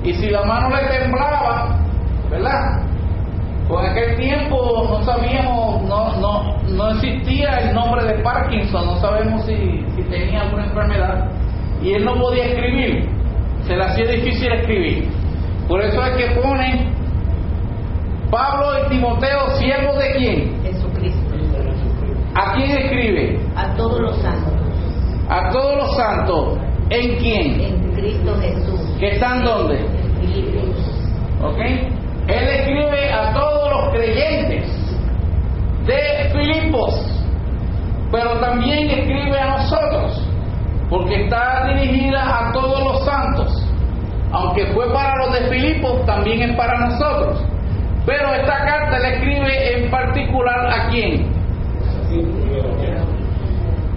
Y 0.03 0.13
si 0.15 0.31
la 0.31 0.45
mano 0.45 0.71
le 0.71 0.99
temblaba, 0.99 1.77
¿verdad? 2.31 2.83
En 3.71 3.87
aquel 3.87 4.17
tiempo 4.17 4.87
no 4.91 5.03
sabíamos, 5.05 5.83
no, 5.85 6.17
no, 6.21 6.59
no 6.69 6.91
existía 6.91 7.61
el 7.61 7.75
nombre 7.75 8.05
de 8.05 8.23
Parkinson, 8.23 8.87
no 8.87 8.97
sabemos 9.01 9.45
si, 9.47 9.85
si 9.97 10.03
tenía 10.03 10.43
alguna 10.43 10.67
enfermedad. 10.67 11.31
Y 11.83 11.93
él 11.93 12.05
no 12.05 12.15
podía 12.21 12.45
escribir, 12.45 13.09
se 13.67 13.75
le 13.75 13.85
hacía 13.85 14.07
difícil 14.07 14.53
escribir. 14.53 15.09
Por 15.67 15.81
eso 15.81 16.05
es 16.05 16.17
que 16.17 16.41
pone 16.41 16.93
Pablo 18.31 18.67
y 18.85 18.91
Timoteo, 18.91 19.51
siervos 19.59 19.99
de 19.99 20.13
quién? 20.13 20.63
Jesucristo. 20.63 21.35
¿A 22.35 22.53
quién 22.55 22.71
escribe? 22.71 23.39
A 23.57 23.75
todos 23.77 24.01
los 24.01 24.17
santos. 24.19 24.53
A 25.29 25.51
todos 25.51 25.77
los 25.77 25.97
santos. 25.97 26.59
¿En 26.91 27.17
quién? 27.17 27.61
En 27.61 27.93
Cristo 27.95 28.37
Jesús. 28.41 28.81
¿Que 28.99 29.15
están 29.15 29.45
dónde? 29.45 29.79
En 29.79 30.21
Filipenses. 30.21 31.13
¿Ok? 31.43 32.04
Él 32.27 32.49
escribe 32.49 33.13
a 33.13 33.35
todos 33.35 33.71
los 33.71 33.95
creyentes 33.95 34.67
de 35.87 36.31
Filipos, 36.33 36.95
pero 38.11 38.41
también 38.41 38.89
escribe 38.91 39.39
a 39.39 39.59
nosotros, 39.59 40.31
porque 40.89 41.25
está 41.25 41.67
dirigida 41.75 42.49
a 42.49 42.53
todos 42.53 42.83
los 42.83 43.05
santos. 43.05 43.71
Aunque 44.33 44.67
fue 44.69 44.93
para 44.93 45.17
los 45.17 45.39
de 45.39 45.49
Filipos, 45.51 46.05
también 46.07 46.51
es 46.51 46.57
para 46.57 46.79
nosotros. 46.79 47.45
Pero 48.07 48.35
esta 48.35 48.65
carta 48.65 48.99
le 48.99 49.15
escribe 49.17 49.79
en 49.79 49.91
particular 49.91 50.67
a 50.67 50.89
quién? 50.89 51.33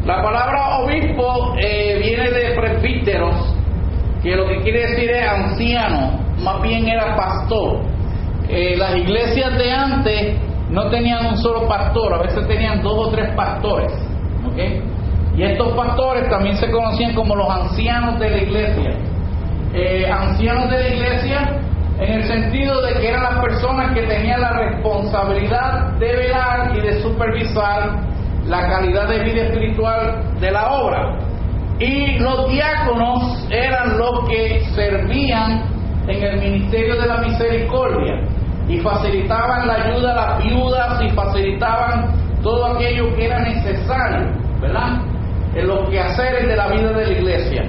La 0.05 0.21
palabra 0.21 0.79
obispo 0.79 1.55
eh, 1.59 1.99
viene 2.01 2.29
de 2.29 2.55
presbíteros, 2.55 3.55
que 4.21 4.35
lo 4.35 4.47
que 4.47 4.61
quiere 4.61 4.87
decir 4.87 5.09
es 5.11 5.27
anciano, 5.27 6.19
más 6.43 6.61
bien 6.61 6.87
era 6.87 7.15
pastor. 7.15 7.81
Eh, 8.49 8.75
las 8.77 8.95
iglesias 8.95 9.57
de 9.57 9.71
antes 9.71 10.37
no 10.69 10.89
tenían 10.89 11.25
un 11.25 11.37
solo 11.37 11.67
pastor, 11.67 12.13
a 12.13 12.19
veces 12.19 12.47
tenían 12.47 12.81
dos 12.81 13.07
o 13.07 13.11
tres 13.11 13.33
pastores. 13.35 13.91
¿ok? 14.45 14.57
Y 15.35 15.43
estos 15.43 15.73
pastores 15.73 16.29
también 16.29 16.55
se 16.57 16.71
conocían 16.71 17.13
como 17.13 17.35
los 17.35 17.49
ancianos 17.49 18.19
de 18.19 18.29
la 18.29 18.37
iglesia. 18.37 18.91
Eh, 19.73 20.09
ancianos 20.09 20.69
de 20.69 20.79
la 20.79 20.87
iglesia 20.87 21.59
en 21.99 22.13
el 22.13 22.23
sentido 22.23 22.81
de 22.81 22.93
que 22.93 23.09
eran 23.09 23.23
las 23.23 23.43
personas 23.43 23.93
que 23.93 24.03
tenían 24.03 24.39
la 24.39 24.51
responsabilidad 24.53 25.93
de 25.99 26.15
velar 26.15 26.75
y 26.75 26.81
de 26.81 27.01
supervisar 27.01 27.99
la 28.45 28.69
calidad 28.69 29.09
de 29.09 29.23
vida 29.23 29.41
espiritual 29.43 30.39
de 30.39 30.51
la 30.51 30.71
obra. 30.71 31.17
Y 31.79 32.17
los 32.19 32.49
diáconos 32.49 33.47
eran 33.51 33.97
los 33.97 34.27
que 34.29 34.63
servían 34.73 35.65
en 36.07 36.23
el 36.23 36.39
ministerio 36.39 36.95
de 36.99 37.07
la 37.07 37.17
misericordia 37.17 38.36
y 38.67 38.79
facilitaban 38.79 39.67
la 39.67 39.73
ayuda 39.75 40.11
a 40.11 40.15
las 40.15 40.43
viudas 40.43 41.01
y 41.01 41.09
facilitaban 41.09 42.13
todo 42.43 42.65
aquello 42.75 43.15
que 43.15 43.25
era 43.25 43.39
necesario, 43.39 44.27
¿verdad? 44.61 45.01
En 45.55 45.67
los 45.67 45.89
quehaceres 45.89 46.47
de 46.47 46.55
la 46.55 46.67
vida 46.67 46.91
de 46.91 47.05
la 47.05 47.13
iglesia. 47.13 47.63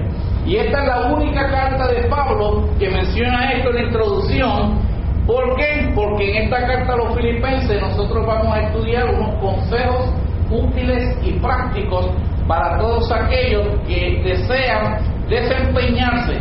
Y 0.45 0.57
esta 0.57 0.83
es 0.83 0.89
la 0.89 1.13
única 1.13 1.51
carta 1.51 1.89
de 1.89 2.09
Pablo 2.09 2.69
que 2.79 2.89
menciona 2.91 3.53
esto 3.53 3.71
en 3.71 3.75
la 3.77 3.83
introducción. 3.83 4.79
¿Por 5.27 5.57
qué? 5.57 5.93
Porque 5.95 6.31
en 6.31 6.45
esta 6.45 6.67
carta 6.67 6.95
a 6.95 6.97
los 6.97 7.15
filipenses 7.15 7.81
nosotros 7.81 8.27
vamos 8.27 8.57
a 8.57 8.63
estudiar 8.63 9.15
unos 9.15 9.35
consejos 9.41 10.11
útiles 10.51 11.19
y 11.23 11.33
prácticos 11.33 12.11
para 12.47 12.79
todos 12.79 13.13
aquellos 13.13 13.67
que 13.87 14.23
desean 14.25 14.97
desempeñarse 15.29 16.39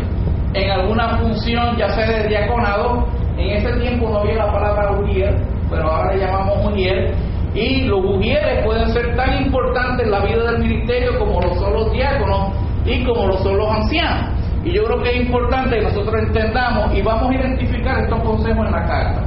en 0.54 0.72
alguna 0.72 1.18
función, 1.18 1.76
ya 1.78 1.90
sea 1.90 2.08
de 2.08 2.30
diaconado. 2.30 3.08
En 3.38 3.50
ese 3.52 3.72
tiempo 3.80 4.10
no 4.10 4.20
había 4.20 4.36
la 4.36 4.52
palabra 4.52 4.92
ujier, 5.00 5.36
pero 5.70 5.92
ahora 5.92 6.14
le 6.14 6.26
llamamos 6.26 6.66
ujier. 6.66 7.14
Y 7.54 7.86
los 7.86 8.04
ujieres 8.04 8.64
pueden 8.66 8.90
ser 8.90 9.16
tan 9.16 9.44
importantes 9.44 10.06
en 10.06 10.12
la 10.12 10.20
vida 10.20 10.52
del 10.52 10.60
ministerio 10.60 11.18
como 11.18 11.42
lo 11.42 11.56
son 11.56 11.74
los 11.74 11.92
diáconos 11.92 12.52
y 12.86 13.04
como 13.04 13.28
lo 13.28 13.38
son 13.38 13.58
los 13.58 13.70
ancianos. 13.70 14.30
Y 14.64 14.74
yo 14.74 14.84
creo 14.84 15.02
que 15.02 15.10
es 15.10 15.22
importante 15.22 15.78
que 15.78 15.84
nosotros 15.84 16.16
entendamos 16.24 16.94
y 16.94 17.02
vamos 17.02 17.32
a 17.32 17.36
identificar 17.36 18.00
estos 18.00 18.22
consejos 18.22 18.66
en 18.66 18.72
la 18.72 18.84
carta. 18.86 19.24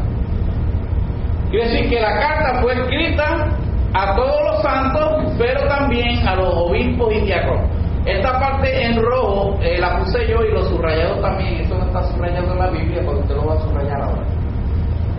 Quiere 1.50 1.68
decir 1.68 1.88
que 1.88 2.00
la 2.00 2.14
carta 2.20 2.61
fue 2.61 2.74
escrita 2.74 3.48
a 3.94 4.14
todos 4.14 4.42
los 4.50 4.62
santos, 4.62 5.34
pero 5.38 5.66
también 5.66 6.26
a 6.26 6.36
los 6.36 6.54
obispos 6.54 7.12
y 7.14 7.20
diáconos. 7.20 7.64
Esta 8.06 8.38
parte 8.38 8.86
en 8.86 9.02
rojo 9.02 9.58
eh, 9.62 9.78
la 9.78 9.98
puse 9.98 10.26
yo 10.28 10.42
y 10.42 10.52
los 10.52 10.68
subrayados 10.68 11.20
también. 11.20 11.61
Está 11.91 12.05
subrayado 12.12 12.53
en 12.53 12.59
la 12.61 12.70
Biblia, 12.70 13.01
pero 13.05 13.18
usted 13.18 13.34
lo 13.34 13.47
va 13.47 13.55
a 13.55 13.61
subrayar 13.62 14.01
ahora. 14.01 14.22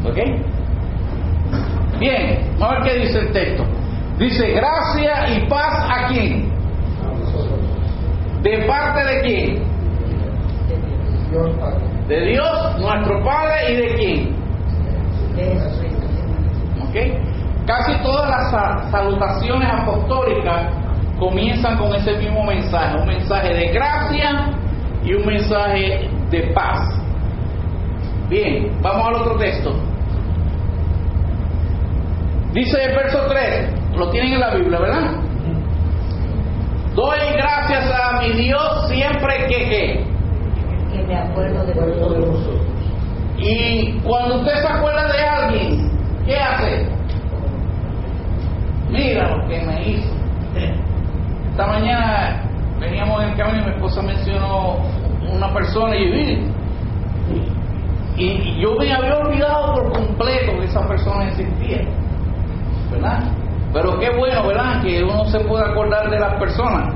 ¿Ok? 0.05 0.17
Bien, 1.99 2.49
vamos 2.57 2.77
a 2.77 2.79
ver 2.79 2.93
qué 2.93 2.99
dice 3.01 3.19
el 3.19 3.31
texto. 3.33 3.63
Dice, 4.17 4.51
gracia 4.53 5.29
y 5.35 5.47
paz 5.49 5.85
a 5.89 6.07
quién? 6.07 6.49
¿De 8.41 8.57
parte 8.65 9.03
de 9.03 9.21
quién? 9.21 9.63
De 12.07 12.25
Dios, 12.25 12.79
nuestro 12.79 13.23
Padre, 13.23 13.73
y 13.73 13.75
de 13.75 13.95
quién? 13.95 14.35
¿Ok? 16.83 16.95
Casi 17.67 17.93
todas 18.01 18.29
las 18.29 18.51
sa- 18.51 18.91
salutaciones 18.91 19.69
apostólicas 19.71 20.67
comienzan 21.19 21.77
con 21.77 21.93
ese 21.95 22.17
mismo 22.17 22.43
mensaje, 22.45 22.97
un 22.97 23.07
mensaje 23.07 23.53
de 23.53 23.71
gracia 23.73 24.49
y 25.03 25.13
un 25.13 25.25
mensaje 25.25 26.09
de 26.31 26.53
paz. 26.53 26.79
Bien, 28.29 28.71
vamos 28.81 29.07
al 29.07 29.15
otro 29.15 29.37
texto. 29.37 29.73
Dice 32.53 32.83
el 32.83 32.95
verso 32.95 33.19
3, 33.29 33.97
lo 33.97 34.09
tienen 34.09 34.33
en 34.33 34.39
la 34.39 34.55
Biblia, 34.55 34.79
¿verdad? 34.79 35.11
Doy 36.95 37.19
gracias 37.37 37.91
a 37.91 38.21
mi 38.21 38.31
Dios 38.33 38.89
siempre 38.89 39.45
que 39.47 39.69
que. 39.69 40.05
Que 40.91 41.03
me 41.03 41.17
acuerdo 41.17 41.65
de 41.65 41.73
vosotros. 41.73 42.61
Y 43.37 43.93
cuando 44.03 44.39
usted 44.39 44.53
se 44.55 44.67
acuerda 44.67 45.11
de 45.11 45.23
alguien, 45.23 45.91
¿qué 46.25 46.35
hace? 46.37 46.87
Mira 48.89 49.35
lo 49.35 49.47
que 49.47 49.61
me 49.61 49.89
hizo. 49.89 50.13
Esta 51.51 51.67
mañana 51.67 52.43
veníamos 52.79 53.23
en 53.23 53.29
el 53.29 53.37
camino 53.37 53.63
y 53.63 53.65
mi 53.65 53.71
esposa 53.75 54.01
mencionó 54.01 54.77
una 55.29 55.53
persona 55.53 55.95
y 55.95 56.05
"Mire", 56.05 56.51
y, 58.17 58.61
yo 58.61 58.75
me 58.75 58.93
había 58.93 59.17
olvidado 59.17 59.73
por 59.73 59.93
completo 59.93 60.59
que 60.59 60.65
esa 60.65 60.87
persona 60.87 61.27
existía. 61.29 61.81
¿Verdad? 62.91 63.23
Pero 63.73 63.97
qué 63.99 64.09
bueno, 64.17 64.45
¿verdad? 64.47 64.81
Que 64.81 65.03
uno 65.03 65.25
se 65.25 65.39
puede 65.39 65.63
acordar 65.65 66.09
de 66.09 66.19
las 66.19 66.35
personas. 66.35 66.93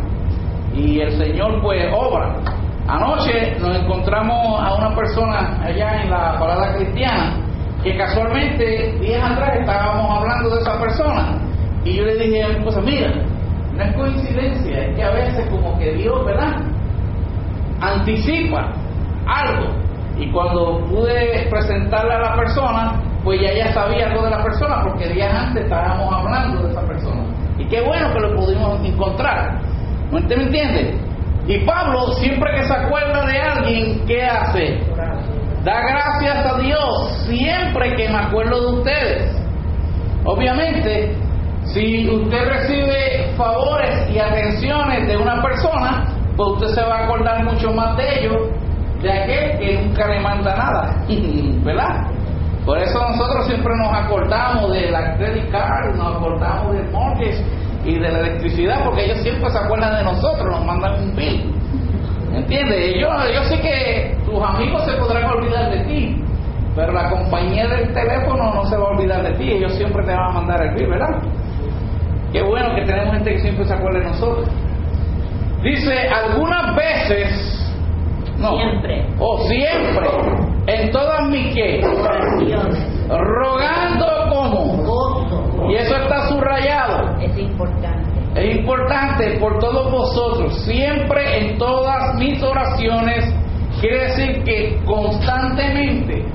Y 0.73 0.99
el 0.99 1.11
Señor 1.17 1.61
pues 1.61 1.86
obra. 1.93 2.36
Anoche 2.88 3.55
nos 3.59 3.80
encontramos 3.80 4.61
a 4.61 4.76
una 4.76 4.95
persona 4.95 5.59
allá 5.63 6.03
en 6.03 6.11
la 6.11 6.38
parada 6.38 6.76
cristiana 6.76 7.38
que 7.82 7.97
casualmente 7.97 8.97
días 8.99 9.32
atrás 9.32 9.57
estábamos 9.59 10.19
hablando 10.19 10.55
de 10.55 10.61
esa 10.61 10.80
persona. 10.80 11.38
Y 11.84 11.95
yo 11.95 12.03
le 12.03 12.15
dije 12.15 12.43
a 12.43 12.82
mira, 12.82 13.13
no 13.76 13.84
es 13.84 13.95
coincidencia, 13.95 14.86
es 14.86 14.95
que 14.95 15.03
a 15.03 15.11
veces 15.11 15.49
como 15.49 15.78
que 15.78 15.93
Dios, 15.93 16.26
¿verdad? 16.26 16.57
Anticipa 17.82 18.71
algo. 19.28 19.73
Y 20.17 20.32
cuando 20.32 20.80
pude 20.88 21.47
presentarle 21.49 22.13
a 22.13 22.19
la 22.19 22.36
persona, 22.36 23.01
pues 23.23 23.41
ya 23.41 23.49
ella 23.49 23.73
sabía 23.73 24.07
algo 24.07 24.23
de 24.23 24.30
la 24.30 24.43
persona, 24.43 24.84
porque 24.84 25.09
días 25.09 25.34
antes 25.34 25.63
estábamos 25.63 26.13
hablando 26.13 26.63
de 26.63 26.71
esa 26.71 26.82
persona. 26.88 27.23
Y 27.57 27.65
qué 27.65 27.82
bueno 27.82 28.13
que 28.13 28.19
lo 28.19 28.36
pudimos 28.36 28.86
encontrar. 28.86 29.59
¿No 30.11 30.19
¿Usted 30.19 30.38
me 30.38 30.43
entiende? 30.43 30.99
Y 31.47 31.59
Pablo, 31.65 32.13
siempre 32.13 32.55
que 32.55 32.63
se 32.63 32.73
acuerda 32.73 33.26
de 33.26 33.39
alguien, 33.39 34.05
¿qué 34.05 34.23
hace? 34.23 34.80
Da 35.63 35.82
gracias 35.82 36.45
a 36.45 36.59
Dios 36.59 37.26
siempre 37.28 37.95
que 37.95 38.07
me 38.07 38.17
acuerdo 38.17 38.61
de 38.61 38.78
ustedes. 38.78 39.41
Obviamente, 40.23 41.15
si 41.65 42.09
usted 42.09 42.47
recibe 42.47 43.34
favores 43.36 44.09
y 44.11 44.19
atenciones 44.19 45.07
de 45.07 45.17
una 45.17 45.41
persona, 45.41 46.05
pues 46.36 46.49
usted 46.49 46.67
se 46.67 46.81
va 46.81 46.99
a 46.99 47.03
acordar 47.05 47.43
mucho 47.43 47.71
más 47.71 47.95
de 47.97 48.19
ellos 48.19 48.38
de 49.01 49.11
aquel 49.11 49.59
que 49.59 49.81
nunca 49.81 50.07
le 50.07 50.19
manda 50.19 50.55
nada, 50.55 50.95
¿verdad? 51.63 52.07
Por 52.65 52.79
eso 52.79 52.99
nosotros 52.99 53.45
siempre 53.45 53.73
nos 53.77 53.93
acordamos 53.93 54.71
de 54.71 54.89
la 54.89 55.15
credit 55.17 55.51
card, 55.51 55.95
nos 55.95 56.15
acordamos 56.15 56.73
del 56.73 56.89
mortgage 56.91 57.43
y 57.86 57.99
de 57.99 58.11
la 58.11 58.19
electricidad, 58.21 58.83
porque 58.83 59.05
ellos 59.05 59.19
siempre 59.19 59.49
se 59.51 59.57
acuerdan 59.59 59.95
de 59.97 60.03
nosotros, 60.03 60.45
nos 60.49 60.65
mandan 60.65 61.03
un 61.03 61.15
bill. 61.15 61.53
¿Entiendes? 62.33 62.95
Yo, 62.99 63.07
yo 63.33 63.43
sé 63.43 63.61
que 63.61 64.17
tus 64.25 64.43
amigos 64.43 64.83
se 64.86 64.93
podrán 64.93 65.29
olvidar 65.29 65.69
de 65.69 65.83
ti, 65.86 66.23
pero 66.75 66.91
la 66.91 67.09
compañía 67.09 67.67
del 67.67 67.93
teléfono 67.93 68.55
no 68.55 68.65
se 68.65 68.75
va 68.75 68.83
a 68.83 68.89
olvidar 68.89 69.23
de 69.23 69.33
ti, 69.33 69.51
ellos 69.51 69.73
siempre 69.75 70.03
te 70.03 70.11
van 70.11 70.31
a 70.31 70.33
mandar 70.33 70.61
el 70.63 70.73
bill, 70.73 70.88
¿verdad? 70.88 71.21
Qué 72.33 72.41
bueno 72.41 72.73
que 72.75 72.81
tenemos 72.81 73.13
gente 73.13 73.31
que 73.31 73.39
siempre 73.39 73.65
se 73.65 73.73
acuerda 73.75 73.99
de 73.99 74.05
nosotros. 74.05 74.49
Dice, 75.66 76.07
algunas 76.09 76.76
veces, 76.76 77.74
no, 78.38 78.55
Siempre. 78.55 79.03
o 79.18 79.39
siempre, 79.47 80.07
en 80.68 80.91
todas 80.91 81.28
mis 81.30 81.55
que, 81.55 81.82
rogando 83.09 84.05
como, 84.30 85.70
y 85.70 85.76
eso 85.76 85.95
está 85.95 86.28
subrayado. 86.30 87.18
Es 87.20 87.36
importante. 87.36 88.22
Es 88.36 88.57
importante 88.57 89.39
por 89.39 89.57
todos 89.57 89.91
vosotros, 89.91 90.55
siempre 90.66 91.39
en 91.39 91.57
todas 91.57 92.13
mis 92.20 92.43
oraciones, 92.43 93.34
quiere 93.82 94.03
decir 94.05 94.43
que 94.43 94.80
constantemente 94.86 96.26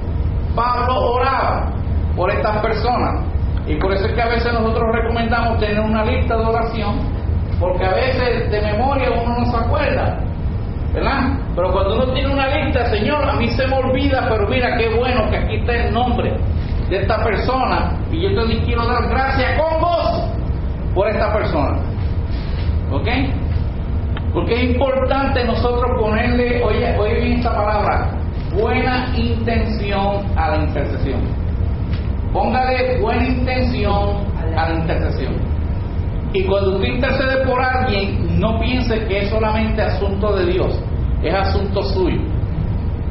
Pablo 0.56 1.12
oraba 1.12 1.72
por 2.16 2.30
estas 2.32 2.56
personas. 2.62 3.24
Y 3.68 3.76
por 3.76 3.92
eso 3.94 4.06
es 4.06 4.12
que 4.12 4.22
a 4.22 4.28
veces 4.28 4.52
nosotros 4.52 4.90
recomendamos 4.92 5.60
tener 5.60 5.78
una 5.78 6.04
lista 6.04 6.36
de 6.36 6.44
oración, 6.44 7.19
porque 7.60 7.84
a 7.84 7.92
veces 7.92 8.50
de 8.50 8.60
memoria 8.62 9.10
uno 9.10 9.38
no 9.38 9.44
se 9.44 9.56
acuerda, 9.56 10.18
¿verdad? 10.94 11.38
Pero 11.54 11.70
cuando 11.72 11.96
uno 11.96 12.12
tiene 12.14 12.32
una 12.32 12.48
lista, 12.48 12.86
Señor, 12.86 13.28
a 13.28 13.34
mí 13.34 13.48
se 13.48 13.66
me 13.66 13.76
olvida, 13.76 14.26
pero 14.30 14.48
mira 14.48 14.78
qué 14.78 14.88
bueno 14.96 15.28
que 15.30 15.36
aquí 15.36 15.56
está 15.56 15.76
el 15.76 15.92
nombre 15.92 16.32
de 16.88 16.96
esta 17.02 17.22
persona, 17.22 17.98
y 18.10 18.22
yo 18.22 18.46
te 18.46 18.58
quiero 18.62 18.86
dar 18.86 19.08
gracias 19.10 19.60
con 19.60 19.80
vos 19.80 20.30
por 20.94 21.08
esta 21.08 21.32
persona. 21.32 21.76
¿Ok? 22.90 23.08
Porque 24.32 24.54
es 24.54 24.70
importante 24.70 25.44
nosotros 25.44 26.00
ponerle, 26.00 26.62
oye, 26.64 26.96
oye 26.98 27.14
bien 27.20 27.38
esta 27.38 27.54
palabra, 27.54 28.10
buena 28.54 29.12
intención 29.16 30.24
a 30.36 30.50
la 30.50 30.64
intercesión. 30.64 31.20
Póngale 32.32 33.00
buena 33.00 33.26
intención 33.26 34.24
a 34.56 34.68
la 34.68 34.74
intercesión. 34.76 35.59
Y 36.32 36.44
cuando 36.44 36.76
usted 36.76 36.88
intercede 36.88 37.44
por 37.44 37.60
alguien, 37.60 38.38
no 38.38 38.58
piense 38.60 39.04
que 39.06 39.22
es 39.22 39.30
solamente 39.30 39.82
asunto 39.82 40.36
de 40.36 40.46
Dios, 40.52 40.80
es 41.22 41.34
asunto 41.34 41.82
suyo. 41.82 42.20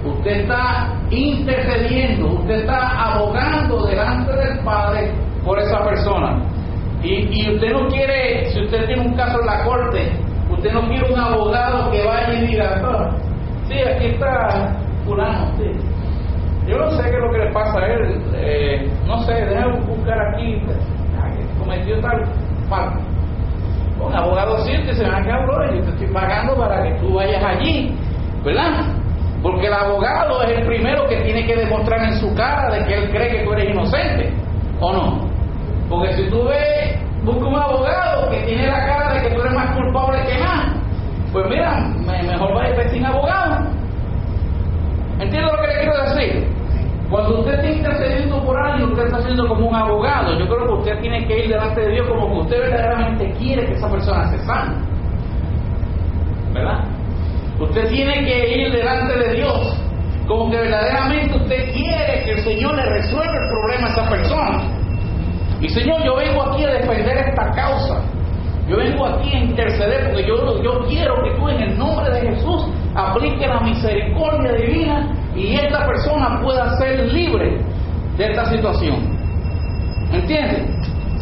Usted 0.06 0.42
está 0.42 0.94
intercediendo, 1.10 2.28
usted 2.40 2.62
está 2.62 3.14
abogando 3.14 3.86
delante 3.86 4.32
del 4.34 4.60
Padre 4.64 5.12
por 5.44 5.60
esa 5.60 5.84
persona. 5.84 6.42
Y, 7.04 7.28
y 7.30 7.54
usted 7.56 7.72
no 7.74 7.88
quiere, 7.90 8.50
si 8.52 8.62
usted 8.62 8.86
tiene 8.88 9.02
un 9.02 9.14
caso 9.16 9.40
en 9.42 9.46
la 9.46 9.64
corte, 9.66 10.12
usted 10.52 10.74
no 10.74 10.88
quiere 10.88 11.14
un 11.14 11.20
abogado 11.20 11.92
que 11.92 12.06
vaya 12.06 12.34
y 12.34 12.48
diga, 12.48 12.82
"Ah, 12.84 13.12
sí, 13.68 13.76
aquí 13.80 14.06
está 14.08 14.74
fulano. 15.06 15.52
Yo 16.68 16.78
no 16.78 16.92
sé 16.92 17.04
qué 17.04 17.16
es 17.18 17.22
lo 17.22 17.32
que 17.32 17.38
le 17.40 17.52
pasa 17.52 17.80
a 17.80 17.88
él, 17.88 18.22
eh, 18.36 18.90
no 19.08 19.18
sé, 19.24 19.34
déjame 19.34 19.80
buscar 19.82 20.20
aquí, 20.28 20.54
que 20.62 21.60
cometió 21.60 22.00
tal 22.00 22.24
falta. 22.70 23.09
Un 24.02 24.16
abogado 24.16 24.58
siente, 24.66 24.94
se 24.94 25.04
van 25.04 25.16
a 25.16 25.22
quedar, 25.24 25.46
"Brother, 25.46 25.76
yo 25.78 25.84
te 25.84 25.90
estoy 25.92 26.08
pagando 26.08 26.56
para 26.56 26.84
que 26.84 26.94
tú 27.00 27.14
vayas 27.16 27.44
allí, 27.44 27.96
¿verdad? 28.44 28.86
Porque 29.44 29.68
el 29.68 29.74
abogado 29.74 30.42
es 30.44 30.58
el 30.60 30.66
primero 30.66 31.08
que 31.08 31.18
tiene 31.18 31.46
que 31.46 31.56
demostrar 31.56 32.04
en 32.04 32.16
su 32.16 32.34
cara 32.36 32.70
de 32.74 32.86
que 32.86 32.94
él 32.94 33.10
cree 33.12 33.30
que 33.38 33.44
tú 33.46 33.54
eres 33.54 33.70
inocente, 33.70 34.34
¿o 34.80 34.92
no? 34.94 35.30
Porque 35.90 36.14
si 36.14 36.30
tú 36.30 36.46
ves, 36.46 37.00
busca 37.24 37.46
un 37.48 37.56
abogado 37.56 38.30
que 38.30 38.40
tiene 38.44 38.68
la 38.68 38.86
cara 38.86 39.14
de 39.14 39.22
que 39.30 39.36
tú 39.36 39.42
eres 39.42 39.54
más 39.54 39.76
culpable 39.76 40.20
que 40.26 40.40
nada, 40.40 40.74
pues 41.32 41.46
mira, 41.50 41.80
me- 42.06 42.24
mejor 42.24 42.54
vaya 42.56 42.90
sin 42.90 43.06
abogado. 43.06 43.66
¿Entiendes 45.20 45.52
lo 45.52 45.62
que 45.62 45.68
le 45.68 45.80
quiero 45.80 46.04
decir? 46.04 46.48
Cuando 47.10 47.40
usted 47.40 47.64
está 47.66 47.90
usted 48.84 49.06
está 49.06 49.18
haciendo 49.18 49.48
como 49.48 49.68
un 49.68 49.76
abogado. 49.76 50.38
Yo 50.38 50.46
creo 50.48 50.68
que 50.68 50.74
usted 50.74 51.02
tiene 51.02 51.26
que 51.26 51.46
ir 51.46 51.50
delante 51.50 51.82
de 51.82 51.92
Dios 51.92 52.08
como 52.08 52.28
que 52.28 52.40
usted 52.42 52.60
verdaderamente 52.60 53.32
quiere 53.38 53.66
que 53.66 53.74
esa 53.74 53.90
persona 53.90 54.28
se 54.30 54.40
sane. 54.46 54.76
¿Verdad? 56.54 56.84
Usted 57.60 57.90
tiene 57.90 58.26
que 58.26 58.58
ir 58.58 58.72
delante 58.72 59.18
de 59.18 59.36
Dios 59.36 59.78
como 60.28 60.50
que 60.52 60.58
verdaderamente 60.58 61.36
usted 61.36 61.74
quiere 61.74 62.24
que 62.24 62.32
el 62.34 62.44
Señor 62.44 62.76
le 62.76 62.86
resuelva 62.86 63.34
el 63.34 63.50
problema 63.50 63.88
a 63.88 63.92
esa 63.92 64.10
persona. 64.10 64.64
Y 65.60 65.70
Señor, 65.70 66.04
yo 66.06 66.16
vengo 66.16 66.44
aquí 66.44 66.64
a 66.64 66.70
defender 66.70 67.18
esta 67.18 67.52
causa. 67.52 68.02
Yo 68.68 68.78
vengo 68.78 69.06
aquí 69.08 69.34
a 69.34 69.40
interceder 69.40 70.12
porque 70.12 70.28
yo, 70.28 70.62
yo 70.62 70.86
quiero 70.88 71.16
que 71.24 71.32
tú 71.32 71.50
en 71.50 71.62
el 71.62 71.78
nombre 71.78 72.12
de 72.12 72.22
Jesús 72.30 72.68
apliques 72.94 73.48
la 73.48 73.60
misericordia 73.62 74.54
divina 74.54 75.08
y 75.36 75.56
esta 75.56 75.88
persona 75.88 76.40
pueda 76.44 76.78
ser 76.78 77.12
libre 77.12 77.60
de 78.20 78.26
esta 78.26 78.46
situación. 78.46 79.18
¿Entiendes? 80.12 80.70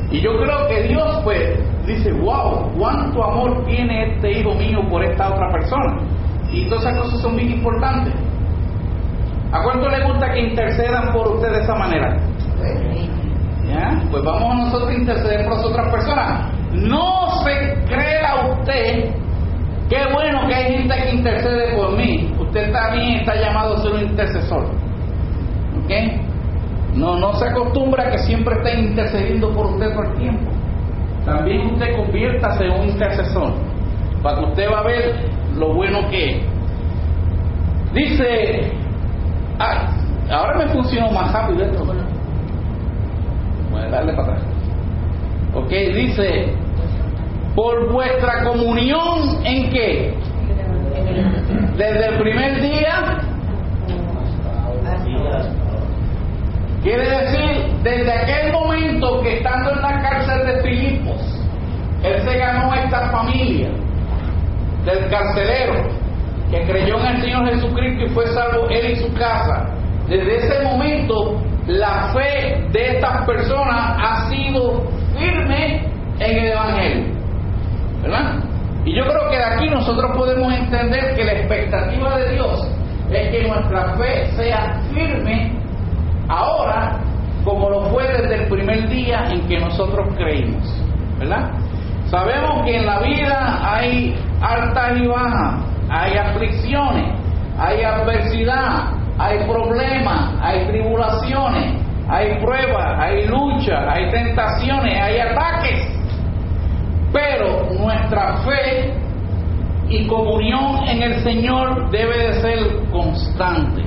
Y 0.09 0.19
yo 0.19 0.31
creo 0.41 0.67
que 0.67 0.87
Dios 0.87 1.21
pues 1.23 1.59
dice, 1.85 2.11
wow, 2.13 2.71
cuánto 2.77 3.23
amor 3.23 3.65
tiene 3.65 4.15
este 4.15 4.39
hijo 4.39 4.55
mío 4.55 4.79
por 4.89 5.03
esta 5.03 5.29
otra 5.29 5.51
persona. 5.51 6.01
Y 6.51 6.65
todas 6.65 6.85
esas 6.85 6.97
cosas 6.97 7.21
son 7.21 7.35
bien 7.35 7.51
importantes. 7.51 8.13
¿A 9.51 9.61
cuánto 9.63 9.87
le 9.89 10.05
gusta 10.05 10.31
que 10.33 10.39
intercedan 10.39 11.13
por 11.13 11.27
usted 11.27 11.51
de 11.51 11.61
esa 11.61 11.75
manera? 11.75 12.17
¿Ya? 13.69 14.01
Pues 14.09 14.23
vamos 14.23 14.65
nosotros 14.65 14.89
a 14.89 14.93
interceder 14.93 15.45
por 15.45 15.55
las 15.55 15.65
otras 15.65 15.91
personas. 15.91 16.51
No 16.73 17.27
se 17.43 17.75
crea 17.85 18.49
usted, 18.53 19.11
qué 19.87 19.99
bueno 20.13 20.47
que 20.47 20.55
hay 20.55 20.77
gente 20.77 20.95
que 20.95 21.15
intercede 21.15 21.75
por 21.75 21.95
mí. 21.95 22.33
Usted 22.39 22.71
también 22.71 23.19
está 23.19 23.35
llamado 23.35 23.75
a 23.75 23.81
ser 23.81 23.91
un 23.91 24.01
intercesor. 24.01 24.65
¿Ok? 25.83 26.26
No, 26.97 27.15
no 27.19 27.33
se 27.35 27.45
acostumbra 27.45 28.07
a 28.07 28.11
que 28.11 28.17
siempre 28.19 28.55
esté 28.55 28.79
intercediendo 28.79 29.53
por 29.53 29.67
usted 29.67 29.93
todo 29.93 30.03
el 30.03 30.13
tiempo. 30.17 30.51
También 31.25 31.67
usted 31.67 31.95
conviértase 31.95 32.65
en 32.65 32.71
un 32.71 32.89
intercesor. 32.89 33.53
Para 34.23 34.39
que 34.39 34.45
usted 34.45 34.71
va 34.71 34.79
a 34.79 34.83
ver 34.83 35.15
lo 35.55 35.73
bueno 35.75 36.09
que 36.09 36.31
es. 36.31 36.43
Dice, 37.93 38.71
ay, 39.59 39.77
ahora 40.31 40.57
me 40.57 40.67
funcionó 40.69 41.11
más 41.11 41.31
rápido 41.31 41.65
esto, 41.65 41.85
¿verdad? 41.85 42.05
Voy 43.71 43.81
a 43.81 43.89
darle 43.89 44.13
para 44.13 44.33
atrás. 44.33 44.43
Ok, 45.53 45.69
dice, 45.69 46.53
por 47.55 47.91
vuestra 47.91 48.43
comunión 48.43 49.45
en 49.45 49.69
qué? 49.69 50.13
Desde 51.77 52.07
el 52.07 52.17
primer 52.19 52.61
día, 52.61 53.19
quiere 56.87 57.03
decir, 57.03 57.65
desde 57.83 58.13
aquel 58.13 58.53
momento 58.53 59.19
que 59.21 59.37
estando 59.37 59.71
en 59.71 59.81
la 59.81 60.01
cárcel 60.01 60.47
de 60.47 60.61
Filipos, 60.61 61.21
él 62.01 62.21
se 62.21 62.37
ganó 62.37 62.73
esta 62.75 63.09
familia 63.09 63.69
del 64.85 65.09
carcelero 65.09 65.83
que 66.49 66.61
creyó 66.65 66.97
en 67.01 67.07
el 67.07 67.21
Señor 67.21 67.49
Jesucristo 67.49 68.05
y 68.05 68.09
fue 68.09 68.25
salvo 68.27 68.69
él 68.69 68.91
y 68.91 68.95
su 68.95 69.13
casa. 69.15 69.65
Desde 70.07 70.37
ese 70.37 70.63
momento, 70.63 71.41
la 71.67 72.13
fe 72.13 72.65
de 72.71 72.95
estas 72.95 73.25
personas 73.25 73.97
ha 73.99 74.29
sido 74.29 74.83
firme 75.19 75.85
en 76.19 76.37
el 76.37 76.51
Evangelio. 76.53 77.05
¿Verdad? 78.01 78.35
Y 78.85 78.95
yo 78.95 79.03
creo 79.03 79.29
que 79.29 79.35
de 79.35 79.43
aquí 79.43 79.67
nosotros 79.67 80.11
podemos 80.15 80.53
entender 80.53 81.15
que 81.17 81.25
la 81.25 81.33
expectativa 81.33 82.17
de 82.17 82.33
Dios 82.35 82.71
es 83.11 83.29
que 83.29 83.45
nuestra 83.45 83.93
fe 83.95 84.25
sea 84.37 84.79
firme 84.93 85.66
ahora 86.27 86.99
como 87.47 87.69
lo 87.69 87.81
fue 87.85 88.03
desde 88.03 88.43
el 88.43 88.49
primer 88.49 88.89
día 88.89 89.23
en 89.31 89.47
que 89.47 89.57
nosotros 89.57 90.13
creímos. 90.17 90.63
¿Verdad? 91.17 91.51
Sabemos 92.07 92.63
que 92.65 92.77
en 92.77 92.85
la 92.85 92.99
vida 92.99 93.59
hay 93.63 94.15
altas 94.41 94.97
y 94.97 95.07
bajas, 95.07 95.63
hay 95.89 96.17
aflicciones, 96.17 97.19
hay 97.57 97.83
adversidad, 97.83 98.93
hay 99.17 99.39
problemas, 99.45 100.35
hay 100.41 100.67
tribulaciones, 100.67 101.73
hay 102.09 102.39
pruebas, 102.39 102.99
hay 102.99 103.27
luchas, 103.27 103.83
hay 103.89 104.09
tentaciones, 104.09 105.01
hay 105.01 105.19
ataques. 105.19 105.87
Pero 107.11 107.67
nuestra 107.79 108.37
fe 108.45 108.93
y 109.89 110.05
comunión 110.07 110.87
en 110.87 111.01
el 111.01 111.19
Señor 111.23 111.89
debe 111.91 112.27
de 112.27 112.33
ser 112.41 112.59
constante. 112.91 113.83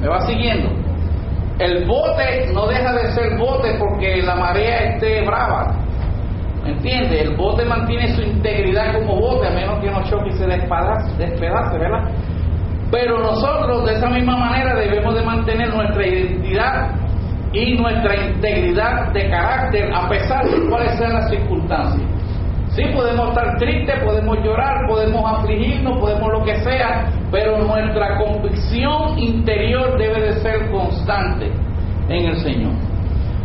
¿Me 0.00 0.08
va 0.08 0.20
siguiendo? 0.20 0.87
El 1.58 1.86
bote 1.86 2.52
no 2.52 2.66
deja 2.66 2.92
de 2.92 3.12
ser 3.12 3.36
bote 3.36 3.76
porque 3.78 4.22
la 4.22 4.36
marea 4.36 4.94
esté 4.94 5.22
brava. 5.24 5.74
¿Entiende? 6.64 7.22
El 7.22 7.36
bote 7.36 7.64
mantiene 7.64 8.14
su 8.14 8.22
integridad 8.22 8.94
como 8.94 9.16
bote, 9.18 9.48
a 9.48 9.50
menos 9.50 9.80
que 9.80 9.90
no 9.90 10.02
choque 10.04 10.28
y 10.28 10.32
se 10.32 10.46
despedace, 10.46 11.16
despedace, 11.16 11.78
¿verdad? 11.78 12.10
Pero 12.90 13.18
nosotros 13.18 13.86
de 13.86 13.94
esa 13.94 14.08
misma 14.08 14.36
manera 14.36 14.74
debemos 14.74 15.14
de 15.14 15.22
mantener 15.22 15.74
nuestra 15.74 16.06
identidad 16.06 16.90
y 17.52 17.76
nuestra 17.76 18.14
integridad 18.14 19.12
de 19.12 19.28
carácter 19.28 19.92
a 19.92 20.08
pesar 20.08 20.44
de 20.44 20.68
cuáles 20.68 20.96
sean 20.96 21.14
las 21.14 21.28
circunstancias. 21.30 22.06
Sí, 22.70 22.84
podemos 22.94 23.30
estar 23.30 23.56
tristes, 23.56 24.04
podemos 24.04 24.38
llorar, 24.44 24.86
podemos 24.86 25.38
afligirnos, 25.38 25.98
podemos 25.98 26.30
lo 26.32 26.44
que 26.44 26.54
sea, 26.60 27.06
pero 27.30 27.58
nuestra 27.58 28.18
convicción 28.18 29.18
interior 29.18 29.98
debe 29.98 30.20
de 30.20 30.32
ser 30.40 30.70
constante 30.70 31.50
en 32.08 32.26
el 32.26 32.36
Señor. 32.38 32.72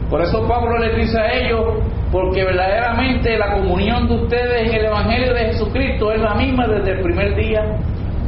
Por 0.10 0.22
eso 0.22 0.48
Pablo 0.48 0.78
les 0.78 0.96
dice 0.96 1.20
a 1.20 1.34
ellos, 1.34 1.80
porque 2.12 2.44
verdaderamente 2.44 3.38
la 3.38 3.54
comunión 3.54 4.08
de 4.08 4.16
ustedes 4.16 4.70
en 4.70 4.76
el 4.76 4.86
Evangelio 4.86 5.34
de 5.34 5.46
Jesucristo 5.46 6.12
es 6.12 6.22
la 6.22 6.36
misma 6.36 6.68
desde 6.68 6.92
el 6.92 7.02
primer 7.02 7.36
día 7.36 7.62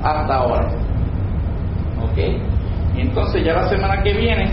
hasta 0.03 0.35
ahora. 0.35 0.67
¿Ok? 2.01 2.17
Y 2.97 3.01
entonces 3.01 3.43
ya 3.43 3.53
la 3.53 3.69
semana 3.69 4.01
que 4.01 4.13
viene 4.13 4.51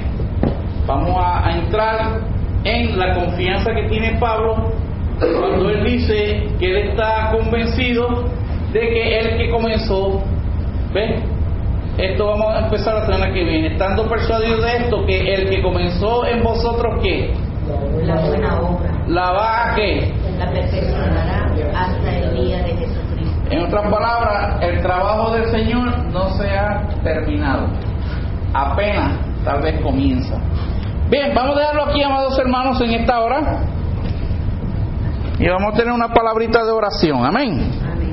vamos 0.87 1.17
a, 1.17 1.49
a 1.49 1.57
entrar 1.57 2.21
en 2.65 2.99
la 2.99 3.15
confianza 3.15 3.73
que 3.73 3.89
tiene 3.89 4.19
Pablo 4.19 4.73
cuando 5.19 5.71
él 5.71 5.85
dice 5.85 6.49
que 6.59 6.71
él 6.71 6.89
está 6.89 7.31
convencido 7.31 8.25
de 8.73 8.81
que 8.81 9.19
el 9.19 9.37
que 9.37 9.51
comenzó, 9.51 10.23
¿ves? 10.93 11.23
Esto 11.99 12.27
vamos 12.27 12.55
a 12.55 12.61
empezar 12.61 12.95
la 12.95 13.07
semana 13.07 13.33
que 13.33 13.45
viene, 13.45 13.73
estando 13.73 14.09
persuadido 14.09 14.63
de 14.63 14.77
esto, 14.79 15.05
que 15.05 15.35
el 15.35 15.51
que 15.51 15.63
comenzó 15.63 16.27
en 16.27 16.43
vosotros, 16.43 17.01
¿qué? 17.03 17.35
La 18.03 18.21
buena 18.21 18.61
obra. 18.61 18.91
La 19.09 19.31
va 19.33 19.73
a 19.73 19.75
qué? 19.75 20.13
La 20.39 20.51
perfeccionará 20.51 21.53
hasta 21.77 22.17
el 22.17 22.35
día 22.35 22.59
de 22.59 22.71
Jesucristo. 22.71 23.51
En 23.51 23.61
otras 23.61 23.91
palabras, 23.91 24.63
el 24.63 24.81
trabajo 24.81 25.33
del 25.33 25.51
Señor 25.51 25.99
no 26.07 26.31
se 26.31 26.49
ha 26.49 26.89
terminado. 27.05 27.67
Apenas, 28.55 29.19
tal 29.45 29.63
vez 29.63 29.81
comienza. 29.83 30.39
Bien, 31.11 31.33
vamos 31.35 31.57
a 31.57 31.61
dejarlo 31.61 31.85
aquí, 31.85 32.03
amados 32.03 32.39
hermanos, 32.39 32.81
en 32.81 32.91
esta 32.91 33.21
hora. 33.21 33.65
Y 35.39 35.49
vamos 35.49 35.75
a 35.75 35.77
tener 35.77 35.93
una 35.93 36.09
palabrita 36.09 36.65
de 36.65 36.71
oración. 36.71 37.25
Amén. 37.25 37.71
Amén. 37.85 38.13